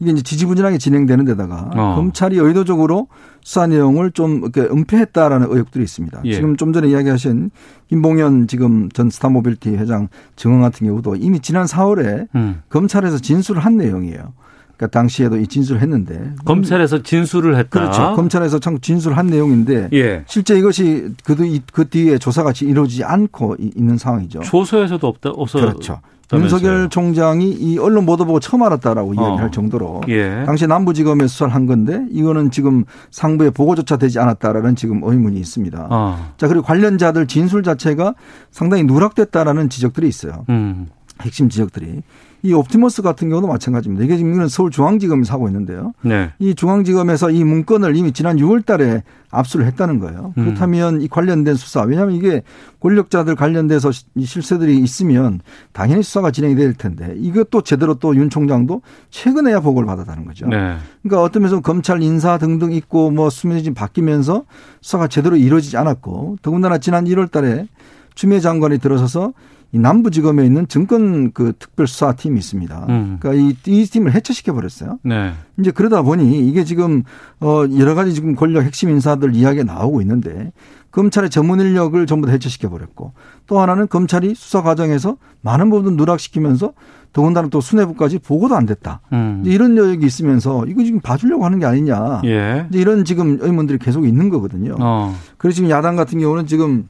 이게 0.00 0.12
이제 0.12 0.22
지지부진하게 0.22 0.78
진행되는 0.78 1.24
데다가 1.24 1.70
어. 1.74 1.94
검찰이 1.96 2.36
의도적으로 2.38 3.08
수사 3.42 3.66
내용을 3.66 4.10
좀 4.12 4.38
이렇게 4.42 4.60
은폐했다라는 4.62 5.48
의혹들이 5.50 5.82
있습니다. 5.84 6.20
예. 6.24 6.34
지금 6.34 6.56
좀 6.56 6.72
전에 6.72 6.88
이야기하신 6.88 7.50
김봉현 7.88 8.46
지금 8.48 8.88
전 8.90 9.10
스타모빌티 9.10 9.70
회장 9.76 10.08
증언 10.36 10.60
같은 10.60 10.86
경우도 10.86 11.16
이미 11.16 11.40
지난 11.40 11.66
4월에 11.66 12.28
음. 12.34 12.62
검찰에서 12.68 13.18
진술을 13.18 13.64
한 13.64 13.76
내용이에요. 13.76 14.32
그러니까 14.76 14.98
당시에도 14.98 15.36
이 15.36 15.46
진술을 15.46 15.82
했는데 15.82 16.32
검찰에서 16.44 17.02
진술을 17.02 17.56
했다. 17.56 17.68
그렇죠. 17.68 18.14
검찰에서 18.16 18.58
참 18.60 18.78
진술한 18.80 19.26
내용인데 19.26 19.88
예. 19.92 20.24
실제 20.26 20.58
이것이 20.58 21.08
그, 21.24 21.36
뒤- 21.36 21.60
그 21.72 21.88
뒤에 21.88 22.16
조사가 22.18 22.52
이루어지지 22.62 23.04
않고 23.04 23.56
이- 23.58 23.72
있는 23.76 23.98
상황이죠. 23.98 24.40
조서에서도 24.40 25.06
없다. 25.06 25.30
없어. 25.30 25.60
그렇죠. 25.60 26.00
윤석열 26.32 26.88
총장이 26.88 27.50
이 27.50 27.78
언론 27.78 28.06
보도 28.06 28.24
보고 28.24 28.38
처음 28.40 28.62
알았다라고 28.62 29.14
이야기할 29.14 29.46
어. 29.46 29.50
정도로 29.50 30.02
예. 30.08 30.44
당시 30.46 30.66
남부지검에 30.66 31.26
수사를 31.26 31.52
한 31.54 31.66
건데 31.66 32.04
이거는 32.10 32.50
지금 32.50 32.84
상부에 33.10 33.50
보고조차 33.50 33.96
되지 33.96 34.18
않았다라는 34.18 34.76
지금 34.76 35.00
의문이 35.02 35.38
있습니다. 35.40 35.88
어. 35.90 36.32
자 36.36 36.48
그리고 36.48 36.64
관련자들 36.64 37.26
진술 37.26 37.62
자체가 37.62 38.14
상당히 38.50 38.84
누락됐다라는 38.84 39.68
지적들이 39.68 40.06
있어요. 40.08 40.44
음. 40.48 40.88
핵심 41.22 41.48
지적들이 41.48 42.02
이 42.42 42.52
옵티머스 42.54 43.02
같은 43.02 43.28
경우도 43.28 43.46
마찬가지입니다. 43.46 44.04
이게 44.04 44.16
지금 44.16 44.34
이건 44.34 44.48
서울중앙지검에서 44.48 45.34
하고 45.34 45.48
있는데요. 45.48 45.92
네. 46.02 46.30
이 46.38 46.54
중앙지검에서 46.54 47.30
이 47.30 47.44
문건을 47.44 47.96
이미 47.96 48.12
지난 48.12 48.36
6월 48.36 48.64
달에 48.64 49.02
압수를 49.30 49.66
했다는 49.66 50.00
거예요. 50.00 50.32
음. 50.38 50.44
그렇다면 50.44 51.02
이 51.02 51.08
관련된 51.08 51.54
수사, 51.54 51.82
왜냐하면 51.82 52.14
이게 52.16 52.42
권력자들 52.80 53.36
관련돼서 53.36 53.90
실세들이 53.92 54.78
있으면 54.78 55.40
당연히 55.72 56.02
수사가 56.02 56.30
진행이 56.30 56.54
될 56.56 56.74
텐데 56.74 57.14
이것도 57.16 57.62
제대로 57.62 57.94
또 57.94 58.10
윤 58.14 58.28
총장도 58.30 58.82
최근에야 59.10 59.60
보고를 59.60 59.86
받았다는 59.86 60.24
거죠. 60.24 60.46
네. 60.46 60.76
그러니까 61.02 61.22
어떤 61.22 61.42
면에서 61.42 61.60
검찰 61.60 62.02
인사 62.02 62.38
등등 62.38 62.72
있고 62.72 63.10
뭐 63.10 63.30
수면이 63.30 63.62
좀 63.62 63.74
바뀌면서 63.74 64.44
수사가 64.80 65.06
제대로 65.08 65.36
이루어지지 65.36 65.76
않았고 65.76 66.38
더군다나 66.42 66.78
지난 66.78 67.04
1월 67.04 67.30
달에 67.30 67.66
추미애 68.14 68.40
장관이 68.40 68.78
들어서서 68.78 69.32
이 69.72 69.78
남부지검에 69.78 70.44
있는 70.44 70.66
증권 70.66 71.32
그 71.32 71.52
특별수사팀이 71.58 72.38
있습니다. 72.38 72.86
음. 72.88 73.18
그러니까 73.20 73.42
이, 73.42 73.56
이 73.66 73.84
팀을 73.84 74.14
해체시켜 74.14 74.52
버렸어요. 74.52 74.98
네. 75.04 75.32
이제 75.58 75.70
그러다 75.70 76.02
보니 76.02 76.48
이게 76.48 76.64
지금 76.64 77.04
어 77.40 77.64
여러 77.78 77.94
가지 77.94 78.12
지금 78.12 78.34
권력 78.34 78.64
핵심 78.64 78.90
인사들 78.90 79.34
이야기가 79.34 79.64
나오고 79.64 80.00
있는데 80.00 80.52
검찰의 80.90 81.30
전문 81.30 81.60
인력을 81.60 82.04
전부 82.06 82.26
다 82.26 82.32
해체시켜 82.32 82.68
버렸고 82.68 83.12
또 83.46 83.60
하나는 83.60 83.86
검찰이 83.86 84.34
수사 84.34 84.62
과정에서 84.62 85.16
많은 85.42 85.70
부분 85.70 85.96
누락시키면서 85.96 86.72
더군다나 87.12 87.48
또 87.48 87.60
수뇌부까지 87.60 88.18
보고도 88.20 88.56
안 88.56 88.66
됐다. 88.66 89.00
음. 89.12 89.42
이런 89.44 89.76
여력이 89.76 90.04
있으면서 90.04 90.66
이거 90.66 90.82
지금 90.82 91.00
봐주려고 91.00 91.44
하는 91.44 91.58
게 91.58 91.66
아니냐. 91.66 92.22
예. 92.24 92.66
이제 92.70 92.80
이런 92.80 93.04
지금 93.04 93.38
의문들이 93.40 93.78
계속 93.78 94.06
있는 94.06 94.28
거거든요. 94.28 94.76
어. 94.78 95.14
그래서 95.36 95.56
지금 95.56 95.70
야당 95.70 95.96
같은 95.96 96.18
경우는 96.20 96.46
지금 96.46 96.88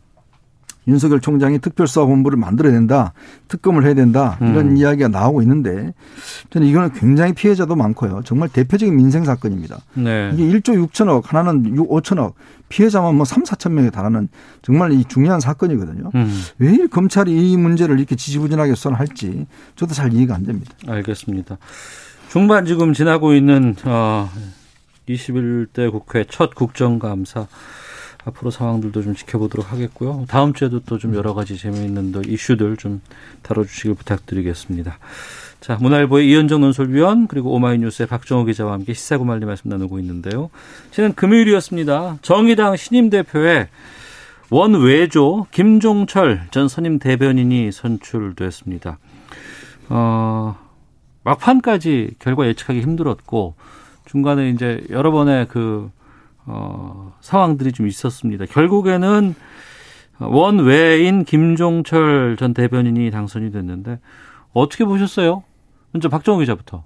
윤석열 0.89 1.21
총장이 1.21 1.59
특별수사본부를 1.59 2.39
만들어야 2.39 2.73
된다. 2.73 3.13
특검을 3.49 3.85
해야 3.85 3.95
된다. 3.95 4.39
이런 4.41 4.71
음. 4.71 4.77
이야기가 4.77 5.09
나오고 5.09 5.43
있는데 5.43 5.93
저는 6.51 6.67
이거는 6.67 6.93
굉장히 6.93 7.33
피해자도 7.33 7.77
많고요. 7.77 8.23
정말 8.25 8.49
대표적인 8.49 8.97
민생 8.97 9.25
사건입니다. 9.25 9.79
네. 9.95 10.33
이게 10.35 10.45
1조 10.45 10.89
6천억, 10.89 11.27
하나는 11.27 11.77
6, 11.77 11.89
5천억, 11.89 12.35
피해자만 12.69 13.15
뭐 13.15 13.25
3, 13.25 13.43
4천 13.43 13.73
명에 13.73 13.91
달하는 13.91 14.29
정말 14.63 14.93
이 14.93 15.05
중요한 15.05 15.41
사건이거든요. 15.41 16.11
음. 16.15 16.43
왜이 16.59 16.87
검찰이 16.89 17.53
이 17.53 17.57
문제를 17.57 17.99
이렇게 17.99 18.17
지지부진하게 18.17 18.75
수사를 18.75 18.99
할지 18.99 19.47
저도 19.77 19.95
잘 19.95 20.13
이해가 20.13 20.35
안 20.35 20.45
됩니다. 20.45 20.73
알겠습니다. 20.87 21.59
중반 22.31 22.65
지금 22.65 22.93
지나고 22.93 23.35
있는 23.35 23.75
어 23.85 24.31
21대 25.09 25.91
국회 25.91 26.25
첫 26.29 26.55
국정감사 26.55 27.49
앞으로 28.25 28.51
상황들도 28.51 29.03
좀 29.03 29.15
지켜보도록 29.15 29.73
하겠고요. 29.73 30.27
다음 30.29 30.53
주에도 30.53 30.81
또 30.81 30.99
좀 30.99 31.15
여러 31.15 31.33
가지 31.33 31.57
재미있는 31.57 32.13
또 32.13 32.21
이슈들 32.21 32.77
좀 32.77 33.01
다뤄주시길 33.43 33.95
부탁드리겠습니다. 33.95 34.99
자, 35.61 35.79
문화일보의 35.81 36.29
이현정 36.31 36.61
논설위원 36.61 37.27
그리고 37.27 37.53
오마이뉴스의 37.55 38.07
박정호 38.07 38.45
기자와 38.45 38.73
함께 38.73 38.93
시사구말리 38.93 39.47
말씀 39.47 39.71
나누고 39.71 39.99
있는데요. 40.01 40.51
지난 40.91 41.15
금요일이었습니다. 41.15 42.19
정의당 42.23 42.77
신임 42.77 43.09
대표의 43.11 43.69
원외조 44.51 45.47
김종철 45.51 46.49
전 46.51 46.69
선임 46.69 46.99
대변인이 46.99 47.73
선출됐습니다. 47.73 48.99
어, 49.89 50.59
막판까지 51.25 52.17
결과 52.19 52.47
예측하기 52.47 52.81
힘들었고 52.81 53.55
중간에 54.07 54.51
이제 54.51 54.83
여러 54.91 55.11
번의 55.11 55.47
그 55.49 55.91
어, 56.53 57.13
상황들이 57.21 57.73
좀 57.73 57.87
있었습니다. 57.87 58.45
결국에는 58.47 59.35
원외인 60.19 61.25
김종철 61.25 62.37
전 62.39 62.53
대변인이 62.53 63.11
당선이 63.11 63.53
됐는데 63.53 63.99
어떻게 64.53 64.85
보셨어요? 64.85 65.43
먼저 65.93 66.09
박정우 66.09 66.41
기자부터. 66.41 66.85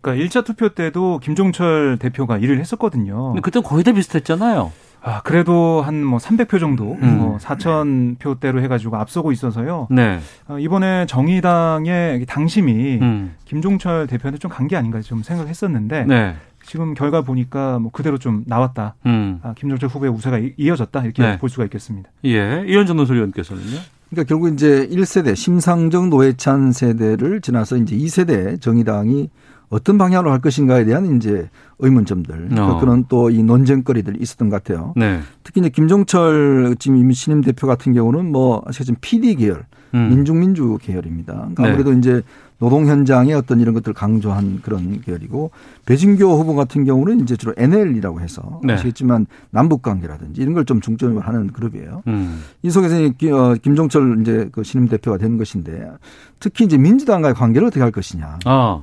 그러니까 0.00 0.26
1차 0.26 0.44
투표 0.44 0.70
때도 0.70 1.18
김종철 1.22 1.98
대표가 1.98 2.38
일을 2.38 2.58
했었거든요. 2.60 3.28
근데 3.28 3.40
그때 3.40 3.60
거의 3.60 3.84
다 3.84 3.92
비슷했잖아요. 3.92 4.72
아, 5.02 5.22
그래도 5.22 5.80
한 5.80 6.04
뭐 6.04 6.18
300표 6.18 6.60
정도, 6.60 6.98
음. 7.00 7.18
뭐 7.18 7.38
4,000표대로 7.38 8.60
해가지고 8.62 8.96
앞서고 8.98 9.32
있어서요. 9.32 9.88
네. 9.90 10.18
어, 10.46 10.58
이번에 10.58 11.06
정의당의 11.06 12.26
당심이 12.26 12.98
음. 13.00 13.34
김종철 13.46 14.06
대표한테 14.06 14.38
좀 14.38 14.50
간 14.50 14.68
게 14.68 14.76
아닌가 14.76 15.00
좀 15.00 15.22
생각했었는데 15.22 16.04
네. 16.04 16.36
지금 16.64 16.94
결과 16.94 17.22
보니까 17.22 17.78
뭐 17.78 17.90
그대로 17.90 18.18
좀 18.18 18.44
나왔다. 18.46 18.94
음. 19.06 19.40
아, 19.42 19.54
김종철 19.54 19.88
후보의 19.88 20.10
우세가 20.12 20.38
이- 20.38 20.54
이어졌다 20.56 21.02
이렇게 21.04 21.22
네. 21.22 21.38
볼 21.38 21.48
수가 21.50 21.64
있겠습니다. 21.64 22.10
예. 22.24 22.64
이현정 22.68 22.96
논설위원께서는요? 22.96 23.78
그러니까 24.10 24.28
결국 24.28 24.52
이제 24.52 24.88
1세대 24.90 25.34
심상정 25.36 26.10
노회찬 26.10 26.72
세대를 26.72 27.40
지나서 27.40 27.76
이제 27.76 27.96
2세대 27.96 28.60
정의당이 28.60 29.30
어떤 29.68 29.98
방향으로 29.98 30.32
할 30.32 30.40
것인가에 30.40 30.84
대한 30.84 31.16
이제 31.16 31.48
의문점들 31.78 32.58
어. 32.58 32.78
그런 32.80 33.04
또 33.08 33.30
이 33.30 33.42
논쟁거리들이 33.44 34.18
있었던 34.20 34.48
것 34.50 34.62
같아요. 34.64 34.92
네. 34.96 35.20
특히 35.44 35.60
이제 35.60 35.70
김종철 35.70 36.74
지금 36.80 37.10
신임 37.12 37.40
대표 37.40 37.66
같은 37.68 37.92
경우는 37.92 38.32
뭐 38.32 38.62
아시겠지만 38.66 38.96
PD 39.00 39.36
계열, 39.36 39.64
음. 39.94 40.08
민중민주 40.08 40.76
계열입니다. 40.82 41.32
그러니까 41.34 41.62
네. 41.62 41.68
아무래도 41.68 41.92
이제 41.92 42.22
노동 42.60 42.86
현장의 42.86 43.34
어떤 43.34 43.58
이런 43.60 43.74
것들을 43.74 43.92
강조한 43.94 44.60
그런 44.62 45.00
계열이고 45.00 45.50
배진교 45.86 46.38
후보 46.38 46.54
같은 46.54 46.84
경우는 46.84 47.20
이제 47.20 47.36
주로 47.36 47.52
NL이라고 47.56 48.20
해서 48.20 48.60
네. 48.62 48.74
아시겠지만 48.74 49.26
남북 49.50 49.82
관계라든지 49.82 50.40
이런 50.40 50.54
걸 50.54 50.60
좀 50.70 50.80
중점을 50.80 51.20
하는 51.26 51.48
그룹이에요. 51.48 52.02
음. 52.06 52.42
이 52.62 52.70
속에서 52.70 52.94
어, 52.96 53.54
김종철 53.60 54.20
이제 54.20 54.48
그 54.52 54.62
신임 54.62 54.86
대표가 54.86 55.18
된 55.18 55.36
것인데 55.36 55.90
특히 56.38 56.64
이제 56.64 56.78
민주당과의 56.78 57.34
관계를 57.34 57.66
어떻게 57.66 57.80
할 57.80 57.90
것이냐. 57.90 58.38
아. 58.44 58.82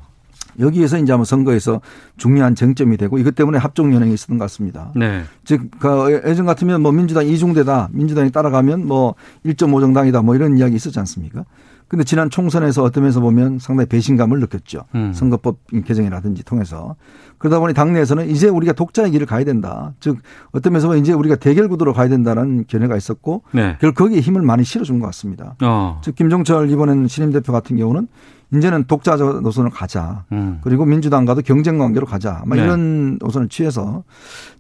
여기에서 0.60 0.98
이제 0.98 1.14
아마 1.14 1.24
선거에서 1.24 1.82
중요한 2.18 2.56
쟁점이 2.56 2.98
되고 2.98 3.20
이것 3.20 3.36
때문에 3.36 3.58
합종 3.60 3.94
연행이 3.94 4.14
있었던 4.16 4.38
것 4.38 4.46
같습니다. 4.46 4.92
네. 4.96 5.24
즉, 5.46 5.70
그 5.80 6.22
예전 6.26 6.46
같으면 6.48 6.82
뭐 6.82 6.92
민주당 6.92 7.28
이중대다, 7.28 7.90
민주당이 7.92 8.32
따라가면 8.32 8.88
뭐 8.88 9.14
1.5 9.46 9.80
정당이다, 9.80 10.24
뭐 10.24 10.36
이런 10.36 10.58
이야기 10.58 10.76
있었지 10.76 10.98
않습니까? 11.00 11.46
근데 11.88 12.04
지난 12.04 12.30
총선에서 12.30 12.84
어떤 12.84 13.04
면에서 13.04 13.22
보면 13.22 13.60
상당히 13.60 13.88
배신감을 13.88 14.40
느꼈죠. 14.42 14.84
음. 14.96 15.14
선거법 15.14 15.58
개정이라든지 15.86 16.44
통해서. 16.44 16.96
그러다 17.38 17.60
보니 17.60 17.74
당내에서는 17.74 18.30
이제 18.30 18.50
우리가 18.50 18.74
독자의 18.74 19.12
길을 19.12 19.26
가야 19.26 19.46
된다. 19.46 19.94
즉, 20.00 20.18
어떤 20.52 20.74
면에서 20.74 20.88
보면 20.88 21.02
이제 21.02 21.14
우리가 21.14 21.36
대결 21.36 21.70
구도로 21.70 21.94
가야 21.94 22.10
된다는 22.10 22.66
견해가 22.68 22.98
있었고, 22.98 23.44
네. 23.52 23.78
결 23.80 23.94
거기에 23.94 24.20
힘을 24.20 24.42
많이 24.42 24.64
실어준 24.64 25.00
것 25.00 25.06
같습니다. 25.08 25.56
어. 25.62 26.02
즉, 26.04 26.16
김종철 26.16 26.70
이번엔 26.72 27.08
신임 27.08 27.32
대표 27.32 27.54
같은 27.54 27.78
경우는 27.78 28.08
이제는 28.54 28.86
독자 28.86 29.16
노선을 29.16 29.72
가자. 29.72 30.24
음. 30.32 30.60
그리고 30.64 30.86
민주당과도 30.86 31.42
경쟁 31.42 31.78
관계로 31.78 32.06
가자. 32.06 32.44
막 32.46 32.56
네. 32.56 32.64
이런 32.64 33.18
노선을 33.20 33.50
취해서 33.50 34.04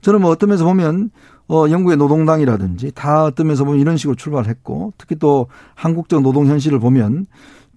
저는 0.01 0.21
뭐 0.21 0.30
어떤 0.32 0.49
면에서 0.49 0.65
보면 0.65 1.09
어 1.49 1.69
영국의 1.69 1.97
노동당이라든지 1.97 2.91
다 2.93 3.31
면에서 3.47 3.63
보면 3.63 3.79
이런 3.79 3.95
식으로 3.97 4.15
출발했고 4.15 4.93
특히 4.97 5.15
또 5.15 5.47
한국적 5.75 6.21
노동 6.21 6.47
현실을 6.47 6.79
보면 6.79 7.25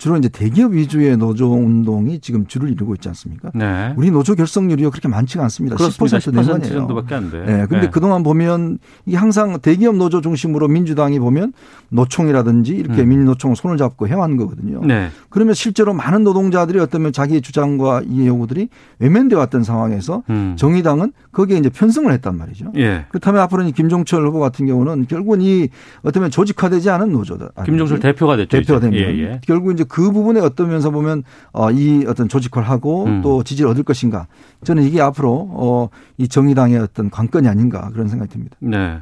주로 0.00 0.16
이제 0.16 0.30
대기업 0.30 0.72
위주의 0.72 1.14
노조 1.18 1.52
운동이 1.52 2.20
지금 2.20 2.46
주를 2.46 2.70
이루고 2.70 2.94
있지 2.94 3.08
않습니까? 3.10 3.50
네. 3.54 3.92
우리 3.98 4.10
노조 4.10 4.34
결성률이 4.34 4.82
그렇게 4.84 5.08
많지가 5.08 5.42
않습니다. 5.42 5.76
그렇습니다. 5.76 6.16
10% 6.16 6.32
10% 6.32 6.34
내년이에요. 6.36 6.72
정도밖에 6.72 7.14
안 7.14 7.30
돼. 7.30 7.44
네, 7.44 7.66
근데 7.66 7.82
네. 7.82 7.90
그동안 7.90 8.22
보면 8.22 8.78
이 9.04 9.14
항상 9.14 9.58
대기업 9.60 9.96
노조 9.96 10.22
중심으로 10.22 10.68
민주당이 10.68 11.18
보면 11.18 11.52
노총이라든지 11.90 12.72
이렇게 12.76 13.02
음. 13.02 13.10
민노총 13.10 13.54
손을 13.54 13.76
잡고 13.76 14.08
해왔는 14.08 14.38
거거든요. 14.38 14.80
네. 14.86 15.10
그러면 15.28 15.52
실제로 15.52 15.92
많은 15.92 16.24
노동자들이 16.24 16.78
어쩌면 16.80 17.12
자기의 17.12 17.42
주장과 17.42 18.00
이 18.08 18.26
요구들이 18.26 18.70
외면돼 19.00 19.36
왔던 19.36 19.64
상황에서 19.64 20.22
음. 20.30 20.54
정의당은 20.56 21.12
거기에 21.32 21.58
이제 21.58 21.68
편성을 21.68 22.10
했단 22.10 22.38
말이죠. 22.38 22.72
예. 22.76 23.04
그렇다면 23.10 23.42
앞으로 23.42 23.64
이 23.64 23.72
김종철 23.72 24.26
후보 24.26 24.40
같은 24.40 24.66
경우는 24.66 25.08
결국은 25.08 25.42
이 25.42 25.68
어쩌면 26.02 26.30
조직화되지 26.30 26.88
않은 26.88 27.12
노조다. 27.12 27.50
김종철 27.66 28.00
대표가 28.00 28.36
됐죠. 28.36 28.56
대표가. 28.60 28.80
되면 28.80 28.98
예, 28.98 29.18
예. 29.18 29.40
결국 29.46 29.72
이제 29.72 29.84
그 29.90 30.12
부분에 30.12 30.40
어떤 30.40 30.68
면에서 30.68 30.90
보면 30.90 31.24
어, 31.52 31.70
이 31.70 32.04
어떤 32.06 32.28
조직화를 32.28 32.68
하고 32.68 33.04
음. 33.04 33.20
또 33.22 33.42
지지를 33.42 33.70
얻을 33.70 33.82
것인가. 33.82 34.28
저는 34.64 34.84
이게 34.84 35.00
앞으로 35.00 35.48
어, 35.50 35.88
이 36.16 36.28
정의당의 36.28 36.78
어떤 36.78 37.10
관건이 37.10 37.48
아닌가 37.48 37.90
그런 37.92 38.08
생각이 38.08 38.32
듭니다. 38.32 38.56
네. 38.60 39.00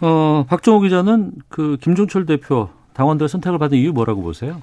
어, 0.00 0.44
박정호 0.48 0.80
기자는 0.80 1.32
그 1.48 1.76
김종철 1.80 2.26
대표 2.26 2.70
당원들의 2.94 3.28
선택을 3.28 3.58
받은 3.58 3.76
이유 3.78 3.92
뭐라고 3.92 4.22
보세요? 4.22 4.62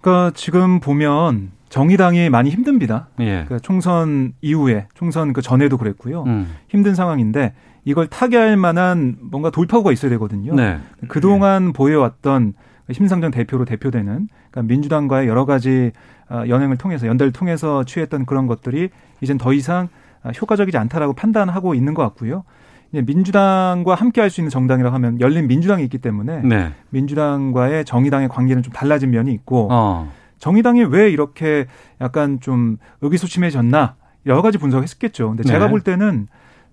그러니까 0.00 0.32
지금 0.34 0.80
보면 0.80 1.52
정의당이 1.70 2.28
많이 2.28 2.50
힘듭니다. 2.50 3.08
예. 3.20 3.46
그 3.48 3.58
총선 3.60 4.34
이후에 4.42 4.86
총선 4.94 5.32
그 5.32 5.40
전에도 5.40 5.78
그랬고요. 5.78 6.24
음. 6.24 6.48
힘든 6.68 6.94
상황인데 6.94 7.54
이걸 7.84 8.06
타개할 8.06 8.56
만한 8.56 9.16
뭔가 9.20 9.50
돌파구가 9.50 9.92
있어야 9.92 10.10
되거든요. 10.10 10.54
네. 10.54 10.78
그동안 11.08 11.72
보여왔던 11.72 12.54
심상정 12.92 13.30
대표로 13.30 13.64
대표되는 13.64 14.28
그러니까 14.54 14.72
민주당과의 14.72 15.26
여러 15.28 15.44
가지 15.44 15.90
어, 16.30 16.44
연행을 16.48 16.76
통해서 16.78 17.06
연대를 17.08 17.32
통해서 17.32 17.82
취했던 17.84 18.24
그런 18.24 18.46
것들이 18.46 18.88
이젠 19.20 19.36
더 19.36 19.52
이상 19.52 19.88
어, 20.22 20.30
효과적이지 20.30 20.78
않다라고 20.78 21.12
판단하고 21.12 21.74
있는 21.74 21.92
것 21.94 22.02
같고요. 22.02 22.44
민주당과 22.92 23.96
함께 23.96 24.20
할 24.20 24.30
수 24.30 24.40
있는 24.40 24.50
정당이라고 24.50 24.94
하면 24.94 25.20
열린 25.20 25.48
민주당이 25.48 25.82
있기 25.84 25.98
때문에 25.98 26.42
네. 26.42 26.72
민주당과의 26.90 27.84
정의당의 27.84 28.28
관계는 28.28 28.62
좀 28.62 28.72
달라진 28.72 29.10
면이 29.10 29.32
있고 29.32 29.68
어. 29.72 30.12
정의당이 30.38 30.84
왜 30.84 31.10
이렇게 31.10 31.66
약간 32.00 32.38
좀 32.40 32.76
의기소침해졌나 33.00 33.96
여러 34.26 34.42
가지 34.42 34.58
분석을 34.58 34.86
했겠죠. 34.86 35.30
근데 35.30 35.42
제가 35.42 35.64
네. 35.66 35.70
볼 35.70 35.80
때는 35.80 36.28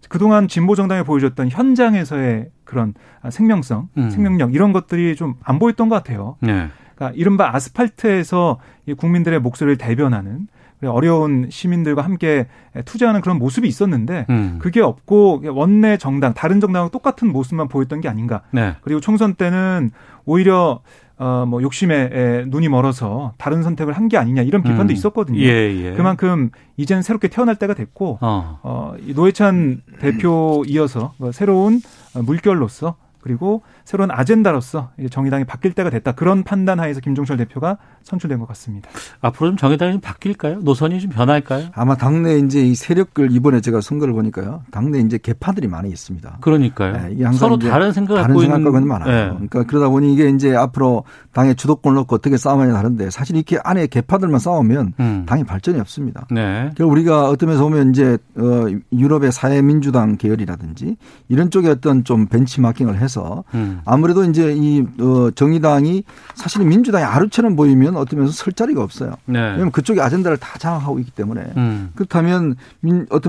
그동안 0.09 0.47
진보 0.47 0.75
정당이 0.75 1.03
보여줬던 1.03 1.49
현장에서의 1.49 2.49
그런 2.65 2.93
생명성, 3.29 3.89
음. 3.97 4.09
생명력 4.11 4.53
이런 4.53 4.73
것들이 4.73 5.15
좀 5.15 5.36
안 5.43 5.57
보였던 5.57 5.89
것 5.89 5.95
같아요. 5.95 6.38
네. 6.41 6.69
그러니까 7.02 7.12
이른바 7.20 7.56
아스팔트에서 7.56 8.60
이 8.86 8.93
국민들의 8.93 9.39
목소리를 9.39 9.78
대변하는 9.78 10.47
어려운 10.86 11.47
시민들과 11.49 12.04
함께 12.04 12.47
투자하는 12.86 13.22
그런 13.22 13.38
모습이 13.38 13.68
있었는데 13.68 14.26
음. 14.30 14.60
그게 14.60 14.82
없고 14.82 15.43
원내 15.45 15.97
정당 15.97 16.34
다른 16.34 16.60
정당하고 16.60 16.91
똑같은 16.91 17.32
모습만 17.32 17.68
보였던 17.68 18.02
게 18.02 18.10
아닌가. 18.10 18.41
네. 18.52 18.76
그리고 18.82 18.99
총선 18.99 19.34
때는 19.36 19.91
오히려 20.26 20.82
어뭐 21.18 21.62
욕심에 21.62 22.10
에, 22.12 22.45
눈이 22.47 22.68
멀어서 22.70 23.34
다른 23.38 23.62
선택을 23.62 23.93
한 23.93 24.08
게 24.08 24.18
아니냐 24.18 24.41
이런 24.41 24.64
비판도 24.64 24.91
음. 24.91 24.95
있었거든요. 24.95 25.39
예, 25.39 25.45
예. 25.47 25.93
그만큼 25.93 26.49
이제는 26.78 27.04
새롭게 27.04 27.28
태어날 27.28 27.56
때가 27.58 27.76
됐고 27.76 28.18
어. 28.22 28.60
어, 28.64 28.93
이 29.06 29.14
노회찬 29.14 29.82
대표 29.99 30.64
이어서 30.68 31.14
뭐 31.18 31.32
새로운 31.32 31.80
물결로서 32.16 32.95
그리고 33.22 33.62
새로운 33.86 34.11
아젠다로서 34.11 34.91
이제 34.99 35.09
정의당이 35.09 35.45
바뀔 35.45 35.73
때가 35.73 35.89
됐다. 35.89 36.13
그런 36.13 36.43
판단 36.43 36.79
하에서 36.79 36.99
김종철 36.99 37.38
대표가 37.38 37.77
선출된 38.03 38.39
것 38.39 38.47
같습니다. 38.49 38.89
앞으로 39.21 39.49
좀 39.49 39.57
정의당이 39.57 39.93
좀 39.93 40.01
바뀔까요? 40.01 40.59
노선이 40.59 40.99
좀 40.99 41.11
변할까요? 41.11 41.67
아마 41.73 41.95
당내 41.95 42.38
이제 42.39 42.61
이 42.61 42.75
세력들 42.75 43.32
이번에 43.32 43.61
제가 43.61 43.82
선거를 43.82 44.13
보니까요. 44.13 44.63
당내 44.71 44.99
이제 44.99 45.17
개파들이 45.17 45.67
많이 45.67 45.89
있습니다. 45.89 46.38
그러니까요. 46.41 46.93
네, 46.93 47.09
이게 47.13 47.23
항상 47.23 47.49
서로 47.49 47.59
다른 47.59 47.91
생각을 47.91 48.21
다른 48.21 48.36
갖고 48.36 48.41
생각과는 48.41 48.79
있는 48.79 48.88
많아요. 48.88 49.09
네. 49.09 49.29
그러니까 49.34 49.63
그러다 49.63 49.89
보니 49.89 50.13
이게 50.13 50.29
이제 50.29 50.55
앞으로 50.55 51.03
당의 51.34 51.55
주도권을 51.55 51.95
놓고 51.95 52.15
어떻게 52.15 52.38
싸우느냐 52.38 52.73
다른데 52.73 53.09
사실 53.09 53.36
이렇게 53.36 53.59
안에 53.63 53.88
개파들만 53.88 54.39
싸우면 54.39 54.93
음. 54.99 55.23
당의 55.27 55.45
발전이 55.45 55.79
없습니다. 55.79 56.27
네. 56.32 56.71
결국 56.75 56.93
우리가 56.93 57.29
어떤 57.29 57.47
면에서 57.47 57.63
보면 57.63 57.91
이제 57.91 58.17
어 58.38 58.65
유럽의 58.91 59.32
사회민주당 59.32 60.17
계열이라든지 60.17 60.97
이런 61.29 61.49
쪽에 61.51 61.69
어떤 61.69 62.03
좀 62.03 62.27
벤치마킹을 62.27 62.97
해서 62.97 63.43
음. 63.53 63.80
아무래도 63.86 64.23
이제 64.23 64.53
이어 64.53 65.32
정의당이 65.32 66.03
사실 66.36 66.63
민주당의 66.65 67.05
아루처럼 67.05 67.55
보이면 67.55 67.97
어떤 67.97 68.19
면에서 68.19 68.34
설 68.34 68.53
자리가 68.53 68.82
없어요. 68.84 69.15
네. 69.25 69.39
왜냐하면 69.39 69.71
그쪽이 69.71 69.99
아젠다를 70.01 70.38
다 70.38 70.57
장악하고 70.57 70.99
있기 70.99 71.11
때문에 71.11 71.53
음. 71.57 71.89
그렇다면 71.95 72.55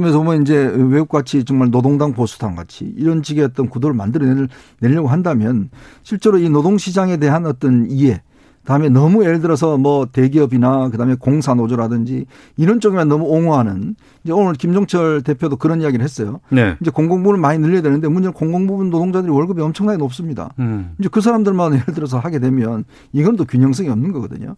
면에서 0.03 0.18
보면 0.18 0.42
이제 0.42 0.55
외국 0.76 1.09
같이 1.09 1.44
정말 1.44 1.70
노동당 1.70 2.12
보수당 2.12 2.55
같이 2.55 2.92
이런 2.96 3.22
식의 3.22 3.44
어떤 3.44 3.68
구도를 3.68 3.94
만들어내려고 3.94 5.09
한다면 5.09 5.70
실제로 6.03 6.38
이 6.38 6.48
노동시장에 6.48 7.16
대한 7.16 7.46
어떤 7.46 7.90
이해 7.90 8.22
다음에 8.65 8.89
너무 8.89 9.25
예를 9.25 9.41
들어서 9.41 9.77
뭐 9.77 10.07
대기업이나 10.07 10.89
그다음에 10.91 11.17
공사 11.17 11.55
노조라든지 11.55 12.27
이런 12.57 12.79
쪽에만 12.81 13.09
너무 13.09 13.25
옹호하는 13.25 13.97
이제 14.23 14.33
오늘 14.33 14.53
김종철 14.53 15.23
대표도 15.23 15.57
그런 15.57 15.83
이야기를 15.83 16.03
했어요. 16.05 16.41
네. 16.49 16.77
이제 16.81 16.91
공공부를 16.91 17.41
많이 17.41 17.59
늘려야 17.59 17.83
되는데 17.83 18.07
문제는 18.09 18.33
공공부문 18.33 18.91
노동자들이 18.91 19.33
월급이 19.33 19.61
엄청나게 19.61 19.99
높습니다. 19.99 20.53
음. 20.61 20.95
이제 21.01 21.09
그 21.11 21.21
사람들만 21.21 21.75
예를 21.83 21.95
들어서 21.95 22.19
하게 22.19 22.39
되면 22.39 22.85
이건 23.13 23.37
또 23.37 23.45
균형성이 23.45 23.89
없는 23.89 24.13
거거든요. 24.13 24.55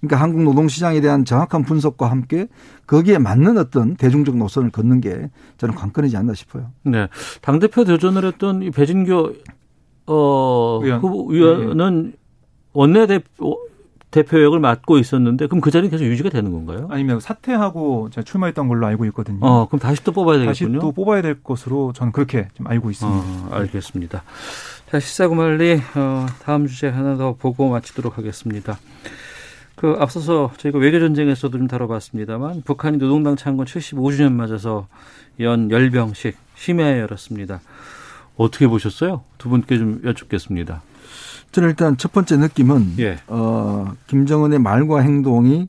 그러니까 0.00 0.22
한국 0.22 0.42
노동시장에 0.42 1.00
대한 1.00 1.24
정확한 1.24 1.64
분석과 1.64 2.08
함께 2.10 2.46
거기에 2.86 3.18
맞는 3.18 3.58
어떤 3.58 3.96
대중적 3.96 4.36
노선을 4.36 4.70
걷는 4.70 5.00
게 5.00 5.30
저는 5.56 5.74
관건이지 5.74 6.16
않나 6.16 6.34
싶어요. 6.34 6.70
네. 6.84 7.08
당대표 7.42 7.84
도전을 7.84 8.24
했던 8.24 8.62
이 8.62 8.70
배진교 8.70 9.32
어, 10.06 10.80
의원. 10.82 11.00
후보 11.00 11.26
의원은 11.32 12.14
원내대표 12.78 13.58
대표 14.10 14.40
역을 14.42 14.60
맡고 14.60 14.98
있었는데 14.98 15.48
그럼 15.48 15.60
그 15.60 15.70
자리는 15.70 15.90
계속 15.90 16.04
유지가 16.04 16.30
되는 16.30 16.52
건가요? 16.52 16.86
아니면 16.90 17.18
사퇴하고 17.18 18.08
제가 18.10 18.24
출마했던 18.24 18.68
걸로 18.68 18.86
알고 18.86 19.04
있거든요. 19.06 19.44
어, 19.44 19.66
그럼 19.66 19.80
다시 19.80 20.02
또 20.04 20.12
뽑아야 20.12 20.38
다시 20.44 20.60
되겠군요. 20.60 20.80
또 20.80 20.92
뽑아야 20.92 21.20
될 21.20 21.42
것으로 21.42 21.92
저는 21.92 22.12
그렇게 22.12 22.48
좀 22.54 22.68
알고 22.68 22.90
있습니다. 22.90 23.18
어, 23.18 23.48
알겠습니다. 23.50 24.22
자, 24.90 25.00
시사구말리 25.00 25.82
어, 25.96 26.26
다음 26.42 26.68
주제 26.68 26.88
하나 26.88 27.16
더 27.16 27.34
보고 27.34 27.68
마치도록 27.68 28.16
하겠습니다. 28.16 28.78
그 29.74 29.96
앞서서 29.98 30.52
저희가 30.56 30.78
외교 30.78 31.00
전쟁에서도 31.00 31.58
좀 31.58 31.66
다뤄봤습니다만 31.66 32.62
북한이 32.62 32.96
노동당 32.98 33.36
창건 33.36 33.66
75주년 33.66 34.32
맞아서 34.32 34.86
연 35.40 35.70
열병식 35.70 36.36
심야 36.54 36.98
열었습니다. 36.98 37.60
어떻게 38.36 38.68
보셨어요? 38.68 39.22
두 39.36 39.48
분께 39.48 39.78
좀 39.78 40.00
여쭙겠습니다. 40.04 40.80
저는 41.52 41.70
일단 41.70 41.96
첫 41.96 42.12
번째 42.12 42.36
느낌은 42.36 42.94
예. 42.98 43.18
어, 43.26 43.92
김정은의 44.06 44.58
말과 44.58 45.00
행동이 45.00 45.68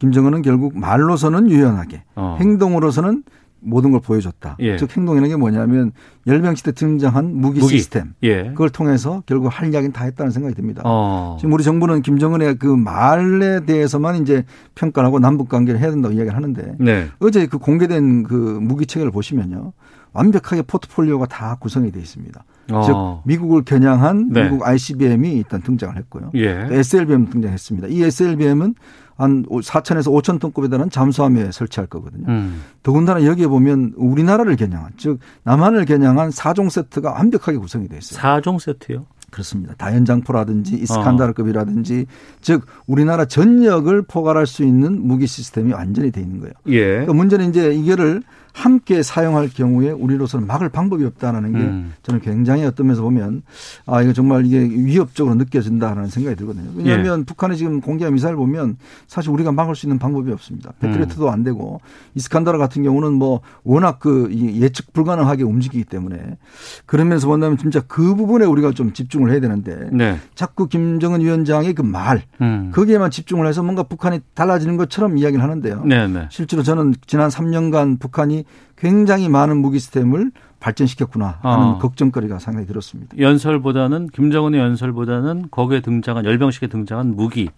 김정은은 0.00 0.42
결국 0.42 0.76
말로서는 0.76 1.50
유연하게 1.50 2.02
어. 2.16 2.36
행동으로서는 2.40 3.22
모든 3.64 3.92
걸 3.92 4.00
보여줬다. 4.00 4.56
예. 4.58 4.76
즉 4.76 4.96
행동이라는 4.96 5.28
게 5.28 5.36
뭐냐면 5.36 5.92
열병시 6.26 6.64
때 6.64 6.72
등장한 6.72 7.36
무기, 7.36 7.60
무기. 7.60 7.76
시스템 7.76 8.14
예. 8.24 8.48
그걸 8.48 8.70
통해서 8.70 9.22
결국 9.26 9.46
할 9.46 9.72
이야기는 9.72 9.92
다 9.92 10.04
했다는 10.04 10.32
생각이 10.32 10.54
듭니다. 10.56 10.82
어. 10.84 11.36
지금 11.38 11.52
우리 11.54 11.62
정부는 11.62 12.02
김정은의 12.02 12.56
그 12.56 12.66
말에 12.66 13.64
대해서만 13.64 14.16
이제 14.20 14.44
평가를 14.74 15.06
하고 15.06 15.20
남북 15.20 15.48
관계를 15.48 15.80
해야 15.80 15.90
된다고 15.90 16.12
이야기를 16.12 16.36
하는데 16.36 16.74
네. 16.80 17.06
어제 17.20 17.46
그 17.46 17.58
공개된 17.58 18.24
그 18.24 18.34
무기 18.60 18.86
체계를 18.86 19.12
보시면요. 19.12 19.72
완벽하게 20.12 20.62
포트폴리오가 20.62 21.26
다 21.26 21.56
구성이 21.60 21.90
되어 21.92 22.02
있습니다. 22.02 22.44
어. 22.70 22.82
즉 22.86 23.22
미국을 23.24 23.62
겨냥한 23.62 24.28
네. 24.30 24.44
미국 24.44 24.66
ICBM이 24.66 25.32
일단 25.32 25.62
등장을 25.62 25.96
했고요. 25.96 26.30
예. 26.34 26.66
또 26.68 26.74
SLBM 26.74 27.30
등장했습니다. 27.30 27.88
이 27.88 28.02
SLBM은 28.02 28.74
한 29.16 29.44
4천에서 29.44 30.12
5천 30.22 30.40
톤급에 30.40 30.68
달하는 30.68 30.90
잠수함에 30.90 31.52
설치할 31.52 31.86
거거든요. 31.86 32.24
음. 32.28 32.62
더군다나 32.82 33.24
여기에 33.24 33.46
보면 33.46 33.92
우리나라를 33.96 34.56
겨냥한 34.56 34.92
즉 34.96 35.18
남한을 35.44 35.84
겨냥한 35.84 36.30
4종 36.30 36.70
세트가 36.70 37.12
완벽하게 37.12 37.58
구성이 37.58 37.88
되어 37.88 37.98
있어요. 37.98 38.20
4종 38.20 38.58
세트요? 38.58 39.06
그렇습니다. 39.30 39.74
다연장포라든지 39.74 40.74
어. 40.74 40.78
이스칸다르급이라든지 40.78 42.06
즉 42.40 42.66
우리나라 42.86 43.24
전역을 43.24 44.02
포괄할 44.02 44.46
수 44.46 44.62
있는 44.62 45.06
무기 45.06 45.26
시스템이 45.26 45.72
완전히 45.72 46.10
돼 46.10 46.20
있는 46.20 46.40
거예요. 46.40 46.52
예. 46.68 46.90
그러니까 46.90 47.14
문제는 47.14 47.48
이제 47.48 47.72
이거를 47.72 48.22
함께 48.52 49.02
사용할 49.02 49.48
경우에 49.48 49.90
우리로서는 49.90 50.46
막을 50.46 50.68
방법이 50.68 51.04
없다는 51.04 51.52
게 51.52 51.58
음. 51.58 51.94
저는 52.02 52.20
굉장히 52.20 52.64
어떤 52.64 52.86
면에서 52.86 53.02
보면 53.02 53.42
아 53.86 54.02
이거 54.02 54.12
정말 54.12 54.44
이게 54.44 54.58
위협적으로 54.58 55.34
느껴진다라는 55.36 56.08
생각이 56.08 56.36
들거든요. 56.36 56.70
왜냐하면 56.76 57.20
예. 57.20 57.24
북한의 57.24 57.56
지금 57.56 57.80
공개한 57.80 58.12
미사일 58.14 58.36
보면 58.36 58.76
사실 59.06 59.30
우리가 59.30 59.52
막을 59.52 59.74
수 59.74 59.86
있는 59.86 59.98
방법이 59.98 60.30
없습니다. 60.32 60.70
음. 60.70 60.74
패트리어트도 60.80 61.30
안 61.30 61.42
되고 61.42 61.80
이스칸다르 62.14 62.58
같은 62.58 62.82
경우는 62.82 63.14
뭐 63.14 63.40
워낙 63.64 63.98
그이 64.00 64.60
예측 64.60 64.92
불가능하게 64.92 65.44
움직이기 65.44 65.84
때문에 65.84 66.36
그러면서 66.84 67.28
본다면 67.28 67.56
진짜 67.56 67.80
그 67.80 68.14
부분에 68.14 68.44
우리가 68.44 68.72
좀 68.72 68.92
집중을 68.92 69.30
해야 69.30 69.40
되는데 69.40 69.88
네. 69.92 70.18
자꾸 70.34 70.68
김정은 70.68 71.20
위원장의 71.20 71.74
그말 71.74 72.22
음. 72.40 72.70
거기에만 72.74 73.10
집중을 73.10 73.46
해서 73.46 73.62
뭔가 73.62 73.82
북한이 73.82 74.20
달라지는 74.34 74.76
것처럼 74.76 75.16
이야기를 75.16 75.42
하는데요. 75.42 75.84
네, 75.86 76.06
네. 76.06 76.26
실제로 76.30 76.62
저는 76.62 76.94
지난 77.06 77.30
3년간 77.30 77.98
북한이 77.98 78.41
굉장히 78.76 79.28
많은 79.28 79.58
무기 79.58 79.78
시스템을 79.78 80.30
발전시켰구나 80.60 81.38
하는 81.42 81.66
어. 81.66 81.78
걱정거리가 81.78 82.38
상당히 82.38 82.66
들었습니다. 82.66 83.18
연설보다는 83.18 84.08
김정은의 84.08 84.60
연설보다는 84.60 85.48
거기에 85.50 85.80
등장한 85.80 86.24
열병식에 86.24 86.68
등장한 86.68 87.16
무기 87.16 87.50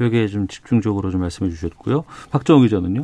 여기에 0.00 0.26
좀 0.28 0.48
집중적으로 0.48 1.10
좀 1.10 1.20
말씀해 1.20 1.50
주셨고요. 1.50 2.04
박정우 2.30 2.62
기자는요? 2.62 3.02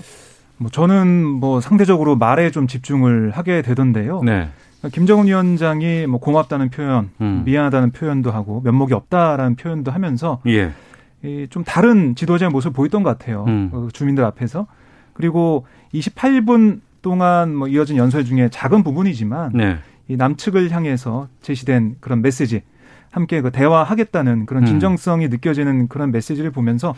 뭐 0.57 0.71
저는 0.71 1.25
뭐 1.25 1.61
상대적으로 1.61 2.17
말에 2.17 2.51
좀 2.51 2.67
집중을 2.67 3.31
하게 3.31 3.63
되던데요. 3.63 4.23
네. 4.23 4.49
김정은 4.93 5.27
위원장이 5.27 6.07
뭐 6.07 6.21
고맙다는 6.21 6.71
표현, 6.71 7.11
음. 7.21 7.43
미안하다는 7.45 7.93
표현도 7.93 8.31
하고 8.31 8.61
면목이 8.65 8.93
없다라는 8.93 9.57
표현도 9.57 9.91
하면서 9.91 10.41
예. 10.47 10.73
이좀 11.25 11.65
다른 11.65 12.15
지도자의 12.15 12.51
모습을 12.51 12.75
보였던 12.75 13.03
것 13.03 13.19
같아요. 13.19 13.45
음. 13.49 13.71
그 13.73 13.89
주민들 13.93 14.25
앞에서. 14.25 14.67
그리고 15.15 15.67
28분 15.95 16.81
동안 17.05 17.55
뭐 17.55 17.69
이어진 17.69 17.99
연설 17.99 18.25
중에 18.25 18.49
작은 18.49 18.83
부분이지만 18.83 19.53
네. 19.53 19.77
이 20.09 20.17
남측을 20.17 20.71
향해서 20.71 21.29
제시된 21.43 21.97
그런 22.01 22.23
메시지, 22.23 22.63
함께 23.11 23.43
그 23.43 23.51
대화하겠다는 23.51 24.47
그런 24.47 24.63
음. 24.63 24.67
진정성이 24.67 25.29
느껴지는 25.29 25.89
그런 25.89 26.11
메시지를 26.11 26.51
보면서 26.51 26.95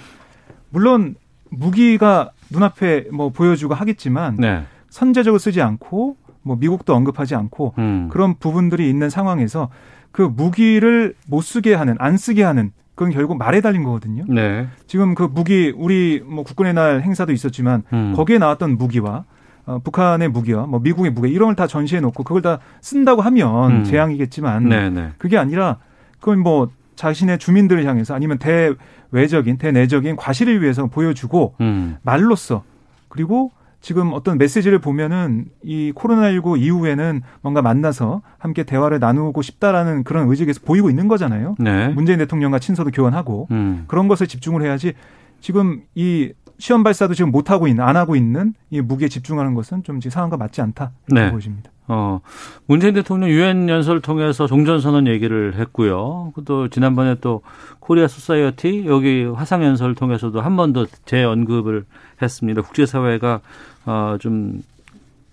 물론 0.71 1.17
무기가 1.51 2.31
눈앞에 2.51 3.07
뭐 3.13 3.31
보여주고 3.31 3.75
하겠지만 3.75 4.37
네. 4.37 4.63
선제적으로 4.91 5.39
쓰지 5.39 5.61
않고 5.61 6.17
뭐 6.43 6.57
미국도 6.57 6.95
언급하지 6.95 7.35
않고 7.35 7.75
음. 7.79 8.09
그런 8.13 8.37
부분들이 8.39 8.89
있는 8.89 9.11
상황에서 9.11 9.71
그 10.13 10.23
무기를 10.23 11.15
못 11.27 11.41
쓰게 11.43 11.75
하는 11.75 11.97
안 11.99 12.17
쓰게 12.17 12.45
하는 12.45 12.71
그건 12.95 13.13
결국 13.13 13.39
말에 13.39 13.61
달린 13.61 13.83
거거든요. 13.83 14.25
네. 14.29 14.69
지금 14.87 15.17
그 15.17 15.25
무기 15.25 15.75
우리 15.77 16.23
뭐 16.25 16.45
국군의 16.45 16.75
날 16.75 17.03
행사도 17.03 17.33
있었지만 17.33 17.83
음. 17.93 18.13
거기에 18.15 18.39
나왔던 18.39 18.79
무기와 18.79 19.25
어, 19.67 19.81
북한의 19.81 20.29
무기와 20.29 20.67
뭐 20.67 20.81
미국의 20.81 21.11
무기 21.13 21.29
이런 21.31 21.49
걸 21.49 21.57
다 21.57 21.67
전시해 21.67 22.01
놓고 22.01 22.23
그걸 22.23 22.43
다 22.43 22.59
쓴다고 22.81 23.23
하면 23.23 23.71
음. 23.79 23.85
재앙이겠지만 23.85 24.69
네, 24.69 24.91
네. 24.91 25.11
그게 25.19 25.39
아니라 25.39 25.79
그건 26.21 26.39
뭐 26.41 26.69
자신의 26.97 27.39
주민들을 27.39 27.85
향해서 27.85 28.15
아니면 28.15 28.39
대외적인 28.39 29.59
대내적인 29.59 30.17
과실을 30.17 30.63
위해서 30.63 30.87
보여주고 30.87 31.55
음. 31.61 31.97
말로써 32.03 32.63
그리고 33.09 33.51
지금 33.81 34.13
어떤 34.13 34.37
메시지를 34.39 34.81
보면은 34.81 35.45
이 35.63 35.93
코로나19 35.95 36.61
이후에는 36.61 37.23
뭔가 37.41 37.63
만나서 37.63 38.23
함께 38.39 38.65
대화를 38.65 38.99
나누고 38.99 39.43
싶다라는 39.43 40.03
그런 40.05 40.29
의지가 40.29 40.53
보이고 40.65 40.91
있는 40.91 41.07
거잖아요. 41.09 41.55
네. 41.59 41.89
문재인 41.89 42.19
대통령과 42.19 42.59
친서도 42.59 42.91
교환하고 42.91 43.47
음. 43.53 43.85
그런 43.87 44.09
것에 44.09 44.27
집중을 44.27 44.63
해야지 44.63 44.95
지금 45.41 45.83
이 45.95 46.33
시험 46.59 46.83
발사도 46.83 47.15
지금 47.15 47.31
못 47.31 47.51
하고 47.51 47.69
있는 47.69 47.85
안 47.85 47.97
하고 47.97 48.17
있는 48.17 48.55
이 48.71 48.81
무기에 48.81 49.09
집중하는 49.09 49.55
것은 49.55 49.83
좀 49.83 50.01
지금 50.01 50.11
상황과 50.11 50.37
맞지 50.37 50.61
않다 50.63 50.93
이렇게 51.09 51.25
네. 51.25 51.31
보여집니다. 51.31 51.71
어, 51.89 52.21
문재인 52.67 52.95
대통령 52.95 53.29
유엔 53.31 53.69
연설 53.69 54.01
통해서 54.01 54.47
종전선언 54.49 55.07
얘기를 55.07 55.55
했고요. 55.55 56.33
또 56.45 56.69
지난번에 56.69 57.17
또 57.21 57.43
코리아 57.79 58.09
소사이어티 58.09 58.85
여기 58.87 59.25
화상 59.25 59.63
연설 59.63 59.95
통해서도 59.95 60.41
한 60.41 60.57
번 60.57 60.73
더 60.73 60.87
재언급을 61.05 61.85
했습니다. 62.21 62.63
국제사회가 62.63 63.41
어, 63.85 64.17
좀 64.19 64.63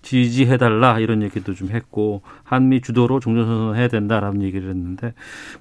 지지해달라 0.02 1.00
이런 1.00 1.22
얘기도 1.22 1.54
좀 1.54 1.70
했고 1.70 2.20
한미 2.44 2.82
주도로 2.82 3.18
종전선언 3.20 3.74
해야 3.76 3.88
된다라는 3.88 4.42
얘기를 4.42 4.68
했는데 4.68 5.14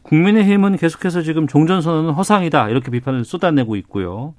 국민의힘은 0.04 0.76
계속해서 0.78 1.22
지금 1.22 1.48
종전선언은 1.48 2.12
허상이다 2.12 2.70
이렇게 2.70 2.92
비판을 2.92 3.24
쏟아내고 3.26 3.78
있고요. 3.78 4.36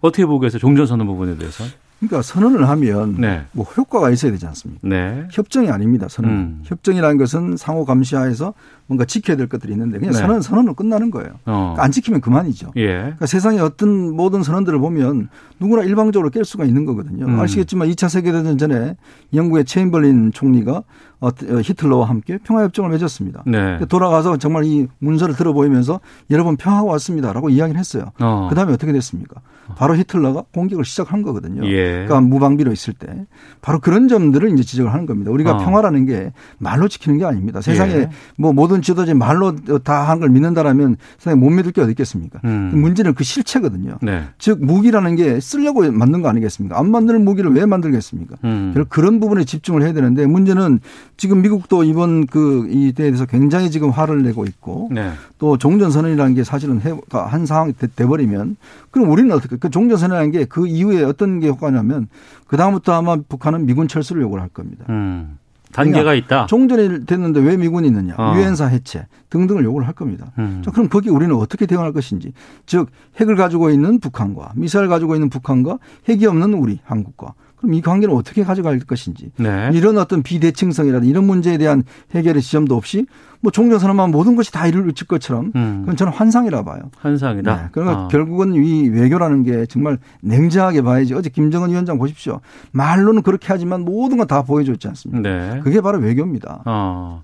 어떻게 0.00 0.24
보고 0.26 0.40
계세요? 0.40 0.58
종전선언 0.58 1.06
부분에 1.06 1.36
대해서? 1.36 1.64
그러니까 1.98 2.22
선언을 2.22 2.66
하면 2.68 3.16
네. 3.18 3.44
뭐 3.52 3.64
효과가 3.66 4.10
있어야 4.10 4.32
되지 4.32 4.46
않습니까? 4.46 4.88
네. 4.88 5.26
협정이 5.30 5.68
아닙니다. 5.70 6.06
선언. 6.08 6.30
음. 6.30 6.60
협정이라는 6.64 7.18
것은 7.18 7.56
상호 7.58 7.84
감시하에서 7.84 8.54
뭔가 8.90 9.04
지켜야 9.04 9.36
될 9.36 9.46
것들이 9.48 9.72
있는데 9.72 10.00
그냥 10.00 10.12
네. 10.12 10.18
선언 10.18 10.42
선언은 10.42 10.74
끝나는 10.74 11.12
거예요. 11.12 11.30
어. 11.46 11.74
그러니까 11.76 11.84
안 11.84 11.92
지키면 11.92 12.20
그만이죠. 12.20 12.72
예. 12.74 12.86
그러니까 12.86 13.26
세상의 13.26 13.60
어떤 13.60 14.16
모든 14.16 14.42
선언들을 14.42 14.80
보면 14.80 15.28
누구나 15.60 15.84
일방적으로 15.84 16.30
깰 16.30 16.42
수가 16.42 16.64
있는 16.64 16.84
거거든요. 16.86 17.24
음. 17.26 17.38
아시겠지만 17.38 17.88
2차 17.90 18.08
세계대전 18.08 18.58
전에 18.58 18.96
영국의 19.32 19.64
체인벌린 19.64 20.32
총리가 20.32 20.82
어, 21.20 21.28
히틀러와 21.62 22.08
함께 22.08 22.38
평화협정을 22.38 22.90
맺었습니다. 22.90 23.44
네. 23.46 23.78
돌아가서 23.88 24.38
정말 24.38 24.64
이 24.64 24.88
문서를 24.98 25.36
들어보이면서 25.36 26.00
여러분 26.30 26.56
평화가 26.56 26.90
왔습니다라고 26.90 27.50
이야기를 27.50 27.78
했어요. 27.78 28.10
어. 28.18 28.46
그 28.48 28.56
다음에 28.56 28.72
어떻게 28.72 28.90
됐습니까? 28.92 29.40
바로 29.76 29.96
히틀러가 29.96 30.44
공격을 30.52 30.84
시작한 30.84 31.22
거거든요. 31.22 31.64
예. 31.66 32.06
그러니까 32.06 32.20
무방비로 32.22 32.72
있을 32.72 32.94
때 32.94 33.26
바로 33.60 33.78
그런 33.78 34.08
점들을 34.08 34.50
이제 34.50 34.62
지적을 34.62 34.92
하는 34.92 35.06
겁니다. 35.06 35.30
우리가 35.30 35.52
어. 35.52 35.58
평화라는 35.58 36.06
게 36.06 36.32
말로 36.58 36.88
지키는 36.88 37.18
게 37.18 37.24
아닙니다. 37.24 37.60
세상에 37.60 37.94
예. 37.94 38.10
뭐 38.36 38.52
모든 38.52 38.79
지도자 38.82 39.14
말로 39.14 39.54
다 39.84 40.04
한 40.08 40.20
걸 40.20 40.28
믿는다라면 40.30 40.96
세상에 41.18 41.34
못 41.40 41.50
믿을 41.50 41.72
게 41.72 41.80
어디 41.80 41.90
있겠습니까? 41.92 42.40
음. 42.44 42.70
문제는 42.74 43.14
그 43.14 43.24
실체거든요. 43.24 43.98
네. 44.02 44.24
즉 44.38 44.64
무기라는 44.64 45.16
게 45.16 45.40
쓰려고 45.40 45.90
만든 45.92 46.22
거 46.22 46.28
아니겠습니까? 46.28 46.78
안 46.78 46.90
만드는 46.90 47.24
무기를 47.24 47.52
왜 47.52 47.66
만들겠습니까? 47.66 48.36
음. 48.44 48.74
그런 48.88 49.20
부분에 49.20 49.44
집중을 49.44 49.82
해야 49.82 49.92
되는데 49.92 50.26
문제는 50.26 50.80
지금 51.16 51.42
미국도 51.42 51.84
이번 51.84 52.26
그 52.26 52.68
이 52.70 52.92
때에 52.92 53.06
대해서 53.08 53.26
굉장히 53.26 53.70
지금 53.70 53.90
화를 53.90 54.22
내고 54.22 54.44
있고 54.44 54.88
네. 54.92 55.10
또 55.38 55.56
종전선언이라는 55.58 56.34
게 56.34 56.44
사실은 56.44 56.80
해- 56.82 56.94
한 57.10 57.46
상황이 57.46 57.72
돼- 57.72 57.88
돼버리면 57.94 58.56
그럼 58.90 59.10
우리는 59.10 59.30
어떻게 59.32 59.56
그 59.56 59.70
종전선언이라는 59.70 60.32
게 60.32 60.44
그 60.46 60.66
이후에 60.66 61.02
어떤 61.04 61.40
게 61.40 61.48
효과냐면 61.48 62.08
그 62.46 62.56
다음부터 62.56 62.92
아마 62.92 63.16
북한은 63.16 63.66
미군 63.66 63.88
철수를 63.88 64.22
요구를 64.22 64.42
할 64.42 64.48
겁니다. 64.50 64.84
음. 64.88 65.38
단계가 65.72 66.14
있다. 66.14 66.46
종전이 66.46 67.06
됐는데 67.06 67.40
왜 67.40 67.56
미군이 67.56 67.88
있느냐, 67.88 68.14
어. 68.18 68.34
유엔사 68.36 68.66
해체 68.66 69.06
등등을 69.30 69.64
요구를 69.64 69.86
할 69.86 69.94
겁니다. 69.94 70.32
음. 70.38 70.62
자, 70.64 70.70
그럼 70.70 70.88
거기 70.88 71.10
우리는 71.10 71.34
어떻게 71.34 71.66
대응할 71.66 71.92
것인지, 71.92 72.32
즉 72.66 72.90
핵을 73.20 73.36
가지고 73.36 73.70
있는 73.70 74.00
북한과 74.00 74.52
미사일 74.56 74.88
가지고 74.88 75.14
있는 75.14 75.30
북한과 75.30 75.78
핵이 76.08 76.26
없는 76.26 76.54
우리 76.54 76.80
한국과 76.84 77.34
그럼 77.60 77.74
이 77.74 77.82
관계를 77.82 78.14
어떻게 78.14 78.42
가져갈 78.42 78.78
것인지 78.80 79.30
네. 79.36 79.70
이런 79.74 79.98
어떤 79.98 80.22
비대칭성이라든 80.22 81.06
이런 81.06 81.24
문제에 81.24 81.58
대한 81.58 81.82
해결의 82.14 82.40
지점도 82.42 82.74
없이 82.74 83.06
뭐 83.42 83.52
종전 83.52 83.78
선언만 83.78 84.10
모든 84.10 84.34
것이 84.34 84.50
다 84.50 84.66
이루어질 84.66 85.06
것처럼 85.06 85.52
음. 85.54 85.78
그건 85.82 85.96
저는 85.96 86.12
환상이라 86.12 86.64
봐요. 86.64 86.90
환상이다. 86.98 87.56
네. 87.56 87.68
그러니까 87.72 88.04
어. 88.04 88.08
결국은 88.08 88.54
이 88.54 88.88
외교라는 88.88 89.42
게 89.42 89.66
정말 89.66 89.98
냉정하게 90.22 90.82
봐야지. 90.82 91.12
어제 91.14 91.28
김정은 91.28 91.70
위원장 91.70 91.98
보십시오. 91.98 92.40
말로는 92.72 93.22
그렇게 93.22 93.46
하지만 93.48 93.82
모든 93.84 94.16
건 94.16 94.26
다 94.26 94.42
보여줬지 94.42 94.86
않습니까? 94.88 95.28
네. 95.28 95.60
그게 95.64 95.80
바로 95.80 95.98
외교입니다. 95.98 96.62
어. 96.64 97.22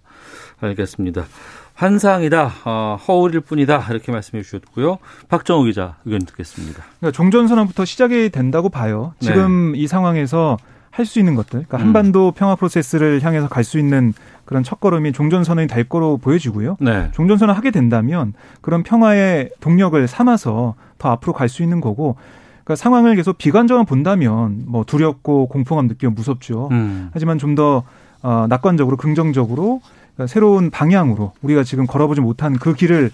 알겠습니다. 0.61 1.25
환상이다, 1.77 2.53
어, 2.65 2.99
허울일 3.07 3.41
뿐이다 3.41 3.87
이렇게 3.91 4.11
말씀해 4.11 4.43
주셨고요. 4.43 4.99
박정우 5.29 5.65
기자 5.65 5.97
의견 6.07 6.21
듣겠습니다. 6.21 6.83
그러니까 6.99 7.15
종전선언부터 7.15 7.85
시작이 7.85 8.31
된다고 8.31 8.71
봐요. 8.71 9.13
지금 9.21 9.73
네. 9.73 9.79
이 9.79 9.87
상황에서 9.87 10.57
할 10.91 11.05
수 11.05 11.19
있는 11.19 11.35
것들, 11.35 11.67
그러니까 11.69 11.77
음. 11.77 11.83
한반도 11.83 12.33
평화 12.33 12.55
프로세스를 12.55 13.23
향해서 13.23 13.49
갈 13.49 13.63
수 13.65 13.79
있는 13.79 14.15
그런 14.47 14.63
첫걸음이 14.63 15.13
종전선언이 15.13 15.67
될 15.67 15.85
거로 15.85 16.17
보여지고요. 16.17 16.79
네. 16.81 17.11
종전선언 17.13 17.55
하게 17.55 17.71
된다면 17.71 18.33
그런 18.63 18.83
평화의 18.83 19.51
동력을 19.61 20.09
삼아서 20.09 20.75
더 20.97 21.11
앞으로 21.11 21.35
갈 21.35 21.51
수 21.51 21.63
있는 21.63 21.83
거고 21.83 22.17
그러니까 22.65 22.77
상황을 22.77 23.15
계속 23.15 23.37
비관적으로 23.37 23.85
본다면 23.85 24.63
뭐 24.67 24.85
두렵고 24.85 25.49
공포감 25.49 25.87
느끼고 25.89 26.13
무섭죠. 26.13 26.69
음. 26.73 27.11
하지만 27.13 27.37
좀더 27.37 27.83
어, 28.23 28.47
낙관적으로 28.49 28.97
긍정적으로 28.97 29.83
그러니까 30.17 30.27
새로운 30.33 30.71
방향으로 30.71 31.33
우리가 31.43 31.63
지금 31.63 31.87
걸어보지 31.87 32.21
못한 32.21 32.59
그 32.59 32.75
길을 32.75 33.11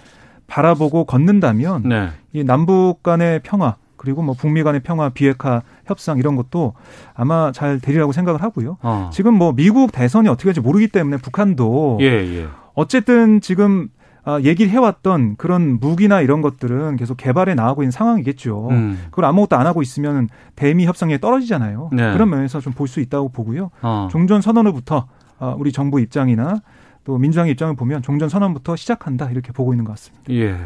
바라보고 0.46 1.04
걷는다면 1.04 1.82
네. 1.88 2.08
이 2.32 2.44
남북 2.44 3.02
간의 3.02 3.40
평화 3.42 3.76
그리고 3.96 4.22
뭐 4.22 4.34
북미 4.34 4.62
간의 4.62 4.80
평화 4.82 5.10
비핵화 5.10 5.62
협상 5.86 6.18
이런 6.18 6.34
것도 6.36 6.74
아마 7.14 7.52
잘 7.52 7.78
되리라고 7.78 8.12
생각을 8.12 8.42
하고요. 8.42 8.78
어. 8.82 9.10
지금 9.12 9.34
뭐 9.34 9.52
미국 9.52 9.92
대선이 9.92 10.28
어떻게 10.28 10.46
될지 10.46 10.60
모르기 10.60 10.88
때문에 10.88 11.18
북한도 11.18 11.98
예, 12.00 12.06
예. 12.06 12.48
어쨌든 12.74 13.40
지금 13.40 13.88
아, 14.24 14.40
얘기를 14.40 14.70
해왔던 14.70 15.34
그런 15.36 15.80
무기나 15.80 16.20
이런 16.20 16.42
것들은 16.42 16.94
계속 16.96 17.16
개발해 17.16 17.54
나가고 17.54 17.82
있는 17.82 17.90
상황이겠죠. 17.90 18.68
음. 18.70 18.98
그걸 19.10 19.24
아무것도 19.24 19.56
안 19.56 19.66
하고 19.66 19.82
있으면 19.82 20.28
대미 20.54 20.86
협상에 20.86 21.18
떨어지잖아요. 21.18 21.90
네. 21.92 22.12
그런 22.12 22.30
면에서 22.30 22.60
좀 22.60 22.72
볼 22.72 22.86
수 22.88 23.00
있다고 23.00 23.30
보고요. 23.30 23.70
어. 23.82 24.08
종전 24.10 24.40
선언으로부터 24.40 25.06
아, 25.38 25.54
우리 25.58 25.72
정부 25.72 25.98
입장이나 26.00 26.60
또 27.04 27.18
민주당의 27.18 27.52
입장을 27.52 27.74
보면 27.74 28.02
종전 28.02 28.28
선언부터 28.28 28.76
시작한다 28.76 29.30
이렇게 29.30 29.52
보고 29.52 29.72
있는 29.72 29.84
것 29.84 29.92
같습니다. 29.92 30.32
예. 30.32 30.56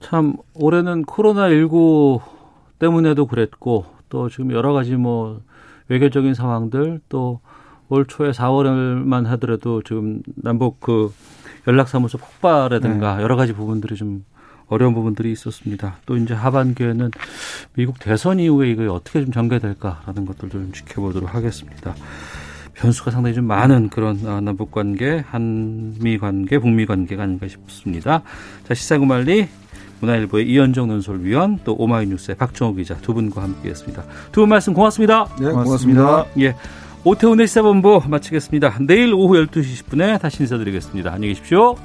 참 0.00 0.36
올해는 0.54 1.02
코로나 1.04 1.48
19 1.48 2.20
때문에도 2.78 3.26
그랬고 3.26 3.86
또 4.08 4.28
지금 4.28 4.52
여러 4.52 4.72
가지 4.72 4.96
뭐 4.96 5.40
외교적인 5.88 6.34
상황들 6.34 7.00
또 7.08 7.40
올 7.88 8.06
초에 8.06 8.30
4월만 8.30 9.24
하더라도 9.26 9.82
지금 9.82 10.22
남북 10.34 10.80
그 10.80 11.12
연락사무소 11.66 12.18
폭발이라든가 12.18 13.16
네. 13.16 13.22
여러 13.22 13.36
가지 13.36 13.52
부분들이 13.52 13.96
좀 13.96 14.24
어려운 14.66 14.94
부분들이 14.94 15.30
있었습니다. 15.32 15.98
또 16.06 16.16
이제 16.16 16.32
하반기에는 16.34 17.10
미국 17.74 17.98
대선 17.98 18.40
이후에 18.40 18.70
이거 18.70 18.92
어떻게 18.92 19.22
좀 19.22 19.32
전개될까라는 19.32 20.24
것들도 20.26 20.48
좀 20.48 20.72
지켜보도록 20.72 21.34
하겠습니다. 21.34 21.94
변수가 22.74 23.10
상당히 23.10 23.34
좀 23.34 23.44
많은 23.46 23.88
그런 23.88 24.20
아, 24.26 24.40
남북 24.40 24.70
관계, 24.70 25.24
한미 25.28 26.18
관계, 26.18 26.58
북미 26.58 26.86
관계가 26.86 27.22
아닌가 27.22 27.46
싶습니다. 27.48 28.22
자, 28.66 28.74
시사구말리 28.74 29.48
문화일보의 30.00 30.46
이현정 30.48 30.88
논설위원 30.88 31.60
또 31.64 31.74
오마이뉴스의 31.78 32.36
박정호 32.36 32.74
기자 32.74 32.96
두 32.96 33.14
분과 33.14 33.42
함께했습니다. 33.42 34.02
두 34.32 34.40
분 34.42 34.48
말씀 34.50 34.74
고맙습니다. 34.74 35.26
네, 35.40 35.50
고맙습니다. 35.50 36.02
고맙습니다. 36.02 36.26
예. 36.40 36.54
오태훈의 37.04 37.46
시사본부 37.46 38.02
마치겠습니다. 38.08 38.78
내일 38.86 39.12
오후 39.14 39.34
12시 39.46 39.84
10분에 39.84 40.20
다시 40.20 40.42
인사드리겠습니다. 40.42 41.12
안녕히 41.12 41.34
계십시오. 41.34 41.76